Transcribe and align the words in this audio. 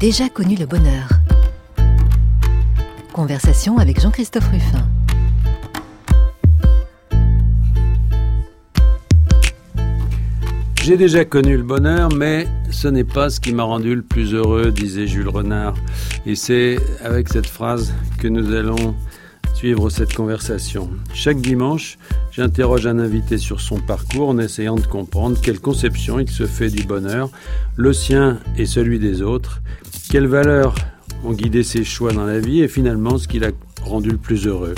Déjà 0.00 0.30
connu 0.30 0.56
le 0.56 0.64
bonheur. 0.64 1.10
Conversation 3.12 3.76
avec 3.76 4.00
Jean-Christophe 4.00 4.48
Ruffin. 4.48 4.88
J'ai 10.82 10.96
déjà 10.96 11.26
connu 11.26 11.54
le 11.54 11.62
bonheur, 11.62 12.08
mais 12.16 12.48
ce 12.70 12.88
n'est 12.88 13.04
pas 13.04 13.28
ce 13.28 13.40
qui 13.40 13.52
m'a 13.52 13.64
rendu 13.64 13.94
le 13.94 14.00
plus 14.00 14.32
heureux, 14.32 14.70
disait 14.70 15.06
Jules 15.06 15.28
Renard. 15.28 15.74
Et 16.24 16.34
c'est 16.34 16.78
avec 17.04 17.28
cette 17.28 17.46
phrase 17.46 17.92
que 18.18 18.26
nous 18.26 18.54
allons 18.54 18.94
suivre 19.52 19.90
cette 19.90 20.14
conversation. 20.14 20.88
Chaque 21.12 21.42
dimanche, 21.42 21.98
j'interroge 22.32 22.86
un 22.86 22.98
invité 22.98 23.36
sur 23.36 23.60
son 23.60 23.78
parcours 23.78 24.30
en 24.30 24.38
essayant 24.38 24.76
de 24.76 24.86
comprendre 24.86 25.38
quelle 25.38 25.60
conception 25.60 26.18
il 26.18 26.30
se 26.30 26.46
fait 26.46 26.70
du 26.70 26.84
bonheur, 26.84 27.28
le 27.76 27.92
sien 27.92 28.38
et 28.56 28.64
celui 28.64 28.98
des 28.98 29.20
autres, 29.20 29.60
quelles 30.10 30.26
valeurs 30.26 30.74
ont 31.24 31.32
guidé 31.32 31.62
ses 31.62 31.84
choix 31.84 32.12
dans 32.12 32.24
la 32.24 32.40
vie 32.40 32.62
et 32.62 32.68
finalement 32.68 33.16
ce 33.16 33.28
qui 33.28 33.38
l'a 33.38 33.50
rendu 33.80 34.10
le 34.10 34.16
plus 34.16 34.48
heureux. 34.48 34.74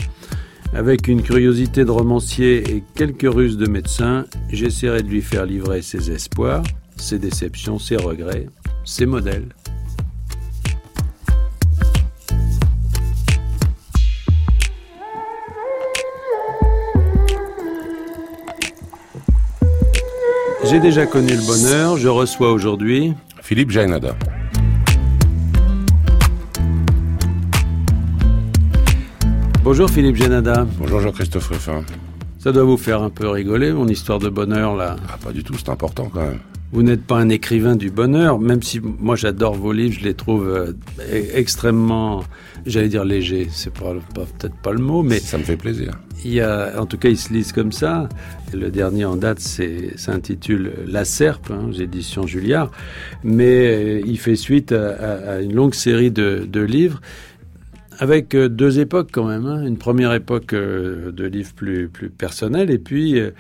Avec 0.75 1.09
une 1.09 1.23
curiosité 1.23 1.87
de 1.87 1.91
romancier 1.91 2.59
et 2.71 2.85
quelques 2.95 3.33
ruses 3.33 3.57
de 3.57 3.67
médecin, 3.67 4.27
j'essaierai 4.51 5.03
de 5.03 5.09
lui 5.09 5.23
faire 5.23 5.47
livrer 5.47 5.81
ses 5.81 6.11
espoirs, 6.11 6.63
ses 6.97 7.19
déceptions, 7.19 7.79
ses 7.79 7.97
regrets, 7.97 8.47
ses 8.85 9.07
modèles. 9.07 9.49
J'ai 20.67 20.79
déjà 20.79 21.07
connu 21.07 21.33
le 21.33 21.47
bonheur, 21.47 21.97
je 21.97 22.09
reçois 22.09 22.53
aujourd'hui 22.53 23.15
Philippe 23.41 23.71
Jainada. 23.71 24.15
Bonjour 29.65 29.89
Philippe 29.89 30.17
Genada. 30.17 30.67
Bonjour 30.77 31.01
Jean-Christophe 31.01 31.47
Ruffin. 31.47 31.85
Ça 32.41 32.51
doit 32.51 32.65
vous 32.65 32.77
faire 32.77 33.01
un 33.01 33.11
peu 33.11 33.29
rigoler, 33.29 33.73
mon 33.73 33.87
histoire 33.87 34.19
de 34.19 34.29
bonheur, 34.29 34.75
là. 34.75 34.97
Ah, 35.09 35.17
pas 35.23 35.31
du 35.31 35.45
tout, 35.45 35.55
c'est 35.57 35.69
important 35.69 36.11
quand 36.13 36.23
même. 36.23 36.41
Vous 36.73 36.83
n'êtes 36.83 37.05
pas 37.05 37.19
un 37.19 37.29
écrivain 37.29 37.77
du 37.77 37.91
bonheur, 37.91 38.41
même 38.41 38.61
si 38.61 38.81
moi 38.81 39.15
j'adore 39.15 39.55
vos 39.55 39.73
livres, 39.73 39.95
je 40.01 40.05
les 40.05 40.15
trouve 40.15 40.49
euh, 40.49 40.73
e- 40.99 41.37
extrêmement, 41.37 42.25
j'allais 42.67 42.89
dire 42.89 43.05
légers, 43.05 43.47
c'est 43.53 43.73
pas, 43.73 43.93
peut-être 44.15 44.57
pas 44.57 44.73
le 44.73 44.81
mot, 44.81 45.05
mais 45.05 45.21
ça 45.21 45.39
me 45.39 45.45
fait 45.45 45.57
plaisir. 45.57 45.93
Il 46.25 46.33
y 46.33 46.41
a, 46.41 46.81
en 46.81 46.87
tout 46.87 46.99
cas, 46.99 47.11
ils 47.11 47.19
se 47.19 47.33
lisent 47.33 47.53
comme 47.53 47.73
ça. 47.73 48.09
Et 48.53 48.57
le 48.57 48.71
dernier 48.71 49.05
en 49.05 49.17
date, 49.17 49.39
s'intitule 49.97 50.73
La 50.89 51.05
Serpe, 51.05 51.53
hein, 51.53 51.69
aux 51.69 51.73
éditions 51.73 52.27
Julliard, 52.27 52.71
mais 53.23 53.67
euh, 53.67 54.01
il 54.07 54.19
fait 54.19 54.37
suite 54.37 54.73
à, 54.73 55.35
à, 55.35 55.41
une 55.41 55.55
longue 55.55 55.75
série 55.75 56.11
de, 56.11 56.49
de 56.51 56.61
livres 56.61 57.01
avec 58.03 58.35
euh, 58.35 58.49
deux 58.49 58.81
époques 58.81 59.11
quand 59.13 59.27
même. 59.27 59.47
Hein. 59.47 59.65
Une 59.65 59.79
première 59.79 60.13
époque 60.13 60.55
euh, 60.55 61.13
de 61.13 61.25
livres 61.25 61.53
plus, 61.55 61.89
plus 61.89 62.11
personnels 62.11 62.69
et 62.73 62.79
puis 62.79 63.21
euh, 63.21 63.31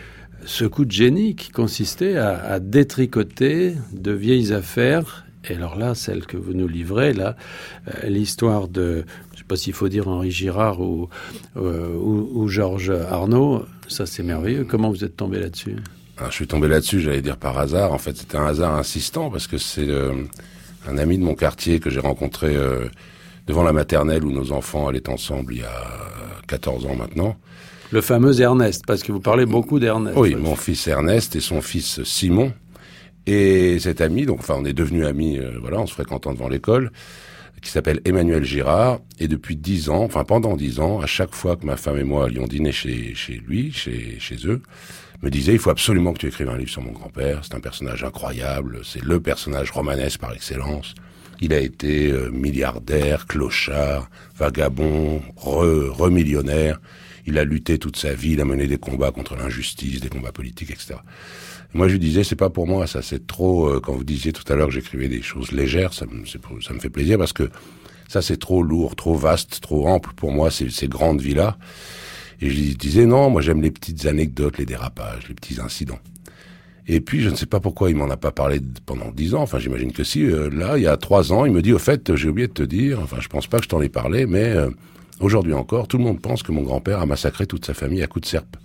ce 0.46 0.64
coup 0.64 0.84
de 0.84 0.92
génie 0.92 1.34
qui 1.34 1.50
consistait 1.50 2.16
à, 2.16 2.60
détricoter 2.60 3.74
de 3.92 4.12
vieilles 4.12 4.52
affaires. 4.52 5.26
Et 5.48 5.56
alors 5.56 5.76
là, 5.76 5.96
celle 5.96 6.26
que 6.26 6.36
vous 6.36 6.52
nous 6.52 6.68
livrez, 6.68 7.12
là, 7.12 7.34
l'histoire 8.04 8.68
de, 8.68 9.04
je 9.32 9.38
sais 9.38 9.44
pas 9.44 9.56
s'il 9.56 9.72
faut 9.72 9.88
dire 9.88 10.06
Henri 10.06 10.30
Girard 10.30 10.80
ou, 10.80 11.08
Georges 12.48 12.90
Arnaud, 12.90 13.64
ça 13.88 14.06
c'est 14.06 14.22
merveilleux. 14.22 14.64
Comment 14.64 14.90
vous 14.90 15.04
êtes 15.04 15.16
tombé 15.16 15.40
là-dessus? 15.40 15.76
Ah, 16.18 16.26
Je 16.28 16.34
suis 16.34 16.46
tombé 16.46 16.68
là-dessus, 16.68 17.00
j'allais 17.00 17.22
dire 17.22 17.36
par 17.36 17.58
hasard. 17.58 17.92
En 17.92 17.98
fait, 17.98 18.16
c'était 18.16 18.36
un 18.36 18.46
hasard 18.46 18.76
insistant 18.76 19.30
parce 19.30 19.46
que 19.46 19.58
c'est 19.58 19.88
un 20.88 20.98
ami 20.98 21.18
de 21.18 21.24
mon 21.24 21.34
quartier 21.34 21.78
que 21.78 21.90
j'ai 21.90 22.00
rencontré 22.00 22.56
devant 23.46 23.62
la 23.62 23.72
maternelle 23.72 24.24
où 24.24 24.30
nos 24.30 24.52
enfants 24.52 24.88
allaient 24.88 25.08
ensemble 25.08 25.54
il 25.54 25.60
y 25.60 25.64
a 25.64 25.82
14 26.48 26.86
ans 26.86 26.94
maintenant. 26.94 27.36
Le 27.90 28.00
fameux 28.00 28.40
Ernest, 28.40 28.84
parce 28.86 29.02
que 29.02 29.12
vous 29.12 29.20
parlez 29.20 29.44
beaucoup 29.44 29.78
d'Ernest. 29.78 30.16
Oui, 30.16 30.34
mon 30.34 30.56
fils 30.56 30.86
Ernest 30.86 31.36
et 31.36 31.40
son 31.40 31.60
fils 31.60 32.02
Simon. 32.04 32.52
Et 33.26 33.78
cet 33.78 34.00
ami, 34.00 34.26
donc 34.26 34.40
enfin 34.40 34.54
on 34.58 34.64
est 34.64 34.72
devenus 34.72 35.06
amis, 35.06 35.38
euh, 35.38 35.58
voilà, 35.60 35.78
en 35.78 35.86
se 35.86 35.92
fréquentant 35.92 36.32
devant 36.32 36.48
l'école, 36.48 36.90
qui 37.60 37.70
s'appelle 37.70 38.00
Emmanuel 38.04 38.44
Girard. 38.44 39.00
Et 39.20 39.28
depuis 39.28 39.56
dix 39.56 39.90
ans, 39.90 40.02
enfin 40.02 40.24
pendant 40.24 40.56
dix 40.56 40.80
ans, 40.80 41.00
à 41.00 41.06
chaque 41.06 41.34
fois 41.34 41.56
que 41.56 41.66
ma 41.66 41.76
femme 41.76 41.98
et 41.98 42.02
moi 42.02 42.26
allions 42.26 42.46
dîner 42.46 42.72
chez, 42.72 43.14
chez 43.14 43.34
lui, 43.46 43.72
chez, 43.72 44.16
chez 44.18 44.38
eux, 44.46 44.62
me 45.22 45.30
disait 45.30 45.52
il 45.52 45.58
faut 45.58 45.70
absolument 45.70 46.12
que 46.12 46.18
tu 46.18 46.26
écrives 46.26 46.48
un 46.48 46.56
livre 46.56 46.70
sur 46.70 46.82
mon 46.82 46.92
grand-père. 46.92 47.40
C'est 47.42 47.54
un 47.54 47.60
personnage 47.60 48.02
incroyable, 48.02 48.80
c'est 48.84 49.02
le 49.04 49.20
personnage 49.20 49.70
romanesque 49.70 50.18
par 50.18 50.32
excellence. 50.32 50.94
Il 51.42 51.52
a 51.52 51.58
été 51.58 52.12
euh, 52.12 52.30
milliardaire, 52.30 53.26
clochard, 53.26 54.08
vagabond, 54.38 55.20
remillionnaire. 55.36 56.80
il 57.26 57.36
a 57.36 57.44
lutté 57.44 57.78
toute 57.78 57.96
sa 57.96 58.14
vie, 58.14 58.30
il 58.30 58.40
a 58.40 58.44
mené 58.44 58.68
des 58.68 58.78
combats 58.78 59.10
contre 59.10 59.34
l'injustice, 59.34 60.00
des 60.00 60.08
combats 60.08 60.30
politiques, 60.30 60.70
etc. 60.70 60.94
moi, 61.74 61.88
je 61.88 61.96
disais, 61.96 62.22
c'est 62.22 62.36
pas 62.36 62.48
pour 62.48 62.68
moi, 62.68 62.86
ça, 62.86 63.02
c'est 63.02 63.26
trop. 63.26 63.68
Euh, 63.68 63.80
quand 63.80 63.92
vous 63.92 64.04
disiez 64.04 64.32
tout 64.32 64.50
à 64.52 64.56
l'heure 64.56 64.68
que 64.68 64.74
j'écrivais 64.74 65.08
des 65.08 65.20
choses 65.20 65.50
légères, 65.50 65.92
ça 65.92 66.06
me, 66.06 66.24
ça 66.26 66.72
me 66.72 66.78
fait 66.78 66.90
plaisir 66.90 67.18
parce 67.18 67.32
que 67.32 67.50
ça, 68.08 68.22
c'est 68.22 68.38
trop 68.38 68.62
lourd, 68.62 68.94
trop 68.94 69.16
vaste, 69.16 69.60
trop 69.60 69.88
ample 69.88 70.10
pour 70.14 70.30
moi, 70.30 70.48
ces, 70.50 70.70
ces 70.70 70.86
grandes 70.86 71.20
vies-là. 71.20 71.58
Et 72.40 72.50
je 72.50 72.76
disais, 72.76 73.04
non, 73.04 73.30
moi, 73.30 73.42
j'aime 73.42 73.62
les 73.62 73.72
petites 73.72 74.06
anecdotes, 74.06 74.58
les 74.58 74.66
dérapages, 74.66 75.28
les 75.28 75.34
petits 75.34 75.60
incidents. 75.60 75.98
Et 76.88 77.00
puis, 77.00 77.20
je 77.20 77.28
ne 77.28 77.36
sais 77.36 77.46
pas 77.46 77.60
pourquoi 77.60 77.90
il 77.90 77.96
m'en 77.96 78.10
a 78.10 78.16
pas 78.16 78.32
parlé 78.32 78.60
pendant 78.86 79.10
dix 79.12 79.34
ans. 79.34 79.42
Enfin, 79.42 79.58
j'imagine 79.58 79.92
que 79.92 80.02
si. 80.02 80.24
Euh, 80.24 80.50
là, 80.50 80.76
il 80.78 80.82
y 80.82 80.88
a 80.88 80.96
trois 80.96 81.32
ans, 81.32 81.44
il 81.44 81.52
me 81.52 81.62
dit, 81.62 81.72
au 81.72 81.78
fait, 81.78 82.14
j'ai 82.16 82.28
oublié 82.28 82.48
de 82.48 82.52
te 82.52 82.62
dire, 82.62 82.98
enfin, 83.00 83.18
je 83.20 83.28
pense 83.28 83.46
pas 83.46 83.58
que 83.58 83.64
je 83.64 83.68
t'en 83.68 83.80
ai 83.80 83.88
parlé, 83.88 84.26
mais 84.26 84.50
euh, 84.50 84.68
aujourd'hui 85.20 85.52
encore, 85.52 85.86
tout 85.86 85.98
le 85.98 86.04
monde 86.04 86.20
pense 86.20 86.42
que 86.42 86.50
mon 86.50 86.62
grand-père 86.62 87.00
a 87.00 87.06
massacré 87.06 87.46
toute 87.46 87.64
sa 87.64 87.74
famille 87.74 88.02
à 88.02 88.08
coups 88.08 88.24
de 88.24 88.30
serpe. 88.30 88.56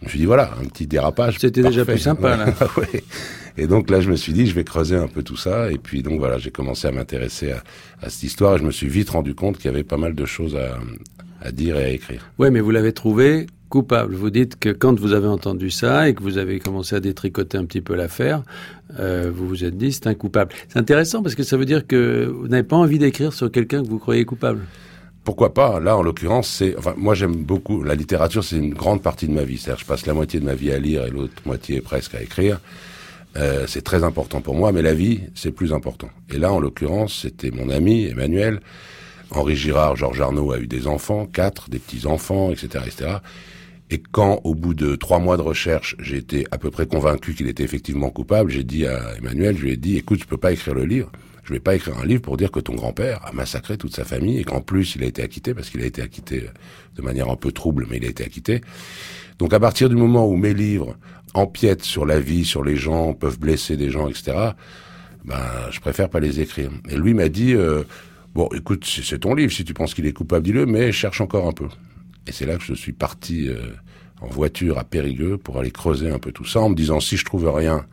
Je 0.00 0.06
me 0.06 0.10
suis 0.10 0.18
dit, 0.20 0.26
voilà, 0.26 0.52
un 0.60 0.66
petit 0.66 0.86
dérapage. 0.86 1.38
C'était 1.38 1.62
déjà 1.62 1.84
plus 1.84 1.98
sympa, 1.98 2.36
là. 2.36 2.54
ouais. 2.76 3.04
Et 3.56 3.66
donc 3.66 3.90
là, 3.90 4.00
je 4.00 4.10
me 4.10 4.16
suis 4.16 4.32
dit, 4.32 4.46
je 4.46 4.54
vais 4.54 4.64
creuser 4.64 4.96
un 4.96 5.08
peu 5.08 5.22
tout 5.22 5.36
ça. 5.36 5.70
Et 5.70 5.78
puis, 5.78 6.02
donc 6.02 6.18
voilà, 6.18 6.38
j'ai 6.38 6.50
commencé 6.50 6.86
à 6.88 6.92
m'intéresser 6.92 7.52
à, 7.52 7.62
à, 8.00 8.08
cette 8.08 8.22
histoire 8.22 8.54
et 8.54 8.58
je 8.58 8.64
me 8.64 8.70
suis 8.70 8.88
vite 8.88 9.10
rendu 9.10 9.34
compte 9.34 9.58
qu'il 9.58 9.66
y 9.66 9.68
avait 9.68 9.84
pas 9.84 9.98
mal 9.98 10.14
de 10.14 10.24
choses 10.24 10.56
à, 10.56 10.78
à 11.40 11.52
dire 11.52 11.76
et 11.76 11.84
à 11.84 11.88
écrire. 11.90 12.30
Oui, 12.38 12.50
mais 12.50 12.60
vous 12.60 12.70
l'avez 12.70 12.92
trouvé 12.92 13.46
Vous 13.74 14.30
dites 14.30 14.58
que 14.58 14.68
quand 14.68 14.98
vous 14.98 15.12
avez 15.12 15.28
entendu 15.28 15.70
ça 15.70 16.08
et 16.08 16.14
que 16.14 16.22
vous 16.22 16.36
avez 16.36 16.58
commencé 16.58 16.94
à 16.94 17.00
détricoter 17.00 17.56
un 17.56 17.64
petit 17.64 17.80
peu 17.80 17.94
l'affaire, 17.94 18.42
euh, 19.00 19.30
vous 19.34 19.48
vous 19.48 19.64
êtes 19.64 19.76
dit 19.76 19.92
c'est 19.92 20.06
un 20.06 20.14
coupable. 20.14 20.52
C'est 20.68 20.78
intéressant 20.78 21.22
parce 21.22 21.34
que 21.34 21.42
ça 21.42 21.56
veut 21.56 21.64
dire 21.64 21.86
que 21.86 22.26
vous 22.26 22.48
n'avez 22.48 22.62
pas 22.62 22.76
envie 22.76 22.98
d'écrire 22.98 23.32
sur 23.32 23.50
quelqu'un 23.50 23.82
que 23.82 23.88
vous 23.88 23.98
croyez 23.98 24.24
coupable. 24.24 24.60
Pourquoi 25.24 25.54
pas? 25.54 25.80
Là, 25.80 25.96
en 25.96 26.02
l'occurrence, 26.02 26.48
c'est. 26.48 26.76
Enfin, 26.76 26.94
moi, 26.96 27.14
j'aime 27.14 27.36
beaucoup 27.36 27.82
la 27.82 27.94
littérature. 27.94 28.42
C'est 28.42 28.56
une 28.56 28.74
grande 28.74 29.02
partie 29.02 29.28
de 29.28 29.32
ma 29.32 29.44
vie. 29.44 29.56
C'est-à-dire, 29.56 29.80
je 29.80 29.86
passe 29.86 30.04
la 30.04 30.14
moitié 30.14 30.40
de 30.40 30.44
ma 30.44 30.54
vie 30.54 30.72
à 30.72 30.78
lire 30.78 31.06
et 31.06 31.10
l'autre 31.10 31.34
moitié 31.46 31.80
presque 31.80 32.14
à 32.14 32.22
écrire. 32.22 32.60
Euh, 33.36 33.64
c'est 33.66 33.82
très 33.82 34.04
important 34.04 34.40
pour 34.40 34.54
moi, 34.54 34.72
mais 34.72 34.82
la 34.82 34.94
vie, 34.94 35.20
c'est 35.34 35.52
plus 35.52 35.72
important. 35.72 36.10
Et 36.30 36.38
là, 36.38 36.52
en 36.52 36.60
l'occurrence, 36.60 37.20
c'était 37.22 37.50
mon 37.50 37.70
ami 37.70 38.06
Emmanuel. 38.06 38.60
Henri 39.30 39.56
Girard, 39.56 39.96
Georges 39.96 40.20
Arnaud 40.20 40.52
a 40.52 40.58
eu 40.58 40.66
des 40.66 40.86
enfants, 40.86 41.24
quatre, 41.24 41.70
des 41.70 41.78
petits 41.78 42.06
enfants, 42.06 42.50
etc., 42.50 42.84
etc. 42.86 43.10
Et 43.92 44.02
quand, 44.10 44.40
au 44.44 44.54
bout 44.54 44.72
de 44.72 44.96
trois 44.96 45.18
mois 45.18 45.36
de 45.36 45.42
recherche, 45.42 45.96
j'ai 45.98 46.16
été 46.16 46.46
à 46.50 46.56
peu 46.56 46.70
près 46.70 46.86
convaincu 46.86 47.34
qu'il 47.34 47.46
était 47.46 47.62
effectivement 47.62 48.08
coupable, 48.08 48.50
j'ai 48.50 48.64
dit 48.64 48.86
à 48.86 49.18
Emmanuel, 49.18 49.54
je 49.54 49.64
lui 49.64 49.72
ai 49.72 49.76
dit, 49.76 49.98
écoute, 49.98 50.18
je 50.18 50.24
peux 50.24 50.38
pas 50.38 50.50
écrire 50.50 50.72
le 50.72 50.86
livre. 50.86 51.12
Je 51.44 51.52
vais 51.52 51.60
pas 51.60 51.74
écrire 51.74 51.98
un 51.98 52.06
livre 52.06 52.22
pour 52.22 52.38
dire 52.38 52.50
que 52.50 52.60
ton 52.60 52.74
grand-père 52.74 53.20
a 53.22 53.32
massacré 53.32 53.76
toute 53.76 53.94
sa 53.94 54.04
famille 54.04 54.38
et 54.38 54.44
qu'en 54.44 54.62
plus 54.62 54.96
il 54.96 55.02
a 55.02 55.06
été 55.06 55.22
acquitté 55.22 55.52
parce 55.52 55.68
qu'il 55.68 55.82
a 55.82 55.84
été 55.84 56.00
acquitté 56.00 56.44
de 56.96 57.02
manière 57.02 57.28
un 57.28 57.36
peu 57.36 57.52
trouble, 57.52 57.86
mais 57.90 57.98
il 57.98 58.06
a 58.06 58.08
été 58.08 58.24
acquitté. 58.24 58.62
Donc 59.38 59.52
à 59.52 59.60
partir 59.60 59.90
du 59.90 59.96
moment 59.96 60.26
où 60.26 60.36
mes 60.36 60.54
livres 60.54 60.96
empiètent 61.34 61.82
sur 61.82 62.06
la 62.06 62.18
vie, 62.18 62.46
sur 62.46 62.64
les 62.64 62.76
gens, 62.76 63.12
peuvent 63.12 63.38
blesser 63.38 63.76
des 63.76 63.90
gens, 63.90 64.08
etc. 64.08 64.52
Ben, 65.26 65.36
je 65.70 65.80
préfère 65.80 66.08
pas 66.08 66.20
les 66.20 66.40
écrire. 66.40 66.70
Et 66.88 66.96
lui 66.96 67.12
m'a 67.12 67.28
dit, 67.28 67.52
euh, 67.52 67.82
bon, 68.34 68.48
écoute, 68.54 68.86
c'est 68.86 69.18
ton 69.18 69.34
livre. 69.34 69.52
Si 69.52 69.64
tu 69.64 69.74
penses 69.74 69.92
qu'il 69.92 70.06
est 70.06 70.12
coupable, 70.12 70.44
dis-le, 70.46 70.64
mais 70.64 70.92
cherche 70.92 71.20
encore 71.20 71.46
un 71.46 71.52
peu. 71.52 71.66
Et 72.26 72.32
c'est 72.32 72.46
là 72.46 72.56
que 72.56 72.64
je 72.64 72.74
suis 72.74 72.92
parti 72.92 73.48
euh, 73.48 73.56
en 74.20 74.28
voiture 74.28 74.78
à 74.78 74.84
Périgueux 74.84 75.38
pour 75.38 75.58
aller 75.58 75.70
creuser 75.70 76.10
un 76.10 76.18
peu 76.18 76.32
tout 76.32 76.44
ça 76.44 76.60
en 76.60 76.68
me 76.68 76.74
disant 76.74 77.00
si 77.00 77.16
je 77.16 77.24
trouve 77.24 77.48
rien 77.48 77.84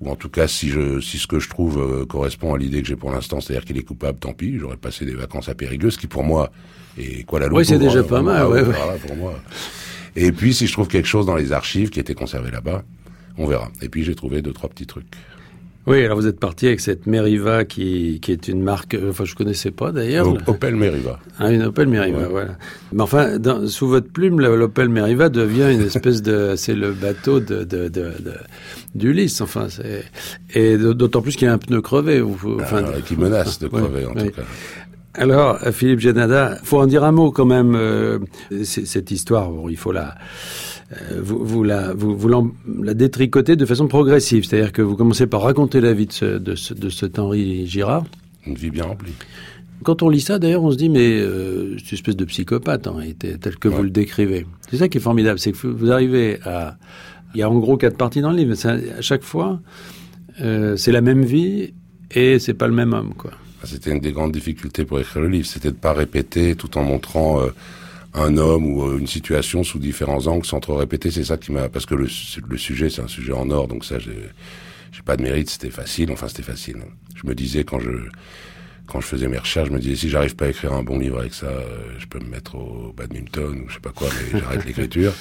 ou 0.00 0.10
en 0.10 0.16
tout 0.16 0.28
cas 0.28 0.46
si 0.46 0.68
je 0.68 1.00
si 1.00 1.18
ce 1.18 1.26
que 1.26 1.38
je 1.38 1.48
trouve 1.48 1.78
euh, 1.78 2.04
correspond 2.04 2.54
à 2.54 2.58
l'idée 2.58 2.82
que 2.82 2.88
j'ai 2.88 2.96
pour 2.96 3.10
l'instant, 3.10 3.40
c'est-à-dire 3.40 3.64
qu'il 3.64 3.78
est 3.78 3.82
coupable, 3.82 4.18
tant 4.18 4.32
pis, 4.32 4.58
j'aurais 4.58 4.76
passé 4.76 5.04
des 5.04 5.14
vacances 5.14 5.48
à 5.48 5.54
Périgueux, 5.54 5.90
ce 5.90 5.98
qui 5.98 6.06
pour 6.06 6.22
moi 6.22 6.50
est 6.98 7.24
quoi 7.24 7.40
la 7.40 7.48
Oui, 7.48 7.64
c'est 7.64 7.78
déjà 7.78 8.02
pas 8.02 8.22
mal, 8.22 8.46
ouais, 8.46 8.62
pour 9.06 9.16
moi. 9.16 9.40
Et 10.14 10.32
puis 10.32 10.54
si 10.54 10.66
je 10.66 10.72
trouve 10.72 10.88
quelque 10.88 11.08
chose 11.08 11.26
dans 11.26 11.36
les 11.36 11.52
archives 11.52 11.90
qui 11.90 12.00
étaient 12.00 12.14
conservées 12.14 12.50
là-bas, 12.50 12.82
on 13.38 13.46
verra. 13.46 13.70
Et 13.82 13.88
puis 13.88 14.04
j'ai 14.04 14.14
trouvé 14.14 14.42
deux 14.42 14.52
trois 14.52 14.68
petits 14.68 14.86
trucs. 14.86 15.14
Oui, 15.86 16.04
alors 16.04 16.18
vous 16.18 16.26
êtes 16.26 16.40
parti 16.40 16.66
avec 16.66 16.80
cette 16.80 17.06
Meriva 17.06 17.64
qui, 17.64 18.18
qui 18.20 18.32
est 18.32 18.48
une 18.48 18.60
marque, 18.60 18.94
euh, 18.94 19.10
enfin 19.10 19.24
je 19.24 19.36
connaissais 19.36 19.70
pas 19.70 19.92
d'ailleurs. 19.92 20.26
Opel 20.48 20.74
Meriva. 20.74 21.20
Ah, 21.38 21.52
une 21.52 21.62
Opel 21.62 21.86
Meriva, 21.86 22.26
voilà. 22.28 22.56
Mais 22.92 23.02
enfin, 23.02 23.38
dans, 23.38 23.68
sous 23.68 23.86
votre 23.86 24.08
plume, 24.08 24.40
l'Opel 24.40 24.88
Meriva 24.88 25.28
devient 25.28 25.72
une 25.72 25.82
espèce 25.82 26.22
de, 26.22 26.54
c'est 26.56 26.74
le 26.74 26.90
bateau 26.90 27.38
de, 27.38 27.62
de, 27.62 27.88
de, 27.88 28.12
de 28.20 28.34
d'Ulysse, 28.96 29.40
enfin, 29.40 29.68
c'est, 29.68 30.04
et 30.54 30.76
d'autant 30.76 31.22
plus 31.22 31.36
qu'il 31.36 31.46
y 31.46 31.50
a 31.50 31.52
un 31.52 31.58
pneu 31.58 31.80
crevé. 31.80 32.20
Enfin, 32.20 32.82
ah, 32.84 33.00
qui 33.04 33.16
menace 33.16 33.60
de 33.60 33.68
crever 33.68 34.06
en 34.06 34.14
tout 34.14 34.30
cas. 34.30 34.42
Alors, 35.14 35.58
Philippe 35.72 36.00
Genada, 36.00 36.58
faut 36.62 36.78
en 36.78 36.86
dire 36.86 37.04
un 37.04 37.12
mot 37.12 37.30
quand 37.30 37.46
même. 37.46 37.74
Euh, 37.74 38.18
cette 38.64 39.10
histoire, 39.10 39.50
bon, 39.50 39.68
il 39.68 39.76
faut 39.76 39.92
la, 39.92 40.14
vous, 41.20 41.44
vous, 41.44 41.64
la, 41.64 41.94
vous, 41.94 42.16
vous 42.16 42.52
la 42.82 42.94
détricotez 42.94 43.56
de 43.56 43.66
façon 43.66 43.88
progressive. 43.88 44.44
C'est-à-dire 44.44 44.72
que 44.72 44.82
vous 44.82 44.96
commencez 44.96 45.26
par 45.26 45.42
raconter 45.42 45.80
la 45.80 45.92
vie 45.92 46.06
de, 46.06 46.12
ce, 46.12 46.38
de, 46.38 46.54
ce, 46.54 46.74
de 46.74 46.88
cet 46.88 47.18
Henri 47.18 47.66
Girard. 47.66 48.04
Une 48.46 48.54
vie 48.54 48.70
bien 48.70 48.84
remplie. 48.84 49.12
Quand 49.82 50.02
on 50.02 50.08
lit 50.08 50.20
ça, 50.20 50.38
d'ailleurs, 50.38 50.62
on 50.62 50.70
se 50.70 50.76
dit, 50.76 50.88
mais 50.88 51.20
euh, 51.20 51.76
c'est 51.78 51.92
une 51.92 51.98
espèce 51.98 52.16
de 52.16 52.24
psychopathe, 52.24 52.86
en 52.86 52.94
réalité, 52.94 53.36
tel 53.38 53.56
que 53.56 53.68
vous 53.68 53.82
le 53.82 53.90
décrivez. 53.90 54.46
C'est 54.70 54.78
ça 54.78 54.88
qui 54.88 54.98
est 54.98 55.00
formidable, 55.00 55.38
c'est 55.38 55.52
que 55.52 55.66
vous 55.66 55.90
arrivez 55.90 56.38
à... 56.44 56.76
Il 57.34 57.40
y 57.40 57.42
a 57.42 57.50
en 57.50 57.58
gros 57.58 57.76
quatre 57.76 57.98
parties 57.98 58.22
dans 58.22 58.30
le 58.30 58.36
livre. 58.38 58.54
À 58.66 59.02
chaque 59.02 59.22
fois, 59.22 59.60
euh, 60.40 60.76
c'est 60.76 60.92
la 60.92 61.02
même 61.02 61.24
vie 61.24 61.74
et 62.14 62.38
c'est 62.38 62.54
pas 62.54 62.68
le 62.68 62.72
même 62.72 62.94
homme, 62.94 63.12
quoi. 63.14 63.32
C'était 63.64 63.90
une 63.90 64.00
des 64.00 64.12
grandes 64.12 64.32
difficultés 64.32 64.84
pour 64.84 65.00
écrire 65.00 65.22
le 65.22 65.28
livre, 65.28 65.46
c'était 65.46 65.70
de 65.70 65.76
pas 65.76 65.92
répéter 65.92 66.54
tout 66.54 66.78
en 66.78 66.84
montrant 66.84 67.42
euh, 67.42 67.48
un 68.16 68.36
homme 68.38 68.66
ou 68.66 68.88
euh, 68.88 68.98
une 68.98 69.06
situation 69.06 69.62
sous 69.62 69.78
différents 69.78 70.26
angles 70.26 70.46
sans 70.46 70.60
trop 70.60 70.74
répéter. 70.74 71.10
C'est 71.10 71.24
ça 71.24 71.36
qui 71.36 71.52
m'a 71.52 71.68
parce 71.68 71.86
que 71.86 71.94
le, 71.94 72.08
le 72.48 72.58
sujet 72.58 72.90
c'est 72.90 73.02
un 73.02 73.08
sujet 73.08 73.32
en 73.32 73.50
or, 73.50 73.68
donc 73.68 73.84
ça 73.84 73.98
j'ai 73.98 74.18
j'ai 74.92 75.02
pas 75.02 75.16
de 75.16 75.22
mérite. 75.22 75.50
C'était 75.50 75.70
facile, 75.70 76.10
enfin 76.10 76.28
c'était 76.28 76.42
facile. 76.42 76.78
Je 77.14 77.26
me 77.28 77.34
disais 77.34 77.64
quand 77.64 77.78
je 77.78 77.90
quand 78.86 79.00
je 79.00 79.06
faisais 79.06 79.28
mes 79.28 79.38
recherches, 79.38 79.68
je 79.68 79.74
me 79.74 79.80
disais 79.80 79.96
si 79.96 80.08
j'arrive 80.08 80.36
pas 80.36 80.46
à 80.46 80.48
écrire 80.48 80.72
un 80.72 80.82
bon 80.82 80.98
livre 80.98 81.18
avec 81.18 81.34
ça, 81.34 81.46
euh, 81.46 81.94
je 81.98 82.06
peux 82.06 82.20
me 82.20 82.28
mettre 82.28 82.54
au 82.54 82.94
badminton 82.96 83.62
ou 83.64 83.68
je 83.68 83.74
sais 83.74 83.80
pas 83.80 83.90
quoi, 83.90 84.08
mais 84.32 84.40
j'arrête 84.40 84.64
l'écriture. 84.66 85.12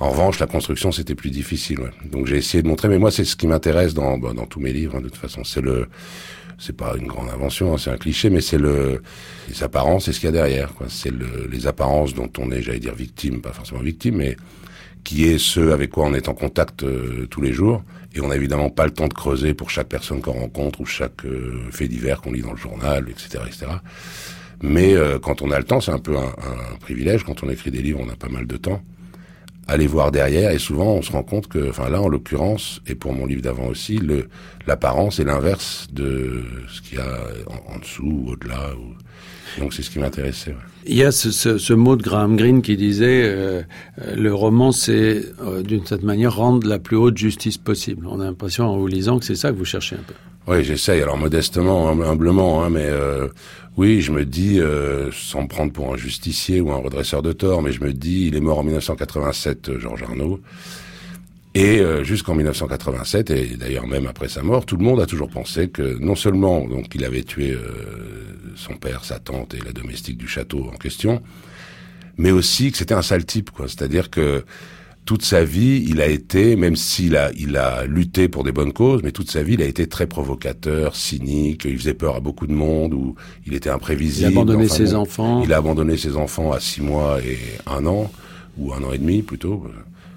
En 0.00 0.10
revanche, 0.10 0.40
la 0.40 0.46
construction 0.46 0.90
c'était 0.90 1.14
plus 1.14 1.30
difficile. 1.30 1.80
Ouais. 1.80 1.90
Donc 2.10 2.26
j'ai 2.26 2.36
essayé 2.36 2.62
de 2.62 2.68
montrer, 2.68 2.88
mais 2.88 2.98
moi 2.98 3.12
c'est 3.12 3.24
ce 3.24 3.36
qui 3.36 3.46
m'intéresse 3.46 3.94
dans 3.94 4.18
bah, 4.18 4.32
dans 4.34 4.46
tous 4.46 4.60
mes 4.60 4.72
livres 4.72 4.96
hein, 4.96 5.00
de 5.00 5.08
toute 5.08 5.16
façon, 5.16 5.44
c'est 5.44 5.60
le 5.60 5.88
c'est 6.58 6.76
pas 6.76 6.94
une 6.96 7.06
grande 7.06 7.30
invention, 7.30 7.74
hein, 7.74 7.78
c'est 7.78 7.90
un 7.90 7.96
cliché, 7.96 8.30
mais 8.30 8.40
c'est 8.40 8.58
le 8.58 9.02
les 9.48 9.62
apparences 9.62 10.08
et 10.08 10.12
ce 10.12 10.20
qu'il 10.20 10.28
y 10.28 10.30
a 10.30 10.32
derrière. 10.32 10.70
C'est 10.88 11.10
le, 11.10 11.48
les 11.50 11.66
apparences 11.66 12.14
dont 12.14 12.30
on 12.38 12.50
est, 12.50 12.62
j'allais 12.62 12.78
dire, 12.78 12.94
victime, 12.94 13.40
pas 13.40 13.52
forcément 13.52 13.80
victime, 13.80 14.16
mais 14.16 14.36
qui 15.02 15.26
est 15.26 15.38
ce 15.38 15.70
avec 15.70 15.90
quoi 15.90 16.06
on 16.06 16.14
est 16.14 16.28
en 16.28 16.34
contact 16.34 16.82
euh, 16.82 17.26
tous 17.30 17.42
les 17.42 17.52
jours. 17.52 17.82
Et 18.14 18.20
on 18.20 18.28
n'a 18.28 18.36
évidemment 18.36 18.70
pas 18.70 18.86
le 18.86 18.92
temps 18.92 19.08
de 19.08 19.12
creuser 19.12 19.54
pour 19.54 19.70
chaque 19.70 19.88
personne 19.88 20.20
qu'on 20.20 20.32
rencontre 20.32 20.80
ou 20.80 20.86
chaque 20.86 21.24
euh, 21.24 21.68
fait 21.70 21.88
divers 21.88 22.20
qu'on 22.20 22.32
lit 22.32 22.42
dans 22.42 22.52
le 22.52 22.56
journal, 22.56 23.06
etc., 23.08 23.44
etc. 23.46 23.66
Mais 24.62 24.94
euh, 24.94 25.18
quand 25.18 25.42
on 25.42 25.50
a 25.50 25.58
le 25.58 25.64
temps, 25.64 25.80
c'est 25.80 25.90
un 25.90 25.98
peu 25.98 26.16
un, 26.16 26.28
un, 26.28 26.76
privilège. 26.80 27.24
Quand 27.24 27.42
on 27.42 27.50
écrit 27.50 27.70
des 27.70 27.82
livres, 27.82 28.00
on 28.02 28.08
a 28.08 28.16
pas 28.16 28.28
mal 28.28 28.46
de 28.46 28.56
temps 28.56 28.80
aller 29.66 29.86
voir 29.86 30.10
derrière 30.10 30.50
et 30.50 30.58
souvent 30.58 30.94
on 30.94 31.02
se 31.02 31.12
rend 31.12 31.22
compte 31.22 31.48
que, 31.48 31.70
enfin 31.70 31.88
là 31.88 32.00
en 32.00 32.08
l'occurrence 32.08 32.80
et 32.86 32.94
pour 32.94 33.12
mon 33.12 33.26
livre 33.26 33.42
d'avant 33.42 33.66
aussi, 33.66 33.98
le 33.98 34.28
l'apparence 34.66 35.20
est 35.20 35.24
l'inverse 35.24 35.86
de 35.92 36.42
ce 36.68 36.80
qu'il 36.80 36.98
y 36.98 37.00
a 37.00 37.18
en, 37.68 37.78
dessous 37.78 38.24
ou 38.26 38.30
au-delà. 38.32 38.70
Donc 39.58 39.72
c'est 39.72 39.82
ce 39.82 39.90
qui 39.90 39.98
m'intéressait. 39.98 40.54
Il 40.86 40.96
y 40.96 41.04
a 41.04 41.12
ce, 41.12 41.30
ce, 41.30 41.72
mot 41.72 41.96
de 41.96 42.02
Graham 42.02 42.36
Greene 42.36 42.60
qui 42.60 42.76
disait 42.76 43.22
euh, 43.24 43.62
le 44.16 44.34
roman 44.34 44.72
c'est 44.72 45.22
euh, 45.42 45.62
d'une 45.62 45.86
certaine 45.86 46.06
manière 46.06 46.34
rendre 46.34 46.66
la 46.66 46.78
plus 46.78 46.96
haute 46.96 47.16
justice 47.16 47.58
possible. 47.58 48.06
On 48.06 48.20
a 48.20 48.24
l'impression 48.24 48.66
en 48.66 48.76
vous 48.76 48.86
lisant 48.86 49.18
que 49.18 49.24
c'est 49.24 49.36
ça 49.36 49.50
que 49.52 49.56
vous 49.56 49.64
cherchez 49.64 49.96
un 49.96 50.02
peu. 50.06 50.14
Oui, 50.46 50.62
j'essaye. 50.62 51.00
Alors 51.00 51.16
modestement, 51.16 51.88
humblement, 51.88 52.64
hein, 52.64 52.70
mais 52.70 52.86
euh, 52.86 53.28
oui, 53.76 54.02
je 54.02 54.12
me 54.12 54.24
dis, 54.24 54.60
euh, 54.60 55.10
sans 55.12 55.42
me 55.42 55.48
prendre 55.48 55.72
pour 55.72 55.92
un 55.92 55.96
justicier 55.96 56.60
ou 56.60 56.70
un 56.70 56.76
redresseur 56.76 57.22
de 57.22 57.32
tort, 57.32 57.62
mais 57.62 57.72
je 57.72 57.82
me 57.82 57.92
dis, 57.92 58.26
il 58.26 58.36
est 58.36 58.40
mort 58.40 58.58
en 58.58 58.62
1987, 58.62 59.70
euh, 59.70 59.80
Georges 59.80 60.02
Arnaud. 60.02 60.40
Et 61.54 61.78
euh, 61.78 62.02
jusqu'en 62.02 62.34
1987, 62.34 63.30
et 63.30 63.56
d'ailleurs 63.56 63.86
même 63.86 64.06
après 64.08 64.28
sa 64.28 64.42
mort, 64.42 64.66
tout 64.66 64.76
le 64.76 64.82
monde 64.82 65.00
a 65.00 65.06
toujours 65.06 65.30
pensé 65.30 65.68
que 65.68 65.96
non 65.98 66.16
seulement 66.16 66.66
donc 66.66 66.92
il 66.96 67.04
avait 67.04 67.22
tué 67.22 67.52
euh, 67.52 67.62
son 68.56 68.74
père, 68.74 69.04
sa 69.04 69.20
tante 69.20 69.54
et 69.54 69.60
la 69.64 69.70
domestique 69.70 70.18
du 70.18 70.26
château 70.26 70.68
en 70.72 70.76
question, 70.76 71.22
mais 72.16 72.32
aussi 72.32 72.72
que 72.72 72.76
c'était 72.76 72.94
un 72.94 73.02
sale 73.02 73.24
type, 73.24 73.50
quoi. 73.50 73.68
C'est-à-dire 73.68 74.10
que 74.10 74.44
toute 75.04 75.22
sa 75.22 75.44
vie, 75.44 75.84
il 75.86 76.00
a 76.00 76.06
été, 76.06 76.56
même 76.56 76.76
s'il 76.76 77.16
a, 77.16 77.30
il 77.36 77.56
a 77.56 77.84
lutté 77.84 78.28
pour 78.28 78.42
des 78.42 78.52
bonnes 78.52 78.72
causes, 78.72 79.02
mais 79.02 79.12
toute 79.12 79.30
sa 79.30 79.42
vie, 79.42 79.54
il 79.54 79.62
a 79.62 79.66
été 79.66 79.86
très 79.86 80.06
provocateur, 80.06 80.96
cynique, 80.96 81.66
il 81.66 81.78
faisait 81.78 81.94
peur 81.94 82.16
à 82.16 82.20
beaucoup 82.20 82.46
de 82.46 82.52
monde, 82.52 82.94
ou 82.94 83.14
il 83.46 83.54
était 83.54 83.70
imprévisible. 83.70 84.30
Il 84.30 84.38
a 84.38 84.40
abandonné 84.40 84.64
enfin, 84.64 84.74
ses 84.74 84.92
bon, 84.92 85.00
enfants. 85.00 85.42
Il 85.44 85.52
a 85.52 85.58
abandonné 85.58 85.96
ses 85.98 86.16
enfants 86.16 86.52
à 86.52 86.60
six 86.60 86.80
mois 86.80 87.20
et 87.20 87.38
un 87.66 87.84
an, 87.86 88.10
ou 88.56 88.72
un 88.72 88.82
an 88.82 88.92
et 88.92 88.98
demi 88.98 89.20
plutôt. 89.22 89.66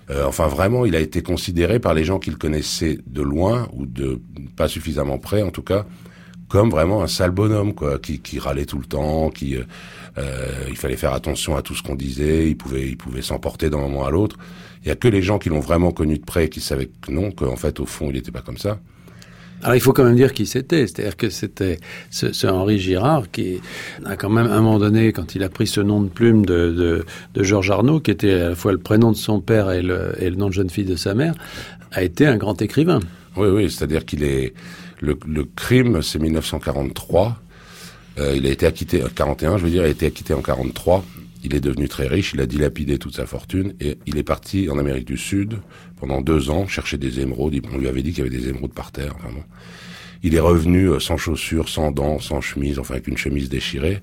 Euh, 0.09 0.25
enfin, 0.25 0.47
vraiment, 0.47 0.85
il 0.85 0.95
a 0.95 1.01
été 1.01 1.21
considéré 1.21 1.79
par 1.79 1.93
les 1.93 2.05
gens 2.05 2.17
qu'il 2.17 2.37
connaissait 2.37 2.99
de 3.07 3.21
loin, 3.21 3.67
ou 3.73 3.85
de 3.85 4.21
pas 4.55 4.69
suffisamment 4.69 5.17
près 5.17 5.41
en 5.41 5.51
tout 5.51 5.63
cas, 5.63 5.85
comme 6.47 6.69
vraiment 6.69 7.03
un 7.03 7.07
sale 7.07 7.31
bonhomme, 7.31 7.73
quoi, 7.73 7.99
qui, 7.99 8.19
qui 8.19 8.39
râlait 8.39 8.65
tout 8.65 8.79
le 8.79 8.85
temps, 8.85 9.29
qui... 9.31 9.57
Euh, 9.57 9.61
euh, 9.61 9.63
il 10.15 10.75
fallait 10.75 10.97
faire 10.97 11.13
attention 11.13 11.55
à 11.55 11.61
tout 11.61 11.75
ce 11.75 11.83
qu'on 11.83 11.95
disait, 11.95 12.49
il 12.49 12.57
pouvait, 12.57 12.87
il 12.87 12.97
pouvait 12.97 13.21
s'emporter 13.21 13.69
d'un 13.69 13.79
moment 13.79 14.05
à 14.05 14.11
l'autre. 14.11 14.37
Il 14.83 14.87
y 14.87 14.91
a 14.91 14.95
que 14.95 15.07
les 15.07 15.21
gens 15.21 15.39
qui 15.39 15.49
l'ont 15.49 15.59
vraiment 15.59 15.91
connu 15.91 16.17
de 16.17 16.23
près 16.23 16.49
qui 16.49 16.61
savaient 16.61 16.89
que 17.01 17.11
non, 17.11 17.31
qu'en 17.31 17.55
fait, 17.55 17.79
au 17.79 17.85
fond, 17.85 18.07
il 18.09 18.13
n'était 18.13 18.31
pas 18.31 18.41
comme 18.41 18.57
ça. 18.57 18.79
Alors 19.63 19.75
il 19.75 19.81
faut 19.81 19.91
quand 19.91 20.03
même 20.03 20.15
dire 20.15 20.33
qui 20.33 20.45
c'était, 20.45 20.85
c'est-à-dire 20.85 21.17
que 21.17 21.29
c'était 21.29 21.79
ce, 22.11 22.31
ce, 22.31 22.45
Henri 22.45 22.77
Girard 22.77 23.31
qui 23.31 23.59
a 24.05 24.15
quand 24.15 24.29
même 24.29 24.45
à 24.45 24.53
un 24.53 24.61
moment 24.61 24.77
donné, 24.77 25.11
quand 25.11 25.33
il 25.33 25.43
a 25.43 25.49
pris 25.49 25.65
ce 25.65 25.81
nom 25.81 26.01
de 26.01 26.09
plume 26.09 26.45
de, 26.45 26.71
de, 26.71 27.05
de 27.33 27.43
Georges 27.43 27.71
Arnaud, 27.71 27.99
qui 27.99 28.11
était 28.11 28.33
à 28.33 28.49
la 28.49 28.55
fois 28.55 28.71
le 28.71 28.77
prénom 28.77 29.11
de 29.11 29.17
son 29.17 29.41
père 29.41 29.71
et 29.71 29.81
le, 29.81 30.13
et 30.19 30.29
le 30.29 30.35
nom 30.35 30.47
de 30.47 30.53
jeune 30.53 30.69
fille 30.69 30.85
de 30.85 30.95
sa 30.95 31.15
mère, 31.15 31.33
a 31.91 32.03
été 32.03 32.27
un 32.27 32.37
grand 32.37 32.61
écrivain. 32.61 32.99
Oui, 33.35 33.47
oui, 33.47 33.71
c'est-à-dire 33.71 34.05
qu'il 34.05 34.23
est 34.23 34.53
le, 34.99 35.17
le 35.27 35.43
crime, 35.43 36.03
c'est 36.03 36.19
1943. 36.19 37.37
Euh, 38.19 38.35
il 38.35 38.45
a 38.47 38.49
été 38.49 38.65
acquitté, 38.65 39.03
41, 39.15 39.57
je 39.57 39.63
veux 39.63 39.69
dire, 39.69 39.83
il 39.83 39.87
a 39.87 39.89
été 39.89 40.05
acquitté 40.05 40.33
en 40.33 40.41
43. 40.41 41.03
Il 41.43 41.55
est 41.55 41.59
devenu 41.59 41.87
très 41.87 42.07
riche, 42.07 42.33
il 42.33 42.41
a 42.41 42.45
dilapidé 42.45 42.97
toute 42.97 43.15
sa 43.15 43.25
fortune 43.25 43.73
et 43.79 43.97
il 44.07 44.17
est 44.17 44.23
parti 44.23 44.69
en 44.69 44.79
Amérique 44.79 45.05
du 45.05 45.17
Sud 45.17 45.59
pendant 45.99 46.21
deux 46.21 46.49
ans 46.49 46.67
chercher 46.67 46.97
des 46.97 47.19
émeraudes. 47.19 47.55
On 47.71 47.77
lui 47.77 47.87
avait 47.87 48.01
dit 48.01 48.11
qu'il 48.11 48.25
y 48.25 48.27
avait 48.27 48.35
des 48.35 48.49
émeraudes 48.49 48.73
par 48.73 48.91
terre, 48.91 49.15
vraiment. 49.21 49.43
Il 50.23 50.33
est 50.35 50.39
revenu 50.39 50.89
euh, 50.89 50.99
sans 50.99 51.17
chaussures, 51.17 51.69
sans 51.69 51.91
dents, 51.91 52.19
sans 52.19 52.41
chemise, 52.41 52.79
enfin 52.79 52.95
avec 52.95 53.07
une 53.07 53.17
chemise 53.17 53.49
déchirée, 53.49 54.01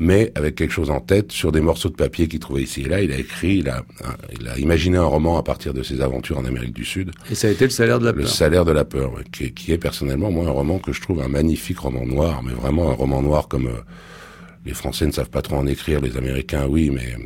mais 0.00 0.32
avec 0.34 0.54
quelque 0.56 0.72
chose 0.72 0.90
en 0.90 1.00
tête 1.00 1.30
sur 1.30 1.52
des 1.52 1.60
morceaux 1.60 1.90
de 1.90 1.94
papier 1.94 2.26
qu'il 2.26 2.40
trouvait 2.40 2.62
ici 2.62 2.80
et 2.80 2.88
là. 2.88 3.02
Il 3.02 3.12
a 3.12 3.18
écrit, 3.18 3.58
il 3.58 3.68
a, 3.68 3.84
il 4.32 4.48
a 4.48 4.58
imaginé 4.58 4.96
un 4.96 5.04
roman 5.04 5.36
à 5.36 5.42
partir 5.42 5.74
de 5.74 5.82
ses 5.82 6.00
aventures 6.00 6.38
en 6.38 6.44
Amérique 6.46 6.72
du 6.72 6.86
Sud. 6.86 7.12
Et 7.30 7.34
ça 7.34 7.48
a 7.48 7.50
été 7.50 7.64
le 7.64 7.70
salaire 7.70 7.98
de 7.98 8.06
la 8.06 8.12
peur. 8.14 8.22
Le 8.22 8.28
salaire 8.28 8.64
de 8.64 8.72
la 8.72 8.86
peur, 8.86 9.12
ouais, 9.12 9.24
qui, 9.30 9.44
est, 9.44 9.50
qui, 9.50 9.72
est, 9.72 9.78
personnellement 9.78 10.30
moi 10.30 10.46
un 10.46 10.50
roman 10.50 10.78
que 10.78 10.92
je 10.92 11.02
trouve 11.02 11.20
un 11.20 11.28
magnifique 11.28 11.78
roman 11.78 12.06
noir, 12.06 12.42
mais 12.42 12.52
vraiment 12.52 12.90
un 12.90 12.94
roman 12.94 13.20
noir 13.20 13.46
comme 13.46 13.66
euh, 13.66 13.82
les 14.66 14.74
Français 14.74 15.06
ne 15.06 15.12
savent 15.12 15.30
pas 15.30 15.42
trop 15.42 15.56
en 15.56 15.66
écrire, 15.66 16.00
les 16.00 16.16
Américains 16.16 16.66
oui, 16.68 16.90
mais 16.90 17.14
euh, 17.14 17.22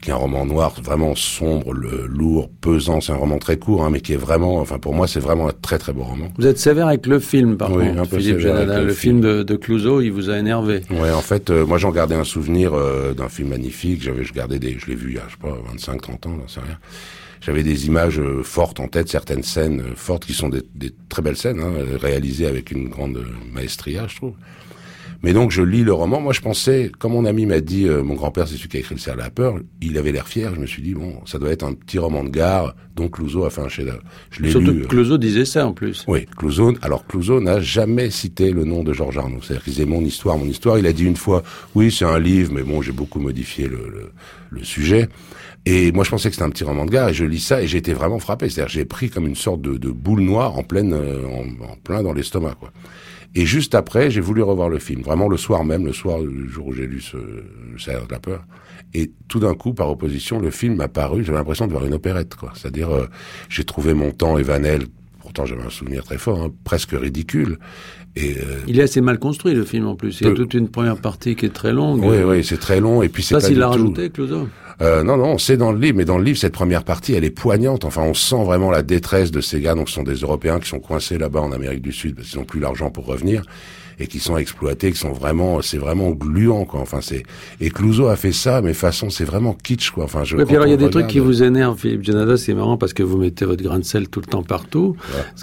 qui 0.00 0.10
est 0.10 0.12
un 0.12 0.16
roman 0.16 0.44
noir 0.44 0.74
vraiment 0.82 1.14
sombre, 1.14 1.72
le, 1.72 2.06
lourd, 2.06 2.50
pesant. 2.60 3.00
C'est 3.00 3.12
un 3.12 3.16
roman 3.16 3.38
très 3.38 3.56
court, 3.56 3.84
hein, 3.84 3.90
mais 3.90 4.00
qui 4.00 4.12
est 4.14 4.16
vraiment, 4.16 4.58
enfin 4.58 4.78
pour 4.78 4.94
moi, 4.94 5.06
c'est 5.06 5.20
vraiment 5.20 5.48
un 5.48 5.52
très 5.52 5.78
très 5.78 5.92
beau 5.92 6.02
roman. 6.02 6.28
Vous 6.38 6.46
êtes 6.46 6.58
sévère 6.58 6.88
avec 6.88 7.06
le 7.06 7.20
film, 7.20 7.56
par 7.56 7.72
oui, 7.72 7.86
contre, 7.86 8.00
un 8.00 8.06
peu 8.06 8.18
Philippe 8.18 8.38
Janada. 8.38 8.80
Le, 8.80 8.86
le, 8.86 8.92
film 8.92 9.20
de, 9.20 9.42
de 9.42 9.56
Clouseau, 9.56 10.00
il 10.00 10.10
vous 10.10 10.28
a 10.28 10.38
énervé. 10.38 10.82
Oui, 10.90 11.10
en 11.10 11.20
fait, 11.20 11.50
euh, 11.50 11.64
moi 11.64 11.78
j'en 11.78 11.92
gardais 11.92 12.16
un 12.16 12.24
souvenir 12.24 12.74
euh, 12.74 13.14
d'un 13.14 13.28
film 13.28 13.50
magnifique. 13.50 14.02
J'avais, 14.02 14.24
je 14.24 14.32
gardais 14.32 14.58
des, 14.58 14.76
je 14.78 14.86
l'ai 14.86 14.96
vu 14.96 15.10
il 15.10 15.16
y 15.16 15.18
a, 15.18 15.24
je 15.28 15.32
sais 15.32 15.40
pas, 15.40 15.56
25, 15.70 16.00
30 16.00 16.26
ans, 16.26 16.36
j'en 16.40 16.48
sais 16.48 16.60
rien 16.60 16.78
j'avais 17.42 17.62
des 17.62 17.86
images 17.86 18.20
euh, 18.20 18.42
fortes 18.42 18.80
en 18.80 18.88
tête, 18.88 19.08
certaines 19.08 19.42
scènes 19.42 19.80
euh, 19.80 19.94
fortes 19.96 20.24
qui 20.24 20.32
sont 20.32 20.48
des, 20.48 20.62
des 20.74 20.92
très 21.08 21.22
belles 21.22 21.36
scènes, 21.36 21.60
hein, 21.60 21.72
réalisées 22.00 22.46
avec 22.46 22.70
une 22.70 22.88
grande 22.88 23.24
maestria, 23.52 24.06
je 24.08 24.16
trouve. 24.16 24.34
Mais 25.22 25.32
donc 25.32 25.52
je 25.52 25.62
lis 25.62 25.84
le 25.84 25.92
roman. 25.92 26.20
Moi, 26.20 26.32
je 26.32 26.40
pensais, 26.40 26.90
comme 26.98 27.12
mon 27.12 27.24
ami 27.24 27.46
m'a 27.46 27.60
dit, 27.60 27.86
euh, 27.86 28.02
mon 28.02 28.14
grand-père, 28.14 28.48
c'est 28.48 28.56
celui 28.56 28.68
qui 28.68 28.76
a 28.78 28.80
écrit 28.80 28.96
Le 28.96 29.00
Cerf 29.00 29.14
de 29.14 29.20
la 29.20 29.30
peur. 29.30 29.54
Il 29.80 29.96
avait 29.96 30.10
l'air 30.10 30.26
fier. 30.26 30.52
Je 30.54 30.60
me 30.60 30.66
suis 30.66 30.82
dit 30.82 30.94
bon, 30.94 31.20
ça 31.26 31.38
doit 31.38 31.50
être 31.50 31.62
un 31.62 31.74
petit 31.74 31.98
roman 31.98 32.24
de 32.24 32.30
gare. 32.30 32.74
Donc 32.96 33.12
Clouseau 33.12 33.44
a 33.44 33.50
fait 33.50 33.60
un 33.60 33.68
chef-d'œuvre. 33.68 34.02
Je 34.30 34.42
l'ai 34.42 34.50
Surtout 34.50 34.72
lu. 34.72 34.86
Clouseau 34.86 35.18
disait 35.18 35.44
ça 35.44 35.66
en 35.66 35.72
plus. 35.72 36.04
Oui, 36.08 36.26
Clouseau. 36.36 36.74
Alors 36.82 37.06
Clouseau 37.06 37.40
n'a 37.40 37.60
jamais 37.60 38.10
cité 38.10 38.50
le 38.50 38.64
nom 38.64 38.82
de 38.82 38.92
Georges 38.92 39.18
Arnaud. 39.18 39.38
C'est-à-dire 39.42 39.62
qu'il 39.62 39.72
disait 39.74 39.86
mon 39.86 40.02
histoire, 40.02 40.36
mon 40.38 40.46
histoire. 40.46 40.78
Il 40.78 40.86
a 40.86 40.92
dit 40.92 41.04
une 41.04 41.16
fois, 41.16 41.42
oui, 41.74 41.92
c'est 41.92 42.04
un 42.04 42.18
livre, 42.18 42.52
mais 42.52 42.62
bon, 42.62 42.82
j'ai 42.82 42.92
beaucoup 42.92 43.20
modifié 43.20 43.68
le, 43.68 43.88
le, 43.88 44.10
le 44.50 44.64
sujet. 44.64 45.08
Et 45.64 45.92
moi, 45.92 46.02
je 46.02 46.10
pensais 46.10 46.28
que 46.28 46.34
c'était 46.34 46.44
un 46.44 46.50
petit 46.50 46.64
roman 46.64 46.84
de 46.84 46.90
gare, 46.90 47.10
et 47.10 47.14
je 47.14 47.24
lis 47.24 47.38
ça, 47.38 47.62
et 47.62 47.68
j'ai 47.68 47.78
été 47.78 47.92
vraiment 47.94 48.18
frappé. 48.18 48.48
C'est-à-dire, 48.48 48.68
j'ai 48.72 48.84
pris 48.84 49.10
comme 49.10 49.28
une 49.28 49.36
sorte 49.36 49.62
de, 49.62 49.76
de 49.78 49.90
boule 49.90 50.22
noire 50.22 50.58
en 50.58 50.64
pleine, 50.64 50.92
euh, 50.92 51.24
en, 51.28 51.42
en 51.64 51.76
plein 51.84 52.02
dans 52.02 52.12
l'estomac, 52.12 52.56
quoi. 52.58 52.72
Et 53.34 53.46
juste 53.46 53.74
après, 53.74 54.10
j'ai 54.10 54.20
voulu 54.20 54.42
revoir 54.42 54.68
le 54.68 54.78
film, 54.78 55.02
vraiment 55.02 55.28
le 55.28 55.38
soir 55.38 55.64
même, 55.64 55.86
le 55.86 55.92
soir 55.92 56.18
le 56.18 56.46
jour 56.48 56.66
où 56.66 56.72
j'ai 56.72 56.86
lu 56.86 57.00
ce, 57.00 57.16
ça 57.78 57.92
de 57.92 58.10
la 58.10 58.18
peur. 58.18 58.44
Et 58.94 59.10
tout 59.28 59.40
d'un 59.40 59.54
coup, 59.54 59.72
par 59.72 59.90
opposition, 59.90 60.38
le 60.38 60.50
film 60.50 60.76
m'a 60.76 60.88
paru, 60.88 61.24
j'avais 61.24 61.38
l'impression 61.38 61.66
de 61.66 61.72
voir 61.72 61.86
une 61.86 61.94
opérette, 61.94 62.34
quoi. 62.34 62.52
C'est-à-dire, 62.54 62.90
euh, 62.90 63.08
j'ai 63.48 63.64
trouvé 63.64 63.94
mon 63.94 64.10
temps 64.10 64.36
et 64.36 64.42
Vanel 64.42 64.82
pour 64.86 65.01
pourtant 65.32 65.46
j'avais 65.46 65.66
un 65.66 65.70
souvenir 65.70 66.04
très 66.04 66.18
fort, 66.18 66.42
hein, 66.42 66.52
presque 66.64 66.92
ridicule. 66.92 67.58
Et 68.14 68.36
euh, 68.36 68.60
il 68.66 68.78
est 68.78 68.82
assez 68.82 69.00
mal 69.00 69.18
construit 69.18 69.54
le 69.54 69.64
film 69.64 69.86
en 69.86 69.96
plus. 69.96 70.20
Il 70.20 70.26
y 70.26 70.30
a 70.30 70.34
toute 70.34 70.52
une 70.52 70.68
première 70.68 70.98
partie 70.98 71.34
qui 71.34 71.46
est 71.46 71.54
très 71.54 71.72
longue. 71.72 72.04
Oui, 72.04 72.18
oui, 72.24 72.44
c'est 72.44 72.58
très 72.58 72.80
long 72.80 73.02
et 73.02 73.08
puis 73.08 73.22
c'est 73.22 73.34
pas 73.34 73.40
s'il 73.40 73.58
l'a 73.58 73.68
rajouté, 73.68 74.10
Clouseau. 74.10 74.48
Euh, 74.82 75.02
non, 75.02 75.16
non, 75.16 75.38
c'est 75.38 75.56
dans 75.56 75.72
le 75.72 75.78
livre, 75.78 75.96
mais 75.96 76.04
dans 76.04 76.18
le 76.18 76.24
livre, 76.24 76.38
cette 76.38 76.52
première 76.52 76.84
partie, 76.84 77.14
elle 77.14 77.24
est 77.24 77.30
poignante. 77.30 77.84
Enfin, 77.84 78.02
on 78.02 78.14
sent 78.14 78.44
vraiment 78.44 78.70
la 78.70 78.82
détresse 78.82 79.30
de 79.30 79.40
ces 79.40 79.60
gars. 79.60 79.74
Donc, 79.74 79.88
ce 79.88 79.94
sont 79.94 80.02
des 80.02 80.16
Européens 80.16 80.58
qui 80.60 80.68
sont 80.68 80.80
coincés 80.80 81.18
là-bas 81.18 81.40
en 81.40 81.52
Amérique 81.52 81.82
du 81.82 81.92
Sud 81.92 82.16
parce 82.16 82.28
qu'ils 82.28 82.38
n'ont 82.38 82.44
plus 82.44 82.60
l'argent 82.60 82.90
pour 82.90 83.06
revenir 83.06 83.42
et 83.98 84.06
qui 84.06 84.18
sont 84.18 84.36
exploités, 84.36 84.92
qui 84.92 84.98
sont 84.98 85.12
vraiment, 85.12 85.62
c'est 85.62 85.78
vraiment 85.78 86.10
gluant, 86.10 86.64
quoi. 86.64 86.80
Enfin, 86.80 87.00
c'est, 87.00 87.22
et 87.60 87.70
Clouseau 87.70 88.08
a 88.08 88.16
fait 88.16 88.32
ça, 88.32 88.60
mais 88.62 88.74
façon, 88.74 89.10
c'est 89.10 89.24
vraiment 89.24 89.54
kitsch, 89.54 89.90
quoi. 89.90 90.04
Enfin, 90.04 90.24
je. 90.24 90.36
Puis 90.36 90.54
alors, 90.54 90.66
il 90.66 90.70
y 90.70 90.74
a 90.74 90.76
des 90.78 90.90
trucs 90.90 91.06
qui 91.06 91.18
vous 91.18 91.42
énervent, 91.42 91.78
Philippe 91.78 92.04
Janada, 92.04 92.36
c'est 92.36 92.54
marrant 92.54 92.76
parce 92.76 92.92
que 92.92 93.02
vous 93.02 93.18
mettez 93.18 93.44
votre 93.44 93.62
grain 93.62 93.78
de 93.78 93.84
sel 93.84 94.08
tout 94.08 94.20
le 94.20 94.26
temps 94.26 94.42
partout, 94.42 94.96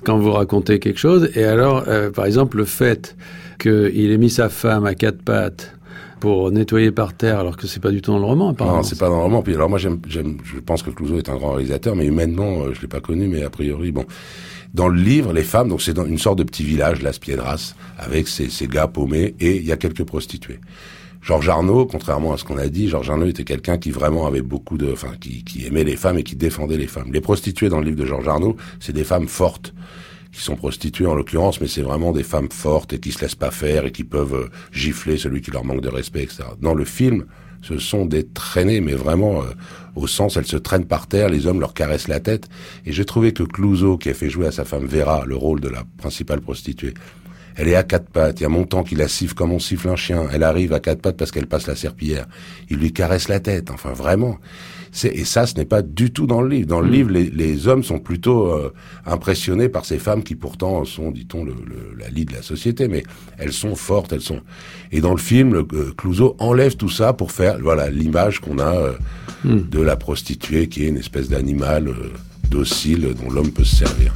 quand 0.03 0.18
vous 0.18 0.32
racontez 0.32 0.79
quelque 0.79 1.00
chose. 1.00 1.29
Et 1.36 1.44
alors, 1.44 1.86
euh, 1.88 2.12
par 2.12 2.25
exemple, 2.25 2.58
le 2.58 2.65
fait 2.65 3.15
qu'il 3.60 4.12
ait 4.12 4.18
mis 4.18 4.29
sa 4.29 4.50
femme 4.50 4.86
à 4.86 4.96
quatre 4.96 5.22
pattes, 5.22 5.74
pour 6.20 6.51
nettoyer 6.51 6.91
par 6.91 7.13
terre, 7.13 7.39
alors 7.39 7.58
que 7.58 7.68
c'est 7.68 7.79
pas 7.79 7.91
du 7.91 8.01
tout 8.01 8.12
dans 8.12 8.20
le 8.20 8.25
roman. 8.25 8.56
Non, 8.60 8.84
c'est 8.84 9.00
pas 9.00 9.10
dans 9.10 9.18
le 9.18 9.24
roman. 9.24 9.41
Puis 9.41 9.56
alors 9.56 9.70
moi, 9.70 9.79
j'aime, 9.79 10.00
j'aime, 10.08 10.38
je 10.44 10.60
pense 10.60 10.84
que 10.84 10.89
Clouseau 10.89 11.18
est 11.18 11.29
un 11.29 11.36
grand 11.36 11.53
réalisateur, 11.53 11.96
mais 11.96 12.06
humainement, 12.06 12.63
euh, 12.63 12.74
je 12.74 12.82
l'ai 12.82 12.88
pas 12.88 13.00
connu, 13.00 13.27
mais 13.27 13.44
a 13.44 13.50
priori, 13.50 13.91
bon. 13.91 14.06
Dans 14.74 14.88
le 14.88 15.02
livre, 15.02 15.34
les 15.34 15.44
femmes, 15.44 15.70
donc 15.70 15.82
c'est 15.82 15.94
dans 15.94 16.06
une 16.06 16.18
sorte 16.18 16.38
de 16.38 16.44
petit 16.44 16.64
village, 16.64 17.02
Las 17.02 17.20
Piedras, 17.20 17.76
avec 17.98 18.28
ces, 18.28 18.50
ces 18.50 18.68
gars 18.68 18.88
paumés, 18.88 19.36
et 19.40 19.58
il 19.58 19.66
y 19.66 19.72
a 19.72 19.78
quelques 19.78 20.04
prostituées. 20.04 20.60
Georges 21.22 21.50
Arnaud, 21.50 21.86
contrairement 21.86 22.34
à 22.34 22.38
ce 22.38 22.44
qu'on 22.44 22.58
a 22.58 22.68
dit, 22.68 22.88
Georges 22.88 23.10
Arnaud 23.10 23.28
était 23.28 23.44
quelqu'un 23.44 23.78
qui 23.78 23.92
vraiment 23.92 24.26
avait 24.26 24.42
beaucoup 24.42 24.78
de, 24.78 24.92
enfin, 24.92 25.14
qui, 25.20 25.44
qui, 25.44 25.66
aimait 25.66 25.84
les 25.84 25.98
femmes 25.98 26.18
et 26.18 26.24
qui 26.24 26.36
défendait 26.36 26.78
les 26.78 26.88
femmes. 26.88 27.12
Les 27.12 27.20
prostituées 27.20 27.70
dans 27.70 27.80
le 27.80 27.86
livre 27.86 27.98
de 27.98 28.06
Georges 28.06 28.28
Arnaud, 28.28 28.56
c'est 28.80 28.94
des 28.94 29.04
femmes 29.04 29.28
fortes, 29.28 29.74
qui 30.32 30.42
sont 30.42 30.56
prostituées 30.56 31.08
en 31.08 31.16
l'occurrence, 31.16 31.60
mais 31.60 31.68
c'est 31.68 31.82
vraiment 31.82 32.12
des 32.12 32.24
femmes 32.24 32.52
fortes 32.52 32.94
et 32.94 33.00
qui 33.00 33.12
se 33.12 33.22
laissent 33.22 33.36
pas 33.36 33.52
faire 33.52 33.86
et 33.86 33.92
qui 33.92 34.04
peuvent 34.04 34.36
euh, 34.36 34.50
gifler 34.72 35.18
celui 35.18 35.42
qui 35.42 35.52
leur 35.52 35.66
manque 35.66 35.82
de 35.82 35.90
respect, 35.90 36.24
etc. 36.24 36.44
Dans 36.62 36.76
le 36.76 36.86
film, 36.86 37.26
ce 37.62 37.78
sont 37.78 38.06
des 38.06 38.25
traînées, 38.25 38.82
mais 38.82 38.94
vraiment 38.94 39.42
euh, 39.42 39.46
au 39.96 40.08
sens, 40.08 40.38
elles 40.38 40.46
se 40.46 40.58
traînent 40.58 40.86
par 40.86 41.08
terre, 41.08 41.30
les 41.30 41.48
hommes 41.48 41.60
leur 41.60 41.74
caressent 41.74 42.08
la 42.08 42.20
tête. 42.20 42.50
Et 42.86 42.94
j'ai 42.94 43.06
trouvé 43.06 43.34
que 43.34 43.44
Clouseau, 43.44 43.98
qui 43.98 44.10
a 44.10 44.13
fait 44.13 44.30
jouer 44.30 44.48
à 44.48 44.51
sa 44.51 44.66
femme 44.66 44.86
Vera 44.86 45.25
le 45.25 45.36
rôle 45.36 45.60
de 45.60 45.70
la 45.70 45.84
principale 45.98 46.42
prostituée, 46.42 46.94
elle 47.60 47.68
est 47.68 47.75
à 47.75 47.84
quatre 47.84 48.10
pattes. 48.10 48.39
Il 48.39 48.44
y 48.44 48.46
a 48.46 48.50
Montant 48.50 48.84
qui 48.84 48.96
la 48.96 49.10
siffle 49.10 49.34
comme 49.34 49.51
on 49.51 49.60
siffle 49.60 49.89
un 49.89 49.98
chien. 49.98 50.28
Elle 50.32 50.44
arrive 50.44 50.72
à 50.72 50.80
quatre 50.80 51.01
pattes 51.01 51.18
parce 51.18 51.30
qu'elle 51.30 51.46
passe 51.46 51.68
la 51.68 51.75
serpillière. 51.75 52.25
Il 52.70 52.78
lui 52.78 52.94
caresse 52.94 53.28
la 53.28 53.42
tête. 53.42 53.70
Enfin, 53.70 53.92
vraiment. 53.92 54.38
Et 55.04 55.25
ça, 55.25 55.46
ce 55.46 55.56
n'est 55.56 55.66
pas 55.66 55.82
du 55.82 56.12
tout 56.12 56.25
dans 56.25 56.42
le 56.42 56.48
livre. 56.48 56.68
Dans 56.68 56.80
le 56.80 56.88
mm. 56.88 56.92
livre, 56.92 57.12
les, 57.12 57.68
hommes 57.68 57.84
sont 57.84 58.00
plutôt 58.00 58.48
euh, 58.48 58.74
impressionnés 59.06 59.68
par 59.68 59.84
ces 59.84 60.00
femmes 60.00 60.24
qui 60.24 60.36
pourtant 60.36 60.86
sont, 60.86 61.12
dit-on, 61.12 61.44
le, 61.44 61.54
la 61.98 62.08
lie 62.08 62.24
de 62.24 62.34
la 62.34 62.42
société, 62.42 62.88
mais 62.88 63.04
elles 63.38 63.51
sont 63.51 63.75
fortes, 63.75 64.13
elles 64.13 64.22
sont. 64.22 64.39
Et 64.94 65.01
dans 65.01 65.12
le 65.12 65.20
film, 65.20 65.54
le, 65.54 65.68
euh, 65.74 65.92
Clouseau 65.98 66.38
enlève 66.39 66.78
tout 66.78 66.89
ça 66.89 67.12
pour 67.12 67.34
faire, 67.34 67.60
voilà, 67.60 67.89
l'image 67.89 68.39
qu'on 68.39 68.60
a 68.60 68.74
euh, 68.74 68.94
mm. 69.44 69.70
de 69.70 69.82
la 69.82 69.98
prostituée 69.98 70.70
qui 70.70 70.86
est 70.86 70.88
une 70.88 70.98
espèce 70.98 71.28
d'animal 71.28 71.94
docile 72.50 73.13
dont 73.22 73.30
l'homme 73.30 73.51
peut 73.51 73.66
se 73.66 73.75
servir. 73.75 74.13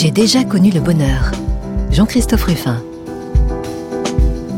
J'ai 0.00 0.12
déjà 0.12 0.44
connu 0.44 0.70
le 0.70 0.78
bonheur. 0.78 1.32
Jean-Christophe 1.90 2.44
Ruffin. 2.44 2.80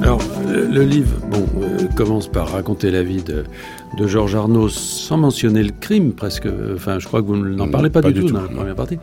Alors, 0.03 0.21
le, 0.47 0.83
livre, 0.83 1.17
bon, 1.31 1.47
euh, 1.63 1.87
commence 1.97 2.29
par 2.29 2.49
raconter 2.49 2.91
la 2.91 3.03
vie 3.03 3.23
de, 3.23 3.45
de 3.97 4.07
Georges 4.07 4.35
Arnaud 4.35 4.69
sans 4.69 5.17
mentionner 5.17 5.63
le 5.63 5.73
crime 5.73 6.13
presque. 6.13 6.47
Enfin, 6.75 6.99
je 6.99 7.07
crois 7.07 7.23
que 7.23 7.29
vous 7.29 7.37
n'en 7.37 7.69
parlez 7.69 7.89
pas, 7.89 8.03
du, 8.03 8.13
tout, 8.13 8.31
dans 8.31 8.43
la 8.43 8.49
première 8.49 8.75
partie. 8.75 8.99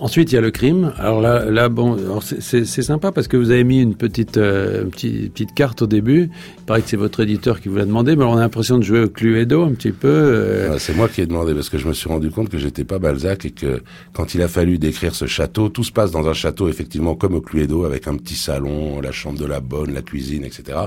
Ensuite, 0.00 0.32
il 0.32 0.34
y 0.34 0.38
a 0.38 0.40
le 0.40 0.50
crime. 0.50 0.92
Alors 0.98 1.20
là, 1.20 1.44
là 1.50 1.68
bon, 1.68 1.96
c'est 2.20 2.64
sympa 2.64 3.12
parce 3.12 3.28
que 3.28 3.36
vous 3.36 3.50
avez 3.50 3.64
mis 3.64 3.80
une 3.80 3.94
petite, 3.94 4.36
euh, 4.36 4.84
petite, 4.84 5.32
petite, 5.32 5.54
carte 5.54 5.82
au 5.82 5.86
début. 5.86 6.30
Il 6.58 6.64
paraît 6.64 6.82
que 6.82 6.88
c'est 6.88 6.96
votre 6.96 7.20
éditeur 7.20 7.60
qui 7.60 7.68
vous 7.68 7.76
l'a 7.76 7.84
demandé, 7.84 8.16
mais 8.16 8.24
on 8.24 8.36
a 8.36 8.40
l'impression 8.40 8.78
de 8.78 8.82
jouer 8.82 9.00
au 9.02 9.08
Cluedo 9.08 9.64
un 9.64 9.72
petit 9.72 9.92
peu. 9.92 10.08
Euh. 10.08 10.72
Ah, 10.74 10.78
c'est 10.78 10.94
moi 10.94 11.08
qui 11.08 11.20
ai 11.22 11.26
demandé 11.26 11.54
parce 11.54 11.70
que 11.70 11.78
je 11.78 11.88
me 11.88 11.92
suis 11.92 12.08
rendu 12.08 12.30
compte 12.30 12.48
que 12.48 12.58
j'étais 12.58 12.84
pas 12.84 12.98
Balzac 12.98 13.44
et 13.46 13.50
que 13.50 13.82
quand 14.12 14.34
il 14.34 14.42
a 14.42 14.48
fallu 14.48 14.78
décrire 14.78 15.14
ce 15.14 15.26
château, 15.26 15.68
tout 15.68 15.84
se 15.84 15.92
passe 15.92 16.10
dans 16.10 16.28
un 16.28 16.34
château 16.34 16.68
effectivement 16.68 17.14
comme 17.14 17.34
au 17.34 17.40
Cluedo 17.40 17.84
avec 17.84 18.06
un 18.06 18.16
petit 18.16 18.36
salon, 18.36 19.00
la 19.00 19.12
chambre 19.12 19.38
de 19.38 19.46
la 19.46 19.60
bonne, 19.60 19.94
la 19.94 20.02
cuisine, 20.02 20.44
etc. 20.44 20.78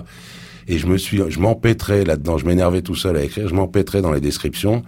Et 0.68 0.78
je 0.78 0.86
me 0.86 0.98
suis, 0.98 1.20
je 1.30 1.39
m'empêtrais 1.39 2.04
là-dedans, 2.04 2.38
je 2.38 2.46
m'énervais 2.46 2.84
tout 2.84 2.96
seul 2.96 3.18
à 3.18 3.24
écrire, 3.24 3.48
je 3.48 3.56
m'empêtrais 3.56 4.01
dans 4.01 4.12
les 4.12 4.22
descriptions. 4.22 4.84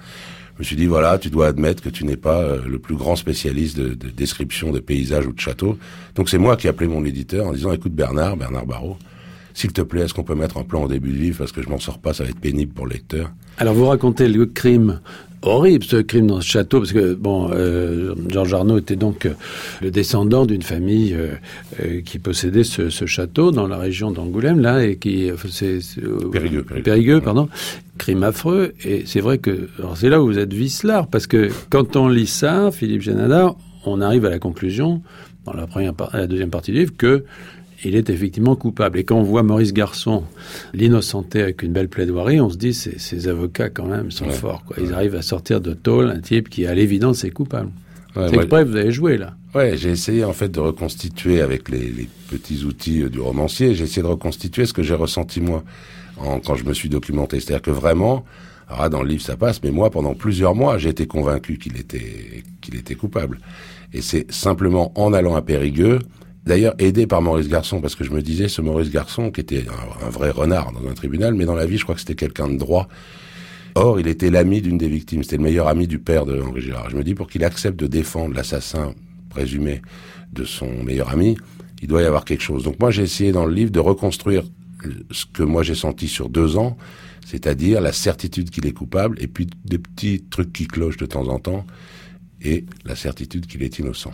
Me 0.62 0.63
suis 0.63 0.75
dit, 0.75 0.86
voilà, 0.86 1.18
tu 1.18 1.32
dois 1.32 1.48
admettre 1.48 1.82
que 1.82 1.89
tu 1.89 2.06
n'es 2.06 2.18
pas 2.18 2.38
euh, 2.38 2.62
le 2.68 2.77
plus 2.77 2.94
grand 2.94 3.15
spécialiste 3.15 3.75
de, 3.80 3.96
de 3.96 4.10
description 4.10 4.72
de 4.72 4.80
paysages 4.80 5.25
ou 5.25 5.34
de 5.34 5.39
châteaux. 5.39 5.75
Donc 6.13 6.30
c'est 6.30 6.38
moi 6.38 6.56
qui 6.56 6.68
ai 6.68 6.70
appelé 6.70 6.88
mon 6.88 7.03
éditeur 7.03 7.48
en 7.48 7.51
disant, 7.51 7.74
écoute 7.74 7.94
Bernard, 7.94 8.38
Bernard 8.38 8.68
Barrault, 8.68 9.00
s'il 9.53 9.74
te 9.74 9.81
plaît, 9.81 10.01
est-ce 10.01 10.13
qu'on 10.13 10.24
peut 10.24 10.36
mettre 10.36 10.58
un 10.58 10.63
plan 10.63 10.84
au 10.84 10.88
début 10.88 11.10
du 11.10 11.20
livre 11.20 11.38
parce 11.39 11.51
que 11.51 11.62
je 11.62 11.70
m'en 11.70 11.79
sors 11.79 12.00
pas, 12.00 12.13
ça 12.13 12.24
va 12.24 12.29
être 12.29 12.39
pénible 12.39 12.74
pour 12.74 12.86
le 12.86 12.93
lecteur. 12.93 13.31
Alors 13.58 13.74
vous 13.74 13.86
racontez 13.86 14.27
le 14.27 14.46
crime 14.46 15.00
horrible 15.41 15.84
ce 15.84 15.98
crime 15.98 16.27
dans 16.27 16.41
ce 16.41 16.48
château 16.48 16.79
parce 16.79 16.91
que 16.91 17.13
bon 17.13 17.50
euh, 17.51 18.13
Georges 18.29 18.53
Arnaud 18.53 18.77
était 18.77 18.96
donc 18.96 19.25
euh, 19.25 19.34
le 19.81 19.89
descendant 19.91 20.46
d'une 20.46 20.62
famille 20.62 21.15
euh, 21.15 22.01
qui 22.01 22.20
possédait 22.20 22.63
ce, 22.63 22.89
château 23.05 23.51
dans 23.51 23.67
la 23.67 23.77
région 23.77 24.12
d'Angoulême 24.12 24.60
là 24.60 24.86
et 24.86 24.98
qui 24.98 25.29
c'est 25.50 25.79
Périgueux, 26.31 26.63
Périgueux, 26.84 27.22
pardon. 27.22 27.50
Crime 27.98 28.24
affreux 28.24 28.74
et 28.86 29.03
c'est 29.05 29.22
vrai 29.22 29.39
que 29.39 29.70
c'est 29.96 30.10
là 30.10 30.22
où 30.22 30.27
vous 30.27 30.38
êtes 30.38 30.53
vicelard 30.53 31.08
parce 31.08 31.27
que 31.27 31.50
quand 31.70 31.96
on 31.96 32.08
lit 32.08 32.27
ça 32.27 32.70
Philippe 32.72 33.01
Janada 33.01 33.55
on 33.86 34.01
arrive 34.01 34.25
à 34.25 34.29
la 34.29 34.39
conclusion 34.39 35.01
dans 35.46 35.53
la 35.53 35.65
première 35.65 35.93
la 36.13 36.27
deuxième 36.27 36.51
partie 36.51 36.72
du 36.72 36.79
livre 36.79 36.93
que 36.98 37.25
il 37.84 37.96
est 37.96 38.10
effectivement 38.10 38.56
coupable. 38.56 39.00
Et 39.00 39.04
quand 39.04 39.18
on 39.18 39.24
voit 39.24 39.44
Maurice 39.44 39.74
Garçon 39.74 40.24
l'innocenter 40.74 41.42
avec 41.42 41.64
une 41.64 41.74
belle 41.74 41.90
plaidoirie, 41.90 42.40
on 42.42 42.50
se 42.50 42.58
dit 42.58 42.74
ces, 42.74 43.00
ces 43.00 43.28
avocats 43.28 43.70
quand 43.70 43.86
même 43.86 44.12
sont 44.12 44.30
forts. 44.30 44.64
Quoi. 44.66 44.78
Ils 44.82 44.94
arrivent 44.94 45.16
à 45.16 45.22
sortir 45.22 45.62
de 45.62 45.74
tôle 45.74 46.10
un 46.10 46.20
type 46.20 46.50
qui 46.50 46.66
à 46.66 46.74
l'évidence 46.74 47.24
est 47.24 47.32
coupable. 47.32 47.70
Ouais, 48.16 48.28
c'est 48.30 48.38
que 48.38 48.64
vous 48.64 48.76
avez 48.76 48.92
joué 48.92 49.18
là. 49.18 49.36
Ouais, 49.56 49.78
j'ai 49.78 49.90
essayé 49.90 50.24
en 50.26 50.34
fait 50.34 50.50
de 50.50 50.60
reconstituer 50.60 51.42
avec 51.42 51.70
les, 51.70 51.90
les 51.92 52.10
petits 52.30 52.64
outils 52.66 53.04
euh, 53.04 53.10
du 53.10 53.20
romancier, 53.20 53.74
j'ai 53.74 53.86
essayé 53.86 54.02
de 54.02 54.08
reconstituer 54.08 54.66
ce 54.66 54.74
que 54.74 54.84
j'ai 54.84 54.94
ressenti 54.94 55.40
moi 55.40 55.64
en, 56.18 56.40
quand 56.40 56.56
je 56.56 56.66
me 56.66 56.74
suis 56.74 56.90
documenté. 56.90 57.40
C'est-à-dire 57.40 57.62
que 57.62 57.72
vraiment, 57.72 58.26
alors 58.68 58.90
dans 58.90 59.02
le 59.02 59.08
livre 59.08 59.22
ça 59.22 59.38
passe, 59.38 59.64
mais 59.64 59.72
moi 59.72 59.90
pendant 59.90 60.14
plusieurs 60.14 60.56
mois 60.56 60.78
j'ai 60.78 60.90
été 60.90 61.08
convaincu 61.08 61.58
qu'il 61.58 61.78
était 61.78 62.44
qu'il 62.60 62.76
était 62.76 62.96
coupable. 62.96 63.40
Et 63.94 64.02
c'est 64.02 64.30
simplement 64.32 64.92
en 64.96 65.14
allant 65.14 65.36
à 65.36 65.42
Périgueux, 65.42 66.00
D'ailleurs, 66.46 66.74
aidé 66.80 67.06
par 67.06 67.22
Maurice 67.22 67.48
Garçon, 67.48 67.82
parce 67.82 67.96
que 67.96 68.04
je 68.04 68.12
me 68.12 68.22
disais, 68.22 68.48
ce 68.48 68.62
Maurice 68.62 68.90
Garçon, 68.90 69.30
qui 69.30 69.42
était 69.42 69.66
un, 70.04 70.10
vrai 70.10 70.32
renard 70.32 70.72
dans 70.72 70.90
un 70.90 70.94
tribunal, 70.94 71.36
mais 71.36 71.46
dans 71.46 71.56
la 71.56 71.66
vie, 71.66 71.78
je 71.78 71.84
crois 71.84 71.96
que 71.96 72.02
c'était 72.02 72.16
quelqu'un 72.16 72.48
de 72.48 72.58
droit. 72.58 72.88
Or, 73.76 74.00
il 74.00 74.08
était 74.08 74.30
l'ami 74.30 74.62
d'une 74.62 74.78
des 74.78 74.90
victimes, 74.90 75.24
c'était 75.24 75.38
le 75.38 75.44
meilleur 75.44 75.68
ami 75.68 75.88
du 75.88 76.00
père 76.00 76.26
de 76.26 76.42
Henri 76.42 76.62
Girard. 76.62 76.90
Je 76.90 76.96
me 76.96 77.04
dis, 77.04 77.14
pour 77.14 77.28
qu'il 77.28 77.44
accepte 77.44 77.80
de 77.80 77.88
défendre 77.88 78.34
l'assassin 78.34 78.94
présumé 79.30 79.82
de 80.34 80.44
son 80.44 80.84
meilleur 80.84 81.10
ami, 81.10 81.38
il 81.82 81.88
doit 81.88 82.02
y 82.02 82.06
avoir 82.06 82.26
quelque 82.26 82.44
chose. 82.44 82.64
Donc 82.64 82.80
moi, 82.80 82.92
j'ai 82.92 83.04
essayé 83.04 83.32
dans 83.32 83.46
le 83.46 83.54
livre 83.54 83.72
de 83.72 83.80
reconstruire 83.80 84.44
ce 85.12 85.26
que 85.26 85.44
moi 85.44 85.62
j'ai 85.62 85.76
senti 85.76 86.08
sur 86.08 86.28
deux 86.30 86.58
ans, 86.58 86.76
c'est-à-dire 87.26 87.82
la 87.82 87.94
certitude 87.94 88.50
qu'il 88.50 88.66
est 88.66 88.74
coupable, 88.74 89.18
et 89.22 89.28
puis 89.28 89.48
des 89.64 89.78
petits 89.78 90.24
trucs 90.30 90.52
qui 90.52 90.68
clochent 90.68 90.98
de 90.98 91.06
temps 91.06 91.28
en 91.28 91.40
temps, 91.40 91.66
et 92.42 92.66
la 92.86 92.96
certitude 92.96 93.46
qu'il 93.46 93.62
est 93.64 93.78
innocent. 93.80 94.12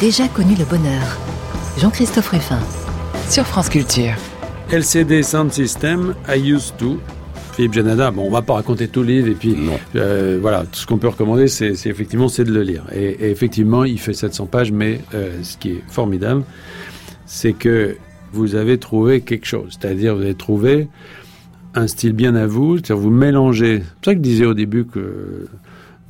Déjà 0.00 0.28
connu 0.28 0.54
le 0.54 0.64
bonheur. 0.64 1.18
Jean-Christophe 1.78 2.30
Ruffin. 2.30 2.58
Sur 3.28 3.44
France 3.44 3.68
Culture. 3.68 4.14
LCD 4.72 5.22
Sound 5.22 5.52
System, 5.52 6.14
I 6.26 6.38
used 6.38 6.78
to. 6.78 6.98
Philippe 7.52 7.74
Janada, 7.74 8.10
bon, 8.10 8.26
on 8.26 8.30
va 8.30 8.40
pas 8.40 8.54
raconter 8.54 8.88
tout 8.88 9.02
le 9.02 9.08
livre 9.08 9.28
et 9.28 9.34
puis 9.34 9.56
euh, 9.96 10.38
voilà, 10.40 10.64
tout 10.64 10.80
ce 10.80 10.86
qu'on 10.86 10.96
peut 10.96 11.08
recommander, 11.08 11.48
c'est 11.48 11.72
effectivement 11.84 12.28
c'est 12.28 12.44
de 12.44 12.52
le 12.52 12.62
lire. 12.62 12.84
Et, 12.94 13.30
effectivement, 13.30 13.84
il 13.84 14.00
fait 14.00 14.14
700 14.14 14.46
pages, 14.46 14.72
mais 14.72 15.02
euh, 15.14 15.42
ce 15.42 15.58
qui 15.58 15.72
est 15.72 15.82
formidable, 15.88 16.44
c'est 17.26 17.52
que 17.52 17.96
vous 18.32 18.54
avez 18.54 18.78
trouvé 18.78 19.20
quelque 19.20 19.46
chose, 19.46 19.76
c'est-à-dire 19.78 20.16
vous 20.16 20.22
avez 20.22 20.34
trouvé 20.34 20.88
un 21.74 21.86
style 21.86 22.14
bien 22.14 22.36
à 22.36 22.46
vous, 22.46 22.76
c'est-à-dire 22.76 22.96
vous 22.96 23.10
mélangez. 23.10 23.80
C'est 23.80 23.84
pour 23.84 24.04
ça 24.06 24.12
que 24.12 24.18
je 24.18 24.22
disais 24.22 24.46
au 24.46 24.54
début 24.54 24.86
que 24.86 25.46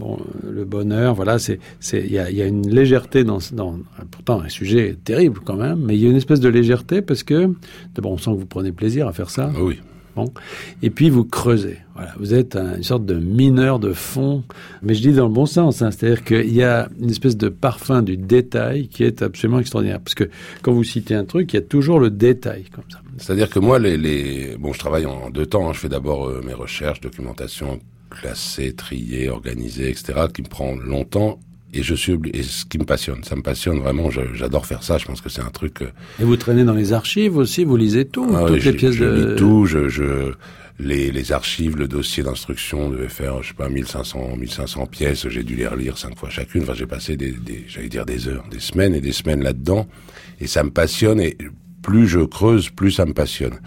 bon, 0.01 0.19
le 0.43 0.65
bonheur, 0.65 1.15
voilà, 1.15 1.39
c'est, 1.39 1.61
c'est, 1.79 2.01
il 2.01 2.13
y 2.13 2.19
a, 2.19 2.31
y 2.31 2.43
a, 2.43 2.47
une 2.47 2.69
légèreté 2.69 3.23
dans, 3.23 3.39
dans, 3.53 3.79
pourtant 4.11 4.41
un 4.41 4.49
sujet 4.49 4.97
terrible 5.05 5.41
quand 5.45 5.57
même, 5.57 5.81
mais 5.85 5.95
il 5.95 6.03
y 6.03 6.07
a 6.07 6.11
une 6.11 6.17
espèce 6.17 6.41
de 6.41 6.49
légèreté 6.49 7.03
parce 7.03 7.23
que, 7.23 7.53
d'abord, 7.95 8.13
on 8.13 8.19
sent 8.19 8.33
que 8.33 8.39
vous 8.39 8.47
prenez 8.47 8.73
plaisir 8.73 9.07
à 9.07 9.13
faire 9.13 9.31
ça. 9.31 9.53
Oui. 9.61 9.79
Bon. 10.17 10.25
Et 10.83 10.91
puis 10.91 11.09
vous 11.09 11.25
creusez. 11.25 11.79
Voilà, 11.95 12.15
vous 12.19 12.35
êtes 12.35 12.57
une 12.57 12.83
sorte 12.83 13.07
de 13.07 13.15
mineur 13.15 13.79
de 13.79 13.93
fond, 13.93 14.43
mais 14.83 14.95
je 14.95 15.03
dis 15.03 15.13
dans 15.13 15.29
le 15.29 15.33
bon 15.33 15.47
sens. 15.47 15.83
Hein, 15.83 15.91
c'est-à-dire 15.91 16.25
qu'il 16.25 16.53
y 16.53 16.65
a 16.65 16.89
une 17.01 17.11
espèce 17.11 17.37
de 17.37 17.49
parfum 17.49 18.03
du 18.03 18.17
détail 18.17 18.89
qui 18.89 19.05
est 19.05 19.23
absolument 19.23 19.61
extraordinaire. 19.61 20.01
Parce 20.01 20.15
que 20.15 20.29
quand 20.63 20.73
vous 20.73 20.83
citez 20.83 21.15
un 21.15 21.25
truc, 21.25 21.53
il 21.53 21.57
y 21.57 21.59
a 21.61 21.63
toujours 21.63 22.01
le 22.01 22.11
détail 22.11 22.65
comme 22.75 22.85
ça. 22.91 22.99
C'est-à-dire 23.19 23.51
que 23.51 23.61
moi, 23.61 23.79
les, 23.79 23.97
les, 23.97 24.57
bon, 24.59 24.73
je 24.73 24.79
travaille 24.81 25.07
en 25.07 25.31
deux 25.31 25.47
temps. 25.47 25.69
Hein. 25.69 25.73
Je 25.75 25.79
fais 25.79 25.89
d'abord 25.89 26.29
euh, 26.29 26.41
mes 26.45 26.55
recherches, 26.55 27.01
documentation, 27.01 27.79
classé, 28.11 28.73
trié, 28.73 29.29
organisé, 29.29 29.89
etc., 29.89 30.27
qui 30.33 30.43
me 30.43 30.49
prend 30.49 30.75
longtemps. 30.75 31.39
Et 31.73 31.83
je 31.85 31.95
suis 31.95 32.19
et 32.35 32.43
ce 32.43 32.65
qui 32.65 32.79
me 32.79 32.85
passionne, 32.85 33.23
ça 33.23 33.37
me 33.37 33.43
passionne 33.43 33.79
vraiment. 33.79 34.11
J'adore 34.11 34.67
faire 34.67 34.83
ça. 34.83 34.99
Je 34.99 35.05
pense 35.05 35.21
que 35.21 35.29
c'est 35.29 35.43
un 35.43 35.51
truc. 35.51 35.83
Euh, 35.83 35.91
et 36.21 36.25
vous 36.25 36.37
traînez 36.37 36.65
dans 36.65 36.75
les 36.75 36.93
archives 36.93 37.37
aussi, 37.37 37.63
vous 37.63 37.77
lisez 37.77 38.07
tout, 38.07 38.29
ah 38.35 38.47
toutes 38.49 38.65
les 38.65 38.73
pièces 38.73 38.97
je 38.97 39.05
de. 39.05 39.31
lis 39.31 39.37
tout. 39.37 39.67
Je, 39.67 39.89
je 39.89 40.33
les, 40.81 41.13
les 41.13 41.33
archives, 41.33 41.77
le 41.77 41.87
dossier 41.87 42.23
d'instruction 42.23 42.91
devait 42.91 43.09
faire, 43.09 43.43
je 43.43 43.49
sais 43.49 43.55
pas, 43.55 43.69
1500, 43.69 44.37
1500 44.37 44.87
pièces. 44.87 45.29
J'ai 45.29 45.45
dû 45.45 45.55
les 45.55 45.69
relire 45.69 45.97
cinq 45.97 46.19
fois 46.19 46.29
chacune. 46.29 46.63
Enfin, 46.63 46.75
j'ai 46.75 46.87
passé 46.87 47.17
des, 47.17 47.31
des 47.31 47.65
j'allais 47.69 47.89
dire 47.89 48.05
des 48.05 48.27
heures, 48.27 48.47
des 48.51 48.61
semaines 48.61 48.95
et 48.95 49.01
des 49.01 49.13
semaines 49.13 49.43
là-dedans. 49.43 49.87
Et 50.41 50.49
ça 50.49 50.65
me 50.65 50.71
passionne. 50.71 51.21
Et 51.21 51.37
plus 51.83 52.09
je 52.09 52.21
creuse, 52.21 52.71
plus 52.71 52.91
ça 52.91 53.07
me 53.07 53.13
passionne. 53.13 53.61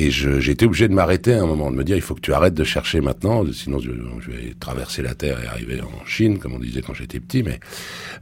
Et 0.00 0.12
j'ai 0.12 0.52
été 0.52 0.64
obligé 0.64 0.86
de 0.86 0.94
m'arrêter 0.94 1.34
à 1.34 1.42
un 1.42 1.46
moment, 1.46 1.72
de 1.72 1.76
me 1.76 1.82
dire 1.82 1.96
il 1.96 2.02
faut 2.02 2.14
que 2.14 2.20
tu 2.20 2.32
arrêtes 2.32 2.54
de 2.54 2.62
chercher 2.62 3.00
maintenant, 3.00 3.44
sinon 3.52 3.80
je, 3.80 3.90
je, 4.20 4.30
vais 4.30 4.54
traverser 4.60 5.02
la 5.02 5.14
terre 5.14 5.42
et 5.42 5.48
arriver 5.48 5.80
en 5.80 6.06
Chine, 6.06 6.38
comme 6.38 6.54
on 6.54 6.60
disait 6.60 6.82
quand 6.82 6.94
j'étais 6.94 7.18
petit. 7.18 7.42
Mais 7.42 7.58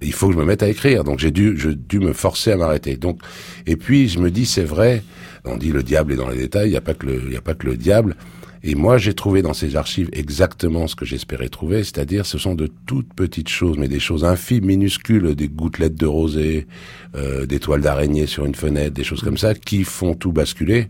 il 0.00 0.14
faut 0.14 0.28
que 0.28 0.32
je 0.32 0.38
me 0.38 0.44
mette 0.46 0.62
à 0.62 0.68
écrire. 0.68 1.04
Donc 1.04 1.18
j'ai 1.18 1.30
dû, 1.30 1.54
je 1.58 1.68
dû 1.68 2.00
me 2.00 2.14
forcer 2.14 2.50
à 2.52 2.56
m'arrêter. 2.56 2.96
Donc 2.96 3.20
et 3.66 3.76
puis 3.76 4.08
je 4.08 4.18
me 4.20 4.30
dis 4.30 4.46
c'est 4.46 4.64
vrai. 4.64 5.02
On 5.44 5.58
dit 5.58 5.70
le 5.70 5.82
diable 5.82 6.14
est 6.14 6.16
dans 6.16 6.30
les 6.30 6.38
détails. 6.38 6.68
Il 6.68 6.70
n'y 6.70 6.78
a 6.78 6.80
pas 6.80 6.94
que 6.94 7.04
le, 7.04 7.22
il 7.28 7.36
a 7.36 7.42
pas 7.42 7.54
que 7.54 7.66
le 7.66 7.76
diable. 7.76 8.16
Et 8.62 8.74
moi, 8.74 8.96
j'ai 8.96 9.14
trouvé 9.14 9.42
dans 9.42 9.52
ces 9.52 9.76
archives 9.76 10.08
exactement 10.12 10.88
ce 10.88 10.96
que 10.96 11.04
j'espérais 11.04 11.48
trouver, 11.48 11.84
c'est-à-dire 11.84 12.26
ce 12.26 12.36
sont 12.36 12.56
de 12.56 12.68
toutes 12.86 13.12
petites 13.14 13.48
choses, 13.48 13.78
mais 13.78 13.86
des 13.86 14.00
choses 14.00 14.24
infimes, 14.24 14.64
minuscules, 14.64 15.36
des 15.36 15.46
gouttelettes 15.46 15.94
de 15.94 16.06
rosée, 16.06 16.66
euh, 17.14 17.46
des 17.46 17.60
toiles 17.60 17.82
d'araignée 17.82 18.26
sur 18.26 18.44
une 18.44 18.56
fenêtre, 18.56 18.92
des 18.92 19.04
choses 19.04 19.20
comme 19.20 19.38
ça, 19.38 19.54
qui 19.54 19.84
font 19.84 20.14
tout 20.14 20.32
basculer. 20.32 20.88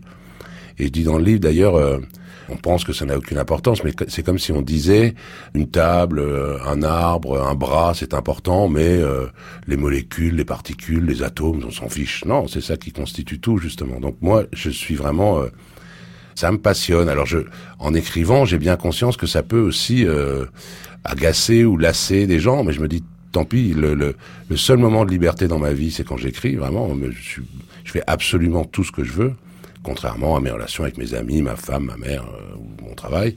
Et 0.79 0.85
je 0.85 0.91
dis 0.91 1.03
dans 1.03 1.17
le 1.17 1.23
livre 1.23 1.39
d'ailleurs, 1.39 1.75
euh, 1.75 1.99
on 2.49 2.55
pense 2.55 2.83
que 2.83 2.93
ça 2.93 3.05
n'a 3.05 3.17
aucune 3.17 3.37
importance, 3.37 3.83
mais 3.83 3.91
c'est 4.07 4.23
comme 4.23 4.39
si 4.39 4.51
on 4.51 4.61
disait 4.61 5.15
une 5.53 5.67
table, 5.69 6.19
euh, 6.19 6.57
un 6.65 6.83
arbre, 6.83 7.41
un 7.41 7.55
bras, 7.55 7.93
c'est 7.95 8.13
important, 8.13 8.69
mais 8.69 8.85
euh, 8.87 9.25
les 9.67 9.77
molécules, 9.77 10.35
les 10.35 10.45
particules, 10.45 11.05
les 11.05 11.23
atomes, 11.23 11.63
on 11.65 11.71
s'en 11.71 11.89
fiche. 11.89 12.23
Non, 12.25 12.47
c'est 12.47 12.61
ça 12.61 12.77
qui 12.77 12.91
constitue 12.91 13.39
tout 13.39 13.57
justement. 13.57 13.99
Donc 13.99 14.17
moi, 14.21 14.43
je 14.53 14.69
suis 14.69 14.95
vraiment, 14.95 15.41
ça 16.35 16.51
me 16.51 16.57
passionne. 16.57 17.09
Alors 17.09 17.25
je, 17.25 17.39
en 17.79 17.93
écrivant, 17.93 18.45
j'ai 18.45 18.59
bien 18.59 18.77
conscience 18.77 19.17
que 19.17 19.27
ça 19.27 19.43
peut 19.43 19.59
aussi 19.59 20.05
agacer 21.03 21.65
ou 21.65 21.77
lasser 21.77 22.27
des 22.27 22.39
gens, 22.39 22.63
mais 22.63 22.71
je 22.71 22.81
me 22.81 22.87
dis 22.87 23.03
tant 23.31 23.45
pis. 23.45 23.73
Le, 23.73 23.93
le, 23.93 24.15
le 24.49 24.57
seul 24.57 24.77
moment 24.77 25.05
de 25.05 25.11
liberté 25.11 25.47
dans 25.47 25.59
ma 25.59 25.73
vie, 25.73 25.91
c'est 25.91 26.05
quand 26.05 26.17
j'écris. 26.17 26.55
Vraiment, 26.55 26.89
je, 27.11 27.41
je 27.83 27.91
fais 27.91 28.03
absolument 28.07 28.63
tout 28.63 28.83
ce 28.83 28.91
que 28.91 29.03
je 29.03 29.11
veux 29.11 29.33
contrairement 29.87 30.35
à 30.35 30.41
mes 30.41 30.51
relations 30.51 30.83
avec 30.83 30.97
mes 30.97 31.13
amis, 31.13 31.41
ma 31.41 31.55
femme, 31.55 31.85
ma 31.85 31.95
mère 31.95 32.23
euh, 32.23 32.57
ou 32.57 32.85
mon 32.85 32.93
travail. 32.93 33.35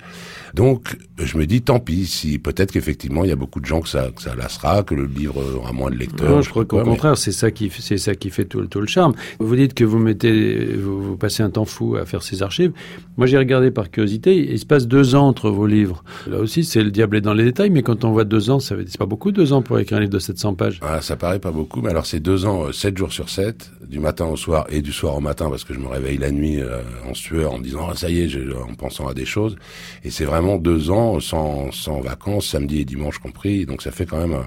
Donc, 0.53 0.97
je 1.17 1.39
me 1.39 1.47
dis, 1.47 1.63
tant 1.63 1.79
pis, 1.79 2.07
si 2.07 2.41
peut-être 2.41 2.73
qu'effectivement, 2.73 3.23
il 3.23 3.31
y 3.31 3.33
a 3.33 3.37
beaucoup 3.37 3.61
de 3.61 3.67
gens 3.67 3.81
que 3.81 3.89
ça, 3.89 4.11
que 4.11 4.21
ça 4.21 4.35
lassera, 4.35 4.83
que 4.83 4.97
le 4.97 5.07
livre 5.07 5.41
aura 5.57 5.73
moins 5.73 5.91
de 5.91 5.97
lecteurs. 5.97 6.29
Non, 6.29 6.43
je 6.43 6.51
crois 6.51 6.65
qu'au 6.65 6.83
contraire, 6.83 7.17
c'est 7.17 7.31
ça 7.31 7.53
qui, 7.53 7.71
c'est 7.71 7.99
ça 7.99 8.17
qui 8.17 8.31
fait 8.31 8.47
tout, 8.47 8.67
tout, 8.67 8.81
le 8.81 8.89
charme. 8.89 9.15
Vous 9.39 9.55
dites 9.55 9.75
que 9.75 9.85
vous 9.85 10.01
mettez, 10.01 10.75
vous, 10.75 11.01
vous, 11.01 11.17
passez 11.17 11.45
un 11.45 11.51
temps 11.51 11.65
fou 11.65 11.95
à 11.95 12.05
faire 12.05 12.25
ces 12.25 12.43
archives. 12.43 12.73
Moi, 13.17 13.29
j'ai 13.29 13.39
regardé 13.39 13.71
par 13.71 13.91
curiosité. 13.91 14.37
Il 14.37 14.59
se 14.59 14.67
passe 14.67 14.89
deux 14.89 15.15
ans 15.15 15.29
entre 15.29 15.51
vos 15.51 15.69
livres. 15.69 16.03
Là 16.27 16.39
aussi, 16.39 16.65
c'est 16.65 16.83
le 16.83 16.91
diable 16.91 17.19
est 17.19 17.21
dans 17.21 17.35
les 17.35 17.45
détails, 17.45 17.71
mais 17.71 17.83
quand 17.83 18.05
on 18.05 18.11
voit 18.11 18.25
deux 18.25 18.51
ans, 18.51 18.59
ça 18.59 18.75
c'est 18.89 18.99
pas 18.99 19.07
beaucoup 19.07 19.31
deux 19.31 19.53
ans 19.53 19.63
pour 19.63 19.79
écrire 19.79 19.99
un 19.99 20.01
livre 20.01 20.13
de 20.13 20.19
700 20.19 20.55
pages. 20.55 20.81
Ah, 20.83 21.01
ça 21.01 21.17
paraît 21.17 21.39
pas 21.39 21.53
beaucoup, 21.53 21.81
mais 21.81 21.91
alors 21.91 22.07
c'est 22.07 22.19
deux 22.19 22.45
ans, 22.45 22.65
euh, 22.65 22.73
sept 22.73 22.99
jours 22.99 23.13
sur 23.13 23.29
sept, 23.29 23.71
du 23.89 24.01
matin 24.01 24.25
au 24.27 24.37
soir 24.37 24.67
et 24.71 24.83
du 24.83 24.93
soir 24.93 25.17
au 25.17 25.21
matin, 25.21 25.49
parce 25.49 25.63
que 25.65 25.75
je 25.75 25.79
me 25.79 25.87
réveille 25.87 26.19
la 26.19 26.33
nuit 26.33 26.40
euh, 26.43 26.83
en 27.09 27.15
sueur, 27.15 27.53
en 27.53 27.59
me 27.59 27.65
disant, 27.65 27.89
ah, 27.91 27.97
ça 27.97 28.11
y 28.11 28.21
est, 28.21 28.55
en 28.55 28.75
pensant 28.75 29.07
à 29.09 29.15
des 29.15 29.25
choses. 29.25 29.57
Et 30.05 30.11
c'est 30.11 30.25
vraiment 30.25 30.57
deux 30.57 30.91
ans 30.91 31.21
sans, 31.21 31.71
sans 31.73 32.01
vacances, 32.01 32.47
samedi 32.49 32.81
et 32.81 32.85
dimanche 32.85 33.19
compris. 33.19 33.67
Donc 33.67 33.83
ça 33.83 33.91
fait 33.91 34.07
quand 34.07 34.19
même 34.19 34.45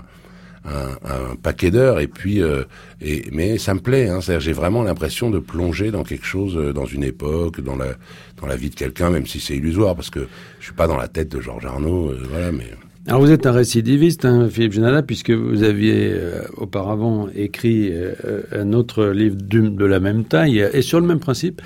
un, 0.66 1.36
paquet 1.42 1.72
d'heures. 1.72 2.00
Et 2.00 2.08
puis, 2.08 2.42
euh, 2.42 2.64
et, 3.02 3.26
mais 3.32 3.58
ça 3.58 3.74
me 3.74 3.80
plaît. 3.80 4.10
Hein, 4.10 4.20
j'ai 4.22 4.54
vraiment 4.54 4.84
l'impression 4.84 5.30
de 5.30 5.40
plonger 5.40 5.92
dans 5.92 6.04
quelque 6.04 6.26
chose, 6.26 6.58
euh, 6.58 6.74
dans 6.74 6.86
une 6.86 7.04
époque, 7.04 7.62
dans 7.62 7.76
la 7.76 7.96
dans 8.40 8.48
la 8.48 8.56
vie 8.56 8.70
de 8.70 8.76
quelqu'un, 8.76 9.10
même 9.10 9.28
si 9.28 9.40
c'est 9.40 9.56
illusoire, 9.56 9.96
parce 9.96 10.10
que 10.10 10.28
je 10.60 10.66
suis 10.66 10.74
pas 10.74 10.88
dans 10.88 10.98
la 10.98 11.08
tête 11.08 11.30
de 11.30 11.40
Georges 11.40 11.66
Arnaud. 11.66 12.14
Voilà, 12.30 12.52
mais 12.52 12.72
alors 13.06 13.20
vous 13.20 13.32
êtes 13.32 13.46
un 13.46 13.52
récidiviste, 13.52 14.24
hein, 14.24 14.48
Philippe 14.50 14.72
Genada, 14.72 15.04
puisque 15.04 15.32
vous 15.32 15.64
aviez 15.64 16.14
euh, 16.14 16.42
auparavant 16.56 17.28
écrit 17.36 17.90
euh, 17.92 18.14
un 18.54 18.72
autre 18.72 19.08
livre 19.08 19.36
de 19.36 19.86
la 19.86 20.00
même 20.00 20.24
taille 20.24 20.66
et 20.72 20.82
sur 20.82 21.02
le 21.02 21.08
même 21.08 21.20
principe, 21.20 21.62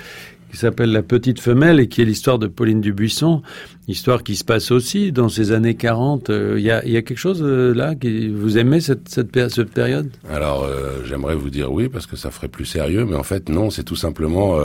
qui 0.50 0.56
s'appelle 0.56 0.90
La 0.90 1.02
Petite 1.02 1.40
Femelle 1.40 1.78
et 1.78 1.86
qui 1.86 2.02
est 2.02 2.04
l'histoire 2.04 2.40
de 2.40 2.48
Pauline 2.48 2.80
Dubuisson, 2.80 3.42
histoire 3.86 4.24
qui 4.24 4.34
se 4.34 4.42
passe 4.42 4.72
aussi 4.72 5.12
dans 5.12 5.28
ces 5.28 5.52
années 5.52 5.76
40. 5.76 6.30
Euh, 6.30 6.54
il 6.58 6.64
y, 6.64 6.72
a, 6.72 6.84
y, 6.84 6.96
a, 6.96 7.02
quelque 7.02 7.18
chose 7.18 7.40
là 7.40 7.94
qui 7.94 8.28
vous 8.28 8.58
aimez 8.58 8.80
cette, 8.80 9.08
cette, 9.08 9.30
période? 9.70 10.10
Alors 10.28 10.68
j'aimerais 11.04 11.36
vous 11.36 11.50
dire 11.50 11.70
oui 11.70 11.88
parce 11.88 12.06
que 12.06 12.16
ça 12.16 12.32
ferait 12.32 12.48
plus 12.48 12.64
sérieux, 12.64 13.04
mais 13.04 13.16
en 13.16 13.22
fait 13.22 13.48
non, 13.48 13.70
c'est 13.70 13.84
tout 13.84 13.94
simplement, 13.94 14.58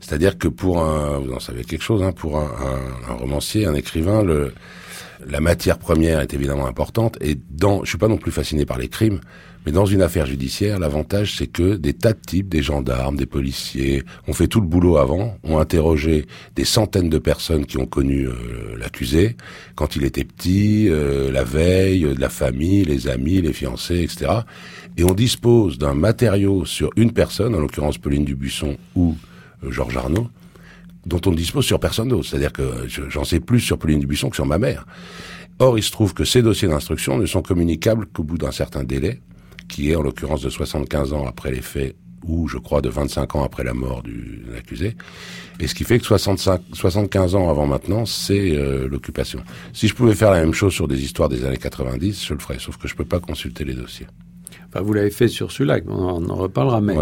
c'est-à-dire 0.00 0.38
que 0.38 0.48
pour 0.48 0.82
un, 0.82 1.18
vous 1.18 1.34
en 1.34 1.40
savez 1.40 1.64
quelque 1.64 1.84
chose, 1.84 2.02
hein, 2.02 2.12
pour 2.12 2.38
un, 2.38 2.44
un, 2.46 3.12
un 3.12 3.16
romancier, 3.16 3.66
un 3.66 3.74
écrivain, 3.74 4.22
le 4.22 4.52
la 5.24 5.40
matière 5.40 5.78
première 5.78 6.20
est 6.20 6.34
évidemment 6.34 6.66
importante 6.66 7.16
et 7.20 7.36
dans, 7.50 7.84
je 7.84 7.90
suis 7.90 7.98
pas 7.98 8.08
non 8.08 8.18
plus 8.18 8.32
fasciné 8.32 8.66
par 8.66 8.78
les 8.78 8.88
crimes, 8.88 9.20
mais 9.64 9.72
dans 9.72 9.86
une 9.86 10.02
affaire 10.02 10.26
judiciaire, 10.26 10.78
l'avantage 10.78 11.36
c'est 11.36 11.48
que 11.48 11.74
des 11.74 11.92
tas 11.92 12.12
de 12.12 12.18
types, 12.18 12.48
des 12.48 12.62
gendarmes, 12.62 13.16
des 13.16 13.26
policiers, 13.26 14.04
ont 14.28 14.32
fait 14.32 14.46
tout 14.46 14.60
le 14.60 14.66
boulot 14.66 14.96
avant, 14.96 15.36
ont 15.42 15.58
interrogé 15.58 16.26
des 16.54 16.64
centaines 16.64 17.10
de 17.10 17.18
personnes 17.18 17.66
qui 17.66 17.78
ont 17.78 17.86
connu 17.86 18.28
euh, 18.28 18.76
l'accusé 18.78 19.36
quand 19.74 19.96
il 19.96 20.04
était 20.04 20.24
petit, 20.24 20.88
euh, 20.88 21.32
la 21.32 21.42
veille, 21.42 22.02
de 22.02 22.20
la 22.20 22.28
famille, 22.28 22.84
les 22.84 23.08
amis, 23.08 23.40
les 23.40 23.52
fiancés, 23.52 24.02
etc. 24.02 24.32
Et 24.96 25.04
on 25.04 25.14
dispose 25.14 25.78
d'un 25.78 25.94
matériau 25.94 26.64
sur 26.64 26.90
une 26.96 27.12
personne, 27.12 27.54
en 27.54 27.58
l'occurrence 27.58 27.98
Pauline 27.98 28.24
Dubuisson 28.24 28.76
ou 28.94 29.16
euh, 29.64 29.72
Georges 29.72 29.96
Arnaud, 29.96 30.28
dont 31.06 31.20
on 31.26 31.30
ne 31.30 31.36
dispose 31.36 31.64
sur 31.64 31.80
personne 31.80 32.08
d'autre. 32.08 32.28
C'est-à-dire 32.28 32.52
que 32.52 32.86
j'en 33.08 33.24
sais 33.24 33.40
plus 33.40 33.60
sur 33.60 33.78
Pauline 33.78 34.00
Dubuisson 34.00 34.28
que 34.28 34.36
sur 34.36 34.46
ma 34.46 34.58
mère. 34.58 34.86
Or, 35.58 35.78
il 35.78 35.82
se 35.82 35.90
trouve 35.90 36.12
que 36.12 36.24
ces 36.24 36.42
dossiers 36.42 36.68
d'instruction 36.68 37.16
ne 37.16 37.24
sont 37.24 37.42
communicables 37.42 38.06
qu'au 38.06 38.24
bout 38.24 38.36
d'un 38.36 38.52
certain 38.52 38.84
délai, 38.84 39.22
qui 39.68 39.90
est 39.90 39.96
en 39.96 40.02
l'occurrence 40.02 40.42
de 40.42 40.50
75 40.50 41.12
ans 41.12 41.26
après 41.26 41.50
les 41.50 41.62
faits 41.62 41.96
ou 42.26 42.48
je 42.48 42.58
crois 42.58 42.80
de 42.80 42.88
25 42.88 43.36
ans 43.36 43.44
après 43.44 43.62
la 43.62 43.72
mort 43.72 44.02
du 44.02 44.42
l'accusé. 44.52 44.96
Et 45.60 45.68
ce 45.68 45.74
qui 45.74 45.84
fait 45.84 45.98
que 45.98 46.04
65, 46.04 46.60
75 46.72 47.36
ans 47.36 47.48
avant 47.48 47.66
maintenant, 47.66 48.04
c'est 48.04 48.56
euh, 48.56 48.88
l'occupation. 48.88 49.40
Si 49.72 49.86
je 49.86 49.94
pouvais 49.94 50.14
faire 50.14 50.32
la 50.32 50.40
même 50.40 50.52
chose 50.52 50.72
sur 50.72 50.88
des 50.88 51.04
histoires 51.04 51.28
des 51.28 51.44
années 51.44 51.56
90, 51.56 52.26
je 52.26 52.34
le 52.34 52.40
ferais, 52.40 52.58
sauf 52.58 52.76
que 52.78 52.88
je 52.88 52.96
peux 52.96 53.04
pas 53.04 53.20
consulter 53.20 53.64
les 53.64 53.74
dossiers. 53.74 54.06
Enfin, 54.76 54.84
vous 54.84 54.92
l'avez 54.92 55.10
fait 55.10 55.28
sur 55.28 55.52
celui-là, 55.52 55.78
on 55.88 56.28
en 56.28 56.34
reparlera, 56.34 56.80
mais 56.80 56.94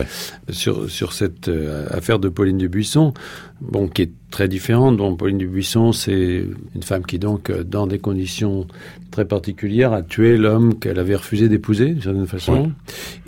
sur, 0.51 0.89
sur 0.89 1.13
cette 1.13 1.49
euh, 1.49 1.87
affaire 1.91 2.19
de 2.19 2.29
Pauline 2.29 2.59
Dubuisson, 2.59 3.13
bon, 3.61 3.89
qui 3.89 4.03
est 4.03 4.13
très 4.31 4.49
différente. 4.49 4.97
Bon, 4.97 5.17
Pauline 5.17 5.39
Dubuisson, 5.39 5.93
c'est 5.93 6.45
une 6.75 6.83
femme 6.83 7.05
qui, 7.05 7.19
donc, 7.19 7.51
euh, 7.51 7.65
dans 7.65 7.87
des 7.87 7.99
conditions 7.99 8.67
très 9.11 9.25
particulières, 9.25 9.93
a 9.93 10.03
tué 10.03 10.37
l'homme 10.37 10.79
qu'elle 10.79 10.99
avait 10.99 11.17
refusé 11.17 11.49
d'épouser, 11.49 11.91
d'une 11.91 12.03
certaine 12.03 12.27
façon, 12.27 12.73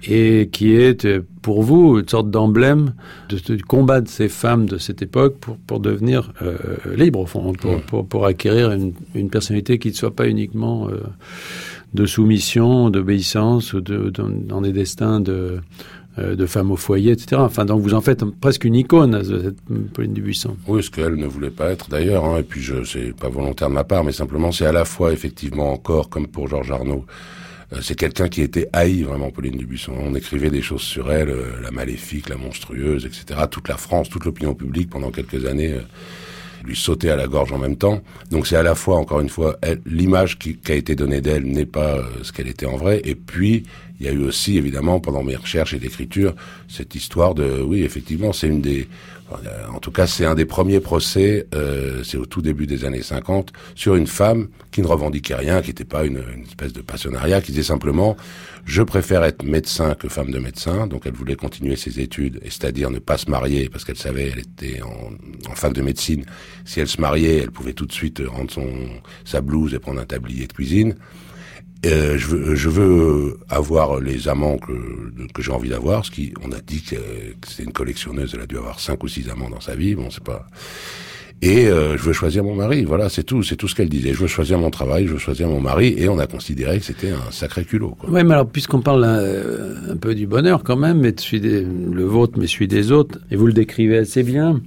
et 0.07 0.49
qui 0.53 0.75
est, 0.75 1.05
euh, 1.07 1.25
pour 1.43 1.63
vous, 1.63 1.99
une 1.99 2.09
sorte 2.09 2.31
d'emblème 2.31 2.93
du 3.31 3.65
combat 3.65 4.01
de 4.01 4.09
ces 4.09 4.29
femmes 4.29 4.67
de 4.67 4.79
cette 4.79 5.03
époque 5.03 5.39
pour, 5.41 5.57
pour 5.57 5.81
devenir 5.81 6.33
euh, 6.43 6.57
libres, 6.97 7.21
au 7.21 7.27
fond, 7.27 7.53
pour, 7.53 7.81
pour, 7.83 8.07
pour, 8.07 8.27
acquérir 8.27 8.71
une, 8.73 8.93
une, 9.15 9.31
personnalité 9.31 9.79
qui 9.79 9.89
ne 9.89 9.95
soit 9.95 10.15
pas 10.15 10.29
uniquement 10.29 10.89
de 11.97 12.07
soumission, 12.07 12.91
d'obéissance, 12.91 13.75
dans 13.75 14.61
des 14.61 14.73
destins 14.73 15.21
de, 15.21 15.61
euh, 16.19 16.37
de 16.37 16.47
femmes 16.47 16.71
au 16.71 16.77
foyer, 16.77 17.13
etc. 17.13 17.37
Enfin, 17.41 17.65
donc 17.65 17.83
vous 17.83 17.95
en 17.95 18.01
faites 18.01 18.25
presque 18.41 18.65
une 18.65 18.75
icône, 18.75 19.23
cette 19.25 19.61
Pauline 19.93 20.15
Dubuisson. 20.15 20.57
Oui, 20.67 20.83
ce 20.83 20.91
qu'elle 20.91 21.17
ne 21.17 21.27
voulait 21.27 21.51
pas 21.51 21.71
être 21.71 21.91
d'ailleurs, 21.91 22.25
hein, 22.25 22.39
et 22.39 22.43
puis 22.43 22.63
je 22.63 22.85
c'est 22.85 23.15
pas 23.15 23.29
volontaire 23.29 23.69
de 23.69 23.75
ma 23.75 23.85
part, 23.85 24.05
mais 24.05 24.13
simplement 24.13 24.53
c'est 24.53 24.67
à 24.67 24.73
la 24.73 24.85
fois 24.85 25.13
effectivement 25.13 25.73
encore, 25.73 26.09
comme 26.09 26.27
pour 26.27 26.49
Georges 26.49 26.71
Arnaud, 26.71 27.05
euh, 27.73 27.79
c'est 27.83 27.97
quelqu'un 27.97 28.29
qui 28.29 28.41
était 28.41 28.69
haï 28.73 29.03
vraiment, 29.03 29.31
Pauline 29.31 29.59
Dubuisson. 29.59 29.93
On 29.93 30.15
écrivait 30.15 30.51
des 30.51 30.63
choses 30.63 30.83
sur 30.83 31.13
elle, 31.13 31.31
euh, 31.31 31.61
la 31.63 31.71
maléfique, 31.71 32.29
la 32.29 32.37
monstrueuse, 32.37 33.05
etc. 33.05 33.41
Toute 33.51 33.69
la 33.69 33.77
France, 33.77 34.09
toute 34.09 34.25
l'opinion 34.25 34.55
publique 34.55 34.89
pendant 34.89 35.11
quelques 35.11 35.45
années 35.45 35.75
lui 36.67 36.77
sautait 36.77 37.11
à 37.11 37.17
la 37.17 37.27
gorge 37.27 37.53
en 37.53 37.59
même 37.59 37.77
temps. 37.77 38.03
Donc 38.31 38.47
c'est 38.47 38.57
à 38.57 38.63
la 38.63 38.75
fois, 38.75 38.97
encore 38.97 39.21
une 39.21 39.29
fois, 39.29 39.57
l'image 39.87 40.39
qui, 40.39 40.57
qui, 40.57 40.73
a 40.73 40.75
été 40.75 40.95
donnée 40.95 41.21
d'elle 41.21 41.45
n'est 41.45 41.67
pas 41.67 41.99
ce 42.23 42.33
qu'elle 42.33 42.49
était 42.49 42.67
en 42.67 42.77
vrai, 42.77 43.01
et 43.05 43.15
puis 43.15 43.65
il 43.99 44.07
y 44.07 44.09
a 44.09 44.13
eu 44.13 44.23
aussi, 44.23 44.59
évidemment, 44.59 45.01
pendant 45.01 45.23
mes 45.23 45.37
recherches 45.37 45.73
et 45.73 45.79
d'écriture, 45.79 46.35
cette 46.69 46.95
histoire 46.95 47.35
de, 47.35 47.63
oui, 47.63 47.83
effectivement, 47.83 48.33
c'est 48.33 48.49
une 48.49 48.61
des, 48.61 48.89
en 49.73 49.79
tout 49.81 49.91
cas, 49.91 50.07
c'est 50.07 50.25
un 50.25 50.35
des 50.35 50.45
premiers 50.45 50.81
procès, 50.81 51.47
euh, 51.55 52.03
c'est 52.05 52.17
au 52.17 52.27
tout 52.27 52.43
début 52.43 52.67
des 52.67 52.85
années 52.85 53.03
50, 53.03 53.53
sur 53.75 53.97
une 53.97 54.07
femme 54.07 54.49
qui 54.71 54.83
ne 54.83 54.87
revendiquait 54.87 55.35
rien, 55.35 55.63
qui 55.63 55.69
n'était 55.69 55.85
pas 55.85 56.05
une, 56.05 56.23
espèce 56.47 56.73
de 56.73 56.81
passionnariat, 56.81 57.41
qui 57.41 57.53
disait 57.53 57.65
simplement, 57.65 58.17
je 58.65 58.83
préfère 58.83 59.25
être 59.25 59.43
médecin 59.43 59.95
que 59.95 60.09
femme 60.09 60.31
de 60.31 60.39
médecin, 60.39 60.87
donc 60.87 61.03
elle 61.07 61.15
voulait 61.15 61.37
continuer 61.37 61.77
ses 61.77 62.01
études, 62.01 62.41
et 62.43 62.51
c'est-à-dire 62.51 62.91
ne 62.91 62.99
pas 62.99 63.19
se 63.19 63.31
marier, 63.31 63.69
parce 63.69 63.85
qu'elle 63.85 63.97
savait, 63.97 64.31
elle 64.33 64.41
était 64.41 64.81
en, 64.83 65.51
en 65.51 65.55
fac 65.55 65.73
de 65.73 65.83
médecine, 65.83 66.25
si 66.65 66.81
elle 66.81 66.89
se 66.89 67.01
mariait, 67.01 67.39
elle 67.39 67.51
pouvait 67.51 67.73
tout 67.73 67.87
de 67.87 67.93
suite 67.93 68.23
rendre 68.27 68.51
son, 68.51 68.69
sa 69.25 69.41
blouse 69.41 69.75
et 69.75 69.79
prendre 69.79 70.01
un 70.01 70.07
tablier 70.07 70.47
de 70.47 70.53
cuisine. 70.53 70.97
Euh, 71.85 72.17
je, 72.19 72.69
veux, 72.69 73.39
avoir 73.49 74.01
les 74.01 74.29
amants 74.29 74.57
que, 74.57 74.73
que 75.33 75.43
j'ai 75.43 75.53
envie 75.53 75.69
d'avoir, 75.69 76.05
ce 76.05 76.11
qui, 76.11 76.33
on 76.43 76.51
a 76.51 76.61
dit 76.67 76.83
que, 76.83 76.97
que 76.97 77.49
c'est 77.49 77.63
une 77.63 77.73
collectionneuse, 77.73 78.33
elle 78.35 78.41
a 78.41 78.47
dû 78.47 78.57
avoir 78.57 78.81
cinq 78.81 79.05
ou 79.05 79.09
six 79.09 79.29
amants 79.29 79.51
dans 79.51 79.61
sa 79.61 79.77
vie, 79.77 79.95
bon, 79.95 80.09
c'est 80.11 80.25
pas. 80.25 80.47
Et 81.43 81.67
euh, 81.67 81.99
je 81.99 82.03
veux 82.03 82.15
choisir 82.15 82.43
mon 82.43 82.55
mari, 82.55 82.85
voilà, 82.85 83.11
c'est 83.11 83.23
tout, 83.23 83.43
c'est 83.43 83.57
tout 83.57 83.69
ce 83.69 83.75
qu'elle 83.75 83.91
disait. 83.91 84.15
Je 84.15 84.21
veux 84.21 84.27
choisir 84.27 84.59
mon 84.59 84.71
travail, 84.71 85.07
je 85.07 85.13
veux 85.13 85.19
choisir 85.19 85.49
mon 85.49 85.61
mari, 85.61 85.95
et 85.99 86.09
on 86.09 86.19
a 86.19 86.27
considéré 86.27 86.79
que 86.79 86.85
c'était 86.85 87.11
un 87.11 87.31
sacré 87.31 87.65
culot. 87.65 87.95
Quoi. 88.01 88.09
Oui, 88.11 88.25
mais 88.25 88.33
alors 88.33 88.49
puisqu'on 88.49 88.81
parle 88.81 89.05
un, 89.05 89.93
un, 89.93 89.97
peu 89.97 90.15
du 90.15 90.27
bonheur 90.27 90.65
quand 90.65 90.77
même, 90.77 91.01
mais 91.01 91.15
le 91.33 92.05
vôtre, 92.05 92.39
mais 92.39 92.47
celui 92.47 92.69
des 92.69 92.91
autres, 92.91 93.19
et 93.31 93.37
vous 93.37 93.47
le 93.47 93.53
décrivez 93.53 93.99
assez 93.99 94.23
bien, 94.23 94.61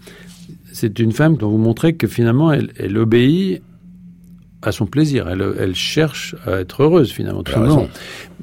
c'est 0.72 1.00
une 1.00 1.12
femme 1.12 1.38
dont 1.38 1.50
vous 1.50 1.58
montrez 1.58 1.96
que 1.96 2.08
finalement 2.08 2.54
elle 2.54 2.98
obéit 2.98 3.64
à 4.62 4.72
son 4.72 4.86
plaisir. 4.86 5.28
Elle, 5.30 5.44
elle, 5.60 5.76
cherche 5.76 6.36
à 6.46 6.60
être 6.60 6.84
heureuse 6.84 7.12
finalement, 7.12 7.44
tout 7.44 7.54
simplement. 7.54 7.88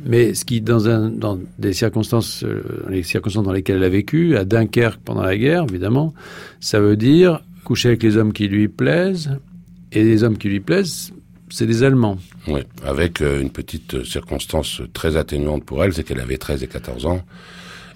Mais 0.05 0.35
ce 0.35 0.45
qui, 0.45 0.61
dans, 0.61 0.89
un, 0.89 1.11
dans 1.11 1.39
des 1.59 1.73
circonstances, 1.73 2.43
euh, 2.45 2.63
les 2.89 3.03
circonstances 3.03 3.45
dans 3.45 3.53
lesquelles 3.53 3.77
elle 3.77 3.85
a 3.85 3.89
vécu, 3.89 4.37
à 4.37 4.45
Dunkerque 4.45 5.01
pendant 5.05 5.23
la 5.23 5.37
guerre, 5.37 5.65
évidemment, 5.69 6.15
ça 6.61 6.81
veut 6.81 6.97
dire 6.97 7.41
coucher 7.65 7.89
avec 7.89 8.03
les 8.03 8.17
hommes 8.17 8.33
qui 8.33 8.49
lui 8.49 8.69
plaisent. 8.69 9.39
Et 9.93 10.03
les 10.03 10.25
hommes 10.25 10.37
qui 10.37 10.49
lui 10.49 10.61
plaisent, 10.61 11.13
c'est 11.49 11.67
des 11.67 11.83
Allemands. 11.83 12.19
Oui, 12.49 12.61
avec 12.85 13.21
euh, 13.21 13.41
une 13.41 13.51
petite 13.51 14.05
circonstance 14.05 14.83
très 14.93 15.17
atténuante 15.17 15.65
pour 15.65 15.83
elle, 15.85 15.93
c'est 15.93 16.03
qu'elle 16.03 16.21
avait 16.21 16.39
13 16.39 16.63
et 16.63 16.67
14 16.67 17.07
ans 17.07 17.23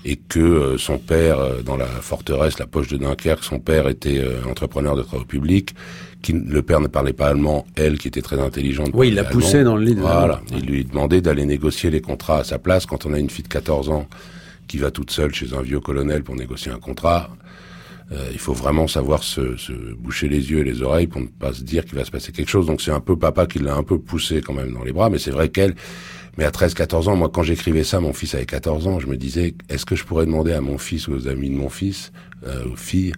et 0.05 0.17
que 0.17 0.41
euh, 0.41 0.79
son 0.79 0.99
père, 0.99 1.39
euh, 1.39 1.63
dans 1.63 1.77
la 1.77 1.87
forteresse, 1.87 2.59
la 2.59 2.67
poche 2.67 2.89
de 2.89 2.97
Dunkerque, 2.97 3.45
son 3.45 3.59
père 3.59 3.89
était 3.89 4.19
euh, 4.19 4.43
entrepreneur 4.49 4.97
de 4.97 5.03
travaux 5.03 5.25
publics, 5.25 5.75
qui, 6.23 6.33
le 6.33 6.63
père 6.63 6.81
ne 6.81 6.87
parlait 6.87 7.13
pas 7.13 7.29
allemand, 7.29 7.67
elle 7.77 7.99
qui 7.99 8.09
était 8.09 8.23
très 8.23 8.39
intelligente. 8.39 8.91
Oui, 8.95 9.09
il 9.09 9.15
l'a 9.15 9.25
poussé 9.25 9.63
dans 9.63 9.77
le 9.77 9.85
lit 9.85 9.95
de 9.95 10.01
Voilà, 10.01 10.41
il 10.53 10.67
lui 10.67 10.85
demandait 10.85 11.21
d'aller 11.21 11.45
négocier 11.45 11.91
les 11.91 12.01
contrats 12.01 12.39
à 12.39 12.45
sa 12.45 12.59
place. 12.59 12.87
Quand 12.87 13.07
on 13.07 13.13
a 13.13 13.19
une 13.19 13.31
fille 13.31 13.45
de 13.45 13.49
14 13.49 13.89
ans 13.91 14.07
qui 14.69 14.79
va 14.79 14.91
toute 14.91 15.11
seule 15.11 15.35
chez 15.35 15.55
un 15.55 15.63
vieux 15.63 15.81
colonel 15.81 16.23
pour 16.23 16.37
négocier 16.37 16.73
un 16.73 16.79
contrat, 16.79 17.31
euh, 18.13 18.29
il 18.33 18.39
faut 18.39 18.53
vraiment 18.53 18.89
savoir 18.89 19.23
se, 19.23 19.57
se, 19.57 19.73
boucher 19.73 20.29
les 20.29 20.51
yeux 20.51 20.61
et 20.61 20.65
les 20.65 20.83
oreilles 20.83 21.07
pour 21.07 21.21
ne 21.21 21.29
pas 21.29 21.53
se 21.53 21.63
dire 21.63 21.85
qu'il 21.85 21.97
va 21.97 22.05
se 22.05 22.11
passer 22.11 22.33
quelque 22.33 22.49
chose. 22.49 22.67
Donc 22.67 22.81
c'est 22.81 22.91
un 22.91 23.01
peu 23.01 23.17
papa 23.17 23.47
qui 23.47 23.61
l'a 23.61 23.77
un 23.77 23.85
peu 23.85 23.99
poussé 23.99 24.41
quand 24.41 24.53
même 24.53 24.73
dans 24.73 24.83
les 24.83 24.93
bras, 24.93 25.11
mais 25.11 25.19
c'est 25.19 25.31
vrai 25.31 25.49
qu'elle, 25.49 25.77
mais 26.41 26.47
à 26.47 26.51
13, 26.51 26.73
14 26.73 27.09
ans, 27.09 27.17
moi, 27.17 27.29
quand 27.31 27.43
j'écrivais 27.43 27.85
ça, 27.85 28.01
mon 28.01 28.15
fils 28.15 28.35
avait 28.35 28.47
14 28.47 28.87
ans, 28.87 28.99
je 28.99 29.07
me 29.09 29.19
disais, 29.19 29.53
est-ce 29.69 29.85
que 29.85 29.95
je 29.95 30.05
pourrais 30.05 30.25
demander 30.25 30.55
à 30.55 30.63
mon 30.63 30.79
fils 30.79 31.07
ou 31.07 31.13
aux 31.13 31.29
amis 31.29 31.51
de 31.51 31.55
mon 31.55 31.69
fils, 31.69 32.13
euh, 32.47 32.65
aux 32.73 32.77
filles, 32.77 33.13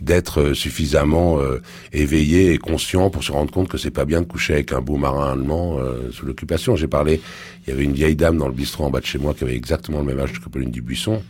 d'être 0.00 0.40
euh, 0.40 0.54
suffisamment 0.54 1.38
euh, 1.38 1.62
éveillé 1.92 2.52
et 2.52 2.58
conscient 2.58 3.10
pour 3.10 3.22
se 3.22 3.30
rendre 3.30 3.52
compte 3.52 3.68
que 3.68 3.78
c'est 3.78 3.92
pas 3.92 4.04
bien 4.04 4.22
de 4.22 4.26
coucher 4.26 4.54
avec 4.54 4.72
un 4.72 4.80
beau 4.80 4.96
marin 4.96 5.30
allemand 5.30 5.78
euh, 5.78 6.10
sous 6.10 6.26
l'occupation? 6.26 6.74
J'ai 6.74 6.88
parlé, 6.88 7.20
il 7.64 7.70
y 7.70 7.72
avait 7.72 7.84
une 7.84 7.92
vieille 7.92 8.16
dame 8.16 8.38
dans 8.38 8.48
le 8.48 8.54
bistrot 8.54 8.82
en 8.82 8.90
bas 8.90 8.98
de 8.98 9.06
chez 9.06 9.20
moi 9.20 9.34
qui 9.34 9.44
avait 9.44 9.54
exactement 9.54 10.00
le 10.00 10.06
même 10.06 10.18
âge 10.18 10.32
que 10.32 10.48
Pauline 10.48 10.72
Dubuisson 10.72 11.22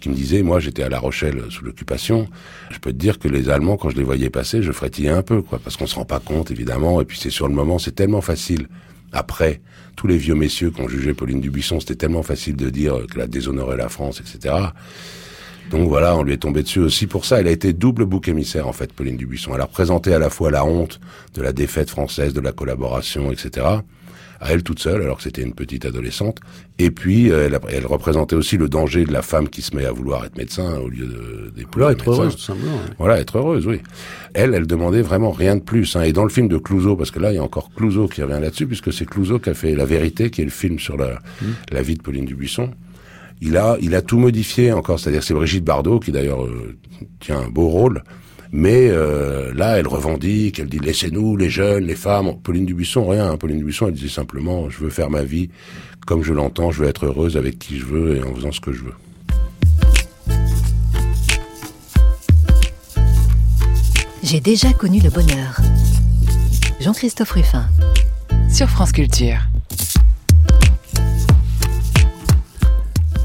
qui 0.00 0.10
me 0.10 0.14
disait, 0.14 0.42
moi 0.42 0.60
j'étais 0.60 0.82
à 0.82 0.90
La 0.90 0.98
Rochelle 0.98 1.44
sous 1.48 1.64
l'occupation, 1.64 2.28
je 2.70 2.78
peux 2.78 2.92
te 2.92 2.98
dire 2.98 3.18
que 3.18 3.28
les 3.28 3.48
Allemands, 3.48 3.78
quand 3.78 3.88
je 3.88 3.96
les 3.96 4.02
voyais 4.02 4.30
passer, 4.30 4.62
je 4.62 4.72
frétillais 4.72 5.10
un 5.10 5.22
peu, 5.22 5.40
quoi, 5.40 5.58
parce 5.62 5.78
qu'on 5.78 5.86
se 5.86 5.94
rend 5.94 6.06
pas 6.06 6.20
compte, 6.20 6.50
évidemment, 6.50 7.02
et 7.02 7.04
puis 7.06 7.18
c'est 7.18 7.30
sur 7.30 7.48
le 7.48 7.54
moment, 7.54 7.78
c'est 7.78 7.94
tellement 7.94 8.22
facile 8.22 8.66
après, 9.12 9.60
tous 9.96 10.06
les 10.06 10.16
vieux 10.16 10.34
messieurs 10.34 10.70
qui 10.70 10.80
ont 10.80 10.88
jugé 10.88 11.14
Pauline 11.14 11.40
Dubuisson, 11.40 11.80
c'était 11.80 11.96
tellement 11.96 12.22
facile 12.22 12.56
de 12.56 12.70
dire 12.70 12.96
qu'elle 13.10 13.22
a 13.22 13.26
déshonoré 13.26 13.76
la 13.76 13.88
France, 13.88 14.20
etc. 14.20 14.54
Donc 15.70 15.88
voilà, 15.88 16.16
on 16.16 16.22
lui 16.22 16.32
est 16.32 16.38
tombé 16.38 16.62
dessus 16.62 16.80
aussi 16.80 17.06
pour 17.06 17.24
ça. 17.24 17.40
Elle 17.40 17.46
a 17.46 17.52
été 17.52 17.72
double 17.72 18.04
bouc 18.04 18.26
émissaire, 18.28 18.66
en 18.66 18.72
fait, 18.72 18.92
Pauline 18.92 19.16
Dubuisson. 19.16 19.54
Elle 19.54 19.60
a 19.60 19.66
représenté 19.66 20.12
à 20.12 20.18
la 20.18 20.30
fois 20.30 20.50
la 20.50 20.64
honte 20.64 21.00
de 21.34 21.42
la 21.42 21.52
défaite 21.52 21.90
française, 21.90 22.32
de 22.32 22.40
la 22.40 22.52
collaboration, 22.52 23.30
etc., 23.30 23.66
à 24.42 24.52
elle 24.52 24.62
toute 24.62 24.80
seule, 24.80 25.02
alors 25.02 25.18
que 25.18 25.22
c'était 25.22 25.42
une 25.42 25.52
petite 25.52 25.84
adolescente. 25.84 26.40
Et 26.82 26.90
puis, 26.90 27.30
euh, 27.30 27.46
elle, 27.46 27.58
elle, 27.68 27.84
représentait 27.84 28.34
aussi 28.34 28.56
le 28.56 28.66
danger 28.66 29.04
de 29.04 29.12
la 29.12 29.20
femme 29.20 29.50
qui 29.50 29.60
se 29.60 29.76
met 29.76 29.84
à 29.84 29.92
vouloir 29.92 30.24
être 30.24 30.38
médecin 30.38 30.78
au 30.78 30.88
lieu 30.88 31.04
de 31.04 31.52
d'épouser 31.54 31.92
être 31.92 32.10
heureuse, 32.10 32.36
tout 32.36 32.40
simplement. 32.40 32.72
Ouais. 32.72 32.94
Voilà, 32.98 33.20
être 33.20 33.36
heureuse, 33.36 33.66
oui. 33.66 33.82
Elle, 34.32 34.54
elle 34.54 34.66
demandait 34.66 35.02
vraiment 35.02 35.30
rien 35.30 35.56
de 35.56 35.60
plus. 35.60 35.94
Hein. 35.94 36.04
Et 36.04 36.14
dans 36.14 36.24
le 36.24 36.30
film 36.30 36.48
de 36.48 36.56
Clouseau, 36.56 36.96
parce 36.96 37.10
que 37.10 37.18
là, 37.18 37.32
il 37.32 37.34
y 37.34 37.38
a 37.38 37.42
encore 37.42 37.68
Clouseau 37.76 38.08
qui 38.08 38.22
revient 38.22 38.40
là-dessus, 38.40 38.66
puisque 38.66 38.94
c'est 38.94 39.04
Clouseau 39.04 39.38
qui 39.38 39.50
a 39.50 39.54
fait 39.54 39.74
La 39.74 39.84
Vérité, 39.84 40.30
qui 40.30 40.40
est 40.40 40.44
le 40.44 40.50
film 40.50 40.78
sur 40.78 40.96
la, 40.96 41.20
mmh. 41.42 41.46
la 41.70 41.82
vie 41.82 41.96
de 41.96 42.02
Pauline 42.02 42.24
Dubuisson. 42.24 42.70
Il 43.42 43.58
a, 43.58 43.76
il 43.82 43.94
a 43.94 44.00
tout 44.00 44.18
modifié 44.18 44.72
encore. 44.72 44.98
C'est-à-dire, 44.98 45.22
c'est 45.22 45.34
Brigitte 45.34 45.64
Bardot 45.64 46.00
qui 46.00 46.12
d'ailleurs 46.12 46.44
euh, 46.44 46.78
tient 47.20 47.40
un 47.40 47.50
beau 47.50 47.68
rôle. 47.68 48.02
Mais 48.52 48.88
euh, 48.90 49.52
là, 49.54 49.78
elle 49.78 49.86
revendique, 49.86 50.58
elle 50.58 50.68
dit 50.68 50.80
laissez-nous, 50.80 51.36
les 51.36 51.50
jeunes, 51.50 51.84
les 51.84 51.94
femmes. 51.94 52.36
Pauline 52.42 52.66
Dubuisson, 52.66 53.06
rien. 53.06 53.30
Hein. 53.30 53.36
Pauline 53.36 53.58
Dubuisson, 53.58 53.88
elle 53.88 53.94
disait 53.94 54.08
simplement 54.08 54.68
je 54.70 54.78
veux 54.78 54.90
faire 54.90 55.10
ma 55.10 55.22
vie 55.22 55.50
comme 56.06 56.24
je 56.24 56.32
l'entends, 56.32 56.70
je 56.72 56.82
veux 56.82 56.88
être 56.88 57.06
heureuse 57.06 57.36
avec 57.36 57.58
qui 57.58 57.78
je 57.78 57.84
veux 57.84 58.16
et 58.16 58.22
en 58.24 58.34
faisant 58.34 58.52
ce 58.52 58.60
que 58.60 58.72
je 58.72 58.82
veux. 58.82 58.94
J'ai 64.22 64.40
déjà 64.40 64.72
connu 64.72 65.00
le 65.00 65.10
bonheur. 65.10 65.60
Jean-Christophe 66.80 67.32
Ruffin. 67.32 67.66
Sur 68.52 68.68
France 68.68 68.92
Culture. 68.92 69.38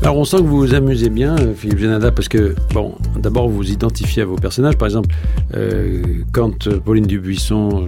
Alors 0.06 0.18
on 0.18 0.24
sent 0.24 0.38
que 0.38 0.44
vous 0.44 0.60
vous 0.60 0.76
amusez 0.76 1.10
bien, 1.10 1.36
Philippe 1.58 1.80
Genada, 1.80 2.12
parce 2.12 2.28
que, 2.28 2.54
bon, 2.76 2.94
d'abord 3.18 3.50
vous 3.50 3.72
identifiez 3.72 4.22
à 4.22 4.26
vos 4.26 4.36
personnages. 4.36 4.78
Par 4.78 4.86
exemple, 4.86 5.10
euh, 5.56 6.04
quand 6.32 6.70
Pauline 6.78 7.08
Dubuisson, 7.08 7.88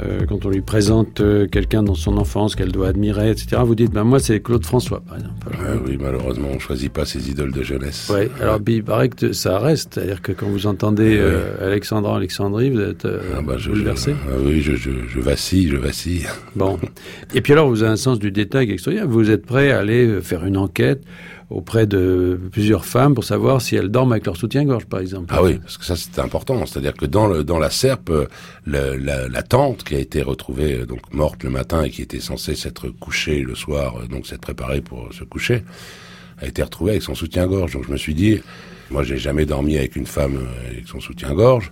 euh, 0.00 0.26
quand 0.28 0.46
on 0.46 0.48
lui 0.50 0.62
présente 0.62 1.20
euh, 1.20 1.46
quelqu'un 1.46 1.84
dans 1.84 1.94
son 1.94 2.18
enfance 2.18 2.56
qu'elle 2.56 2.72
doit 2.72 2.88
admirer, 2.88 3.30
etc., 3.30 3.62
vous 3.64 3.76
dites, 3.76 3.92
ben 3.92 4.02
moi 4.02 4.18
c'est 4.18 4.40
Claude 4.40 4.66
François, 4.66 5.00
par 5.06 5.16
exemple. 5.16 5.86
Oui, 5.86 5.96
malheureusement, 5.96 6.48
on 6.52 6.58
choisit 6.58 6.92
pas 6.92 7.04
ses 7.04 7.30
idoles 7.30 7.52
de 7.52 7.62
jeunesse. 7.62 8.10
Oui, 8.12 8.26
alors 8.40 8.58
il 8.66 8.82
paraît 8.82 9.08
que 9.08 9.32
ça 9.32 9.60
reste, 9.60 9.94
c'est-à-dire 9.94 10.22
que 10.22 10.32
quand 10.32 10.48
vous 10.48 10.66
entendez 10.66 11.22
oui. 11.22 11.64
Alexandra 11.64 12.16
Alexandrie, 12.16 12.70
vous 12.70 12.80
êtes 12.80 13.06
ah 13.06 13.42
bah, 13.42 13.58
je, 13.58 13.70
bouleversé. 13.70 14.10
Je, 14.10 14.32
ah 14.32 14.38
oui, 14.44 14.60
je, 14.60 14.74
je, 14.74 14.90
je, 15.06 15.20
vacille, 15.20 15.68
je 15.68 15.76
vacille. 15.76 16.26
Bon. 16.56 16.80
Et 17.32 17.42
puis 17.42 17.52
alors, 17.52 17.68
vous 17.68 17.84
avez 17.84 17.92
un 17.92 17.96
sens 17.96 18.18
du 18.18 18.32
détail 18.32 18.72
extraordinaire. 18.72 19.08
Vous 19.08 19.30
êtes 19.30 19.46
prêt 19.46 19.70
à 19.70 19.78
aller 19.78 20.20
faire 20.20 20.44
une 20.44 20.56
enquête 20.56 21.00
auprès 21.54 21.86
de 21.86 22.40
plusieurs 22.50 22.84
femmes 22.84 23.14
pour 23.14 23.24
savoir 23.24 23.62
si 23.62 23.76
elles 23.76 23.88
dorment 23.88 24.12
avec 24.12 24.26
leur 24.26 24.36
soutien-gorge, 24.36 24.86
par 24.86 25.00
exemple. 25.00 25.26
Ah 25.28 25.42
oui, 25.42 25.58
parce 25.58 25.78
que 25.78 25.84
ça 25.84 25.94
c'est 25.96 26.18
important. 26.18 26.66
C'est-à-dire 26.66 26.94
que 26.94 27.06
dans, 27.06 27.28
le, 27.28 27.44
dans 27.44 27.58
la 27.58 27.70
serpe, 27.70 28.10
le, 28.64 28.96
la, 28.96 29.28
la, 29.28 29.42
tante 29.42 29.84
qui 29.84 29.94
a 29.94 30.00
été 30.00 30.20
retrouvée 30.22 30.84
donc 30.84 31.00
morte 31.12 31.44
le 31.44 31.50
matin 31.50 31.84
et 31.84 31.90
qui 31.90 32.02
était 32.02 32.20
censée 32.20 32.56
s'être 32.56 32.88
couchée 32.88 33.40
le 33.42 33.54
soir, 33.54 33.94
donc 34.10 34.26
s'être 34.26 34.40
préparée 34.40 34.80
pour 34.80 35.12
se 35.12 35.22
coucher, 35.22 35.62
a 36.38 36.46
été 36.46 36.62
retrouvée 36.62 36.92
avec 36.92 37.02
son 37.02 37.14
soutien-gorge. 37.14 37.72
Donc 37.72 37.86
je 37.86 37.92
me 37.92 37.96
suis 37.96 38.14
dit, 38.14 38.40
moi 38.90 39.04
j'ai 39.04 39.18
jamais 39.18 39.46
dormi 39.46 39.76
avec 39.76 39.94
une 39.94 40.06
femme 40.06 40.40
avec 40.68 40.88
son 40.88 41.00
soutien-gorge. 41.00 41.70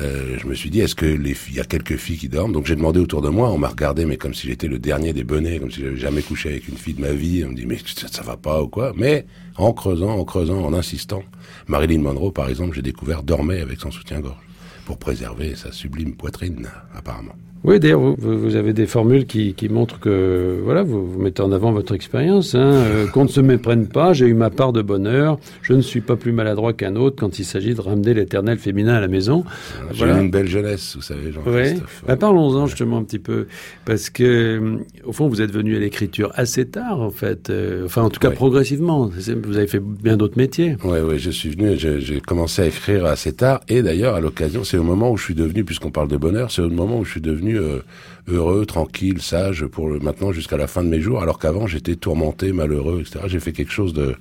Euh, 0.00 0.36
je 0.38 0.46
me 0.46 0.54
suis 0.54 0.70
dit, 0.70 0.80
est-ce 0.80 0.94
que 0.94 1.06
les 1.06 1.34
filles, 1.34 1.54
il 1.54 1.58
y 1.58 1.60
a 1.60 1.64
quelques 1.64 1.96
filles 1.96 2.18
qui 2.18 2.28
dorment? 2.28 2.52
Donc 2.52 2.66
j'ai 2.66 2.74
demandé 2.74 2.98
autour 2.98 3.22
de 3.22 3.28
moi, 3.28 3.50
on 3.50 3.58
m'a 3.58 3.68
regardé, 3.68 4.04
mais 4.04 4.16
comme 4.16 4.34
si 4.34 4.48
j'étais 4.48 4.66
le 4.66 4.78
dernier 4.78 5.12
des 5.12 5.24
bonnets, 5.24 5.58
comme 5.60 5.70
si 5.70 5.80
j'avais 5.82 5.96
jamais 5.96 6.22
couché 6.22 6.48
avec 6.50 6.68
une 6.68 6.76
fille 6.76 6.94
de 6.94 7.00
ma 7.00 7.12
vie. 7.12 7.44
On 7.44 7.50
me 7.50 7.54
dit, 7.54 7.66
mais 7.66 7.78
ça, 7.78 8.08
ça 8.08 8.22
va 8.22 8.36
pas 8.36 8.62
ou 8.62 8.68
quoi? 8.68 8.92
Mais 8.96 9.26
en 9.56 9.72
creusant, 9.72 10.10
en 10.10 10.24
creusant, 10.24 10.64
en 10.64 10.72
insistant, 10.72 11.22
Marilyn 11.68 12.00
Monroe, 12.00 12.32
par 12.32 12.48
exemple, 12.48 12.74
j'ai 12.74 12.82
découvert 12.82 13.22
dormait 13.22 13.60
avec 13.60 13.80
son 13.80 13.90
soutien-gorge 13.90 14.42
pour 14.84 14.98
préserver 14.98 15.54
sa 15.54 15.72
sublime 15.72 16.14
poitrine, 16.14 16.68
apparemment. 16.94 17.36
Oui, 17.64 17.80
d'ailleurs, 17.80 18.00
vous, 18.00 18.14
vous, 18.18 18.56
avez 18.56 18.74
des 18.74 18.84
formules 18.84 19.24
qui, 19.24 19.54
qui, 19.54 19.70
montrent 19.70 19.98
que 19.98 20.60
voilà, 20.62 20.82
vous, 20.82 21.06
vous, 21.06 21.18
mettez 21.18 21.40
en 21.40 21.50
avant 21.50 21.72
votre 21.72 21.94
expérience. 21.94 22.54
Hein, 22.54 22.60
euh, 22.60 23.06
qu'on 23.12 23.24
ne 23.24 23.28
se 23.28 23.40
méprenne 23.40 23.86
pas, 23.86 24.12
j'ai 24.12 24.26
eu 24.26 24.34
ma 24.34 24.50
part 24.50 24.74
de 24.74 24.82
bonheur. 24.82 25.38
Je 25.62 25.72
ne 25.72 25.80
suis 25.80 26.02
pas 26.02 26.16
plus 26.16 26.32
maladroit 26.32 26.74
qu'un 26.74 26.94
autre 26.94 27.16
quand 27.18 27.38
il 27.38 27.44
s'agit 27.46 27.74
de 27.74 27.80
ramener 27.80 28.12
l'éternel 28.12 28.58
féminin 28.58 28.92
à 28.92 29.00
la 29.00 29.08
maison. 29.08 29.44
J'ai 29.92 30.04
voilà. 30.04 30.20
une 30.20 30.30
belle 30.30 30.46
jeunesse, 30.46 30.94
vous 30.94 31.00
savez, 31.00 31.32
Jean-Christophe. 31.32 32.02
Ouais. 32.02 32.06
Bah, 32.06 32.16
Parlons-en 32.16 32.66
justement 32.66 32.98
un 32.98 33.02
petit 33.02 33.18
peu, 33.18 33.46
parce 33.86 34.10
que 34.10 34.24
euh, 34.24 34.76
au 35.04 35.12
fond, 35.12 35.28
vous 35.28 35.40
êtes 35.40 35.50
venu 35.50 35.74
à 35.74 35.78
l'écriture 35.78 36.32
assez 36.34 36.66
tard, 36.66 37.00
en 37.00 37.10
fait. 37.10 37.48
Euh, 37.48 37.86
enfin, 37.86 38.02
en 38.02 38.10
tout 38.10 38.20
cas, 38.20 38.28
ouais. 38.28 38.34
progressivement. 38.34 39.06
Vous 39.06 39.56
avez 39.56 39.66
fait 39.66 39.80
bien 39.80 40.18
d'autres 40.18 40.36
métiers. 40.36 40.76
Oui, 40.84 40.98
oui, 41.02 41.18
je 41.18 41.30
suis 41.30 41.48
venu. 41.48 41.78
J'ai 41.78 42.20
commencé 42.20 42.60
à 42.60 42.66
écrire 42.66 43.06
assez 43.06 43.32
tard, 43.32 43.60
et 43.68 43.80
d'ailleurs, 43.80 44.16
à 44.16 44.20
l'occasion, 44.20 44.64
c'est 44.64 44.76
au 44.76 44.82
moment 44.82 45.10
où 45.10 45.16
je 45.16 45.24
suis 45.24 45.34
devenu, 45.34 45.64
puisqu'on 45.64 45.90
parle 45.90 46.08
de 46.08 46.18
bonheur, 46.18 46.50
c'est 46.50 46.60
au 46.60 46.68
moment 46.68 46.98
où 46.98 47.06
je 47.06 47.12
suis 47.12 47.20
devenu 47.22 47.53
euh, 47.56 47.82
heureux, 48.28 48.66
tranquille, 48.66 49.20
sage 49.20 49.66
pour 49.66 49.88
le, 49.88 49.98
maintenant 49.98 50.32
jusqu'à 50.32 50.56
la 50.56 50.66
fin 50.66 50.82
de 50.82 50.88
mes 50.88 51.00
jours, 51.00 51.22
alors 51.22 51.38
qu'avant 51.38 51.66
j'étais 51.66 51.96
tourmenté, 51.96 52.52
malheureux, 52.52 53.00
etc. 53.00 53.26
J'ai 53.26 53.40
fait 53.40 53.52
quelque 53.52 53.72
chose 53.72 53.92
de, 53.92 54.14